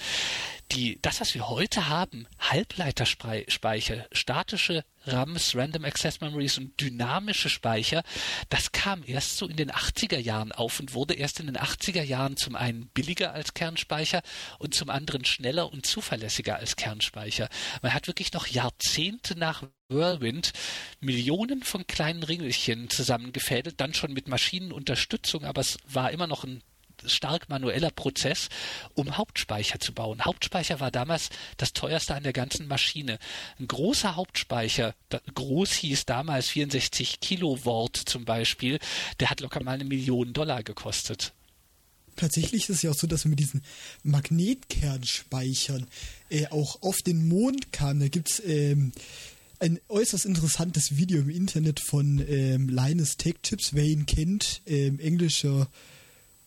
[0.72, 8.02] Die, das, was wir heute haben, Halbleiterspeicher, statische RAMs, Random Access Memories und dynamische Speicher,
[8.48, 12.02] das kam erst so in den 80er Jahren auf und wurde erst in den 80er
[12.02, 14.22] Jahren zum einen billiger als Kernspeicher
[14.58, 17.48] und zum anderen schneller und zuverlässiger als Kernspeicher.
[17.82, 20.52] Man hat wirklich noch Jahrzehnte nach Whirlwind
[21.00, 26.62] Millionen von kleinen Ringelchen zusammengefädelt, dann schon mit Maschinenunterstützung, aber es war immer noch ein
[27.06, 28.48] stark manueller Prozess,
[28.94, 30.24] um Hauptspeicher zu bauen.
[30.24, 33.18] Hauptspeicher war damals das teuerste an der ganzen Maschine.
[33.58, 34.94] Ein großer Hauptspeicher,
[35.34, 38.78] groß hieß damals 64 Kilowatt zum Beispiel,
[39.20, 41.32] der hat locker mal eine Million Dollar gekostet.
[42.16, 43.62] Tatsächlich ist es ja auch so, dass wir mit diesen
[44.04, 45.86] Magnetkernspeichern
[46.30, 48.00] äh, auch auf den Mond kamen.
[48.00, 48.92] Da gibt es ähm,
[49.58, 55.00] ein äußerst interessantes Video im Internet von ähm, Linus Tech Tips, wer ihn kennt, ähm,
[55.00, 55.68] englischer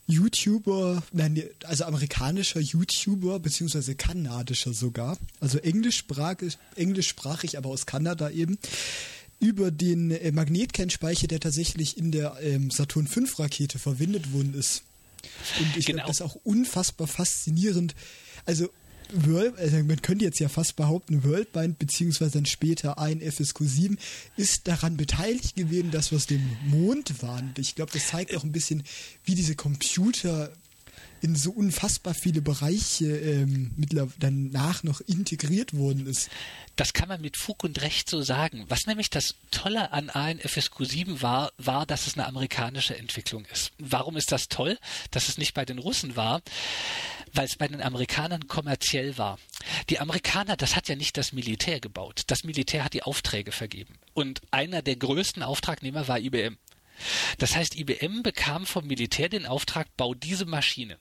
[0.07, 8.57] YouTuber, nein, also amerikanischer YouTuber, beziehungsweise kanadischer sogar, also englischsprachig, englischsprachig, aber aus Kanada eben,
[9.39, 14.83] über den äh, Magnetkernspeicher, der tatsächlich in der ähm, Saturn V Rakete verwendet worden ist.
[15.59, 15.97] Und ich genau.
[15.97, 17.93] glaube, das auch unfassbar faszinierend.
[18.45, 18.69] Also
[19.13, 23.97] World, also man könnte jetzt ja fast behaupten, Worldbind beziehungsweise dann später ein FSQ7
[24.35, 27.53] ist daran beteiligt gewesen, dass wir aus dem Mond waren.
[27.57, 28.83] Ich glaube, das zeigt auch ein bisschen,
[29.23, 30.51] wie diese Computer
[31.21, 33.71] in so unfassbar viele Bereiche ähm,
[34.19, 36.29] danach noch integriert worden ist.
[36.75, 38.65] Das kann man mit Fug und Recht so sagen.
[38.69, 43.71] Was nämlich das Tolle an ANFSQ7 war, war, dass es eine amerikanische Entwicklung ist.
[43.79, 44.77] Warum ist das toll,
[45.11, 46.41] dass es nicht bei den Russen war?
[47.33, 49.39] Weil es bei den Amerikanern kommerziell war.
[49.89, 52.21] Die Amerikaner, das hat ja nicht das Militär gebaut.
[52.27, 53.95] Das Militär hat die Aufträge vergeben.
[54.13, 56.57] Und einer der größten Auftragnehmer war IBM.
[57.37, 60.97] Das heißt, IBM bekam vom Militär den Auftrag, bau diese Maschine.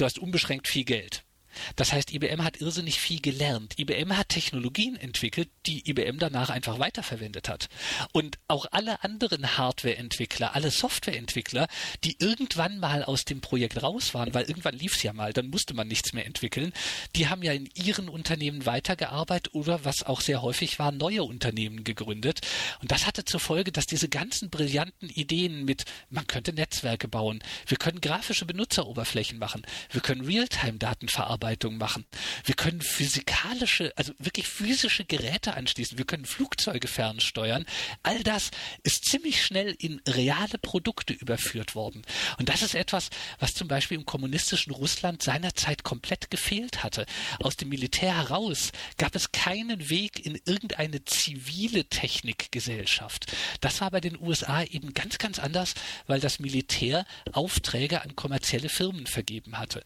[0.00, 1.26] Du hast unbeschränkt viel Geld.
[1.76, 3.78] Das heißt, IBM hat irrsinnig viel gelernt.
[3.78, 7.68] IBM hat Technologien entwickelt, die IBM danach einfach weiterverwendet hat.
[8.12, 11.68] Und auch alle anderen Hardwareentwickler, alle Softwareentwickler,
[12.04, 15.48] die irgendwann mal aus dem Projekt raus waren, weil irgendwann lief es ja mal, dann
[15.48, 16.72] musste man nichts mehr entwickeln,
[17.16, 21.84] die haben ja in ihren Unternehmen weitergearbeitet oder, was auch sehr häufig war, neue Unternehmen
[21.84, 22.40] gegründet.
[22.80, 27.42] Und das hatte zur Folge, dass diese ganzen brillanten Ideen mit, man könnte Netzwerke bauen,
[27.66, 32.04] wir können grafische Benutzeroberflächen machen, wir können Realtime-Daten verarbeiten, Bildbearbeitung machen.
[32.44, 35.98] Wir können physikalische, also wirklich physische Geräte anschließen.
[35.98, 37.64] Wir können Flugzeuge fernsteuern.
[38.02, 38.50] All das
[38.82, 42.02] ist ziemlich schnell in reale Produkte überführt worden.
[42.38, 47.06] Und das ist etwas, was zum Beispiel im kommunistischen Russland seinerzeit komplett gefehlt hatte.
[47.40, 53.32] Aus dem Militär heraus gab es keinen Weg in irgendeine zivile Technikgesellschaft.
[53.60, 55.74] Das war bei den USA eben ganz, ganz anders,
[56.06, 59.84] weil das Militär Aufträge an kommerzielle Firmen vergeben hatte.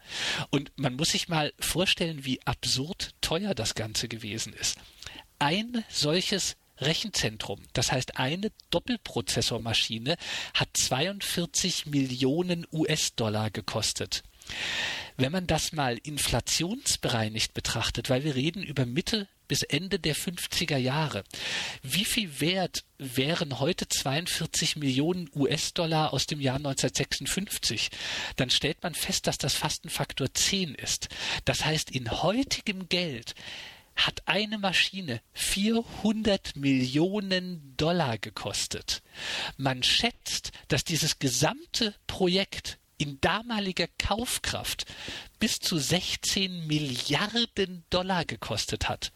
[0.50, 4.78] Und man muss sich mal vorstellen, wie absurd teuer das Ganze gewesen ist.
[5.38, 10.16] Ein solches Rechenzentrum, das heißt eine Doppelprozessormaschine,
[10.54, 14.22] hat 42 Millionen US-Dollar gekostet.
[15.16, 20.76] Wenn man das mal inflationsbereinigt betrachtet, weil wir reden über Mitte bis Ende der 50er
[20.76, 21.22] Jahre,
[21.82, 27.90] wie viel wert wären heute 42 Millionen US-Dollar aus dem Jahr 1956?
[28.36, 31.08] Dann stellt man fest, dass das fast ein Faktor 10 ist.
[31.44, 33.34] Das heißt, in heutigem Geld
[33.94, 39.02] hat eine Maschine 400 Millionen Dollar gekostet.
[39.56, 44.86] Man schätzt, dass dieses gesamte Projekt in damaliger Kaufkraft
[45.38, 49.12] bis zu 16 Milliarden Dollar gekostet hat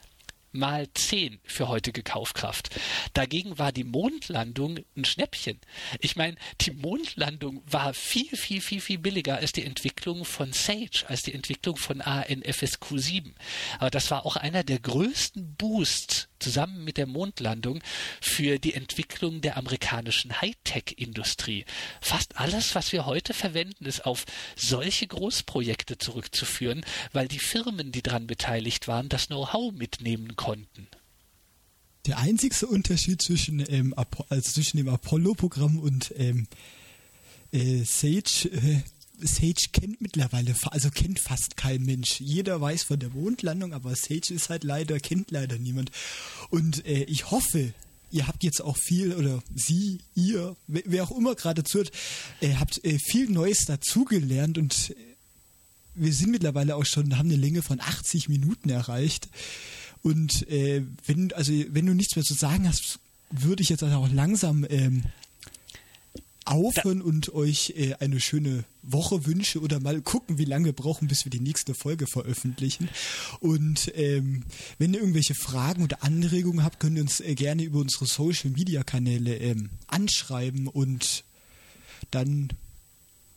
[0.52, 2.70] mal 10 für heutige Kaufkraft.
[3.12, 5.60] Dagegen war die Mondlandung ein Schnäppchen.
[6.00, 11.04] Ich meine, die Mondlandung war viel, viel, viel, viel billiger als die Entwicklung von Sage,
[11.06, 13.34] als die Entwicklung von ANFSQ 7.
[13.78, 17.80] Aber das war auch einer der größten Boosts zusammen mit der Mondlandung
[18.20, 21.64] für die Entwicklung der amerikanischen Hightech-Industrie.
[22.00, 24.24] Fast alles, was wir heute verwenden, ist auf
[24.56, 30.86] solche Großprojekte zurückzuführen, weil die Firmen, die daran beteiligt waren, das Know-how mitnehmen konnten.
[32.06, 33.94] Der einzigste Unterschied zwischen, ähm,
[34.30, 36.46] also zwischen dem Apollo-Programm und ähm,
[37.52, 38.80] äh, Sage äh,
[39.20, 42.20] Sage kennt mittlerweile, also kennt fast kein Mensch.
[42.20, 45.90] Jeder weiß von der Mondlandung, aber Sage ist halt leider, kennt leider niemand.
[46.50, 47.74] Und äh, ich hoffe,
[48.12, 51.90] ihr habt jetzt auch viel, oder Sie, ihr, wer auch immer gerade zuhört,
[52.40, 54.94] äh, habt äh, viel Neues dazugelernt und äh,
[55.94, 59.28] wir sind mittlerweile auch schon, haben eine Länge von 80 Minuten erreicht.
[60.08, 62.98] Und äh, wenn, also wenn du nichts mehr zu sagen hast,
[63.30, 65.02] würde ich jetzt also auch langsam ähm,
[66.46, 71.08] aufhören und euch äh, eine schöne Woche wünsche oder mal gucken, wie lange wir brauchen,
[71.08, 72.88] bis wir die nächste Folge veröffentlichen.
[73.40, 74.44] Und ähm,
[74.78, 78.48] wenn ihr irgendwelche Fragen oder Anregungen habt, könnt ihr uns äh, gerne über unsere Social
[78.50, 81.24] Media Kanäle ähm, anschreiben und
[82.10, 82.48] dann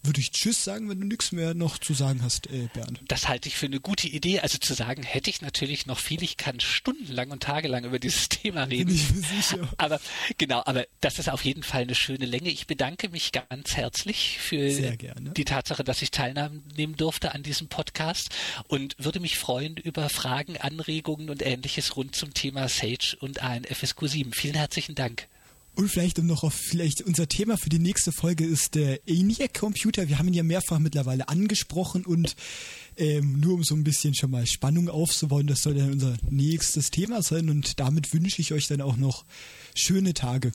[0.03, 2.99] würde ich Tschüss sagen, wenn du nichts mehr noch zu sagen hast, äh, Bernd.
[3.07, 4.39] Das halte ich für eine gute Idee.
[4.39, 6.23] Also zu sagen, hätte ich natürlich noch viel.
[6.23, 8.87] Ich kann stundenlang und tagelang über dieses Thema reden.
[8.87, 9.69] Bin ich mir sicher.
[9.77, 9.99] Aber
[10.37, 12.49] genau, aber das ist auf jeden Fall eine schöne Länge.
[12.49, 18.29] Ich bedanke mich ganz herzlich für die Tatsache, dass ich teilnehmen durfte an diesem Podcast
[18.67, 24.07] und würde mich freuen über Fragen, Anregungen und ähnliches rund zum Thema Sage und ANFSQ
[24.07, 24.33] 7.
[24.33, 25.27] Vielen herzlichen Dank.
[25.73, 29.53] Und vielleicht um noch auf vielleicht unser Thema für die nächste Folge ist der ENIAC
[29.53, 30.09] Computer.
[30.09, 32.35] Wir haben ihn ja mehrfach mittlerweile angesprochen und
[32.97, 36.91] ähm, nur um so ein bisschen schon mal Spannung aufzubauen, das soll dann unser nächstes
[36.91, 39.25] Thema sein und damit wünsche ich euch dann auch noch
[39.73, 40.51] schöne Tage.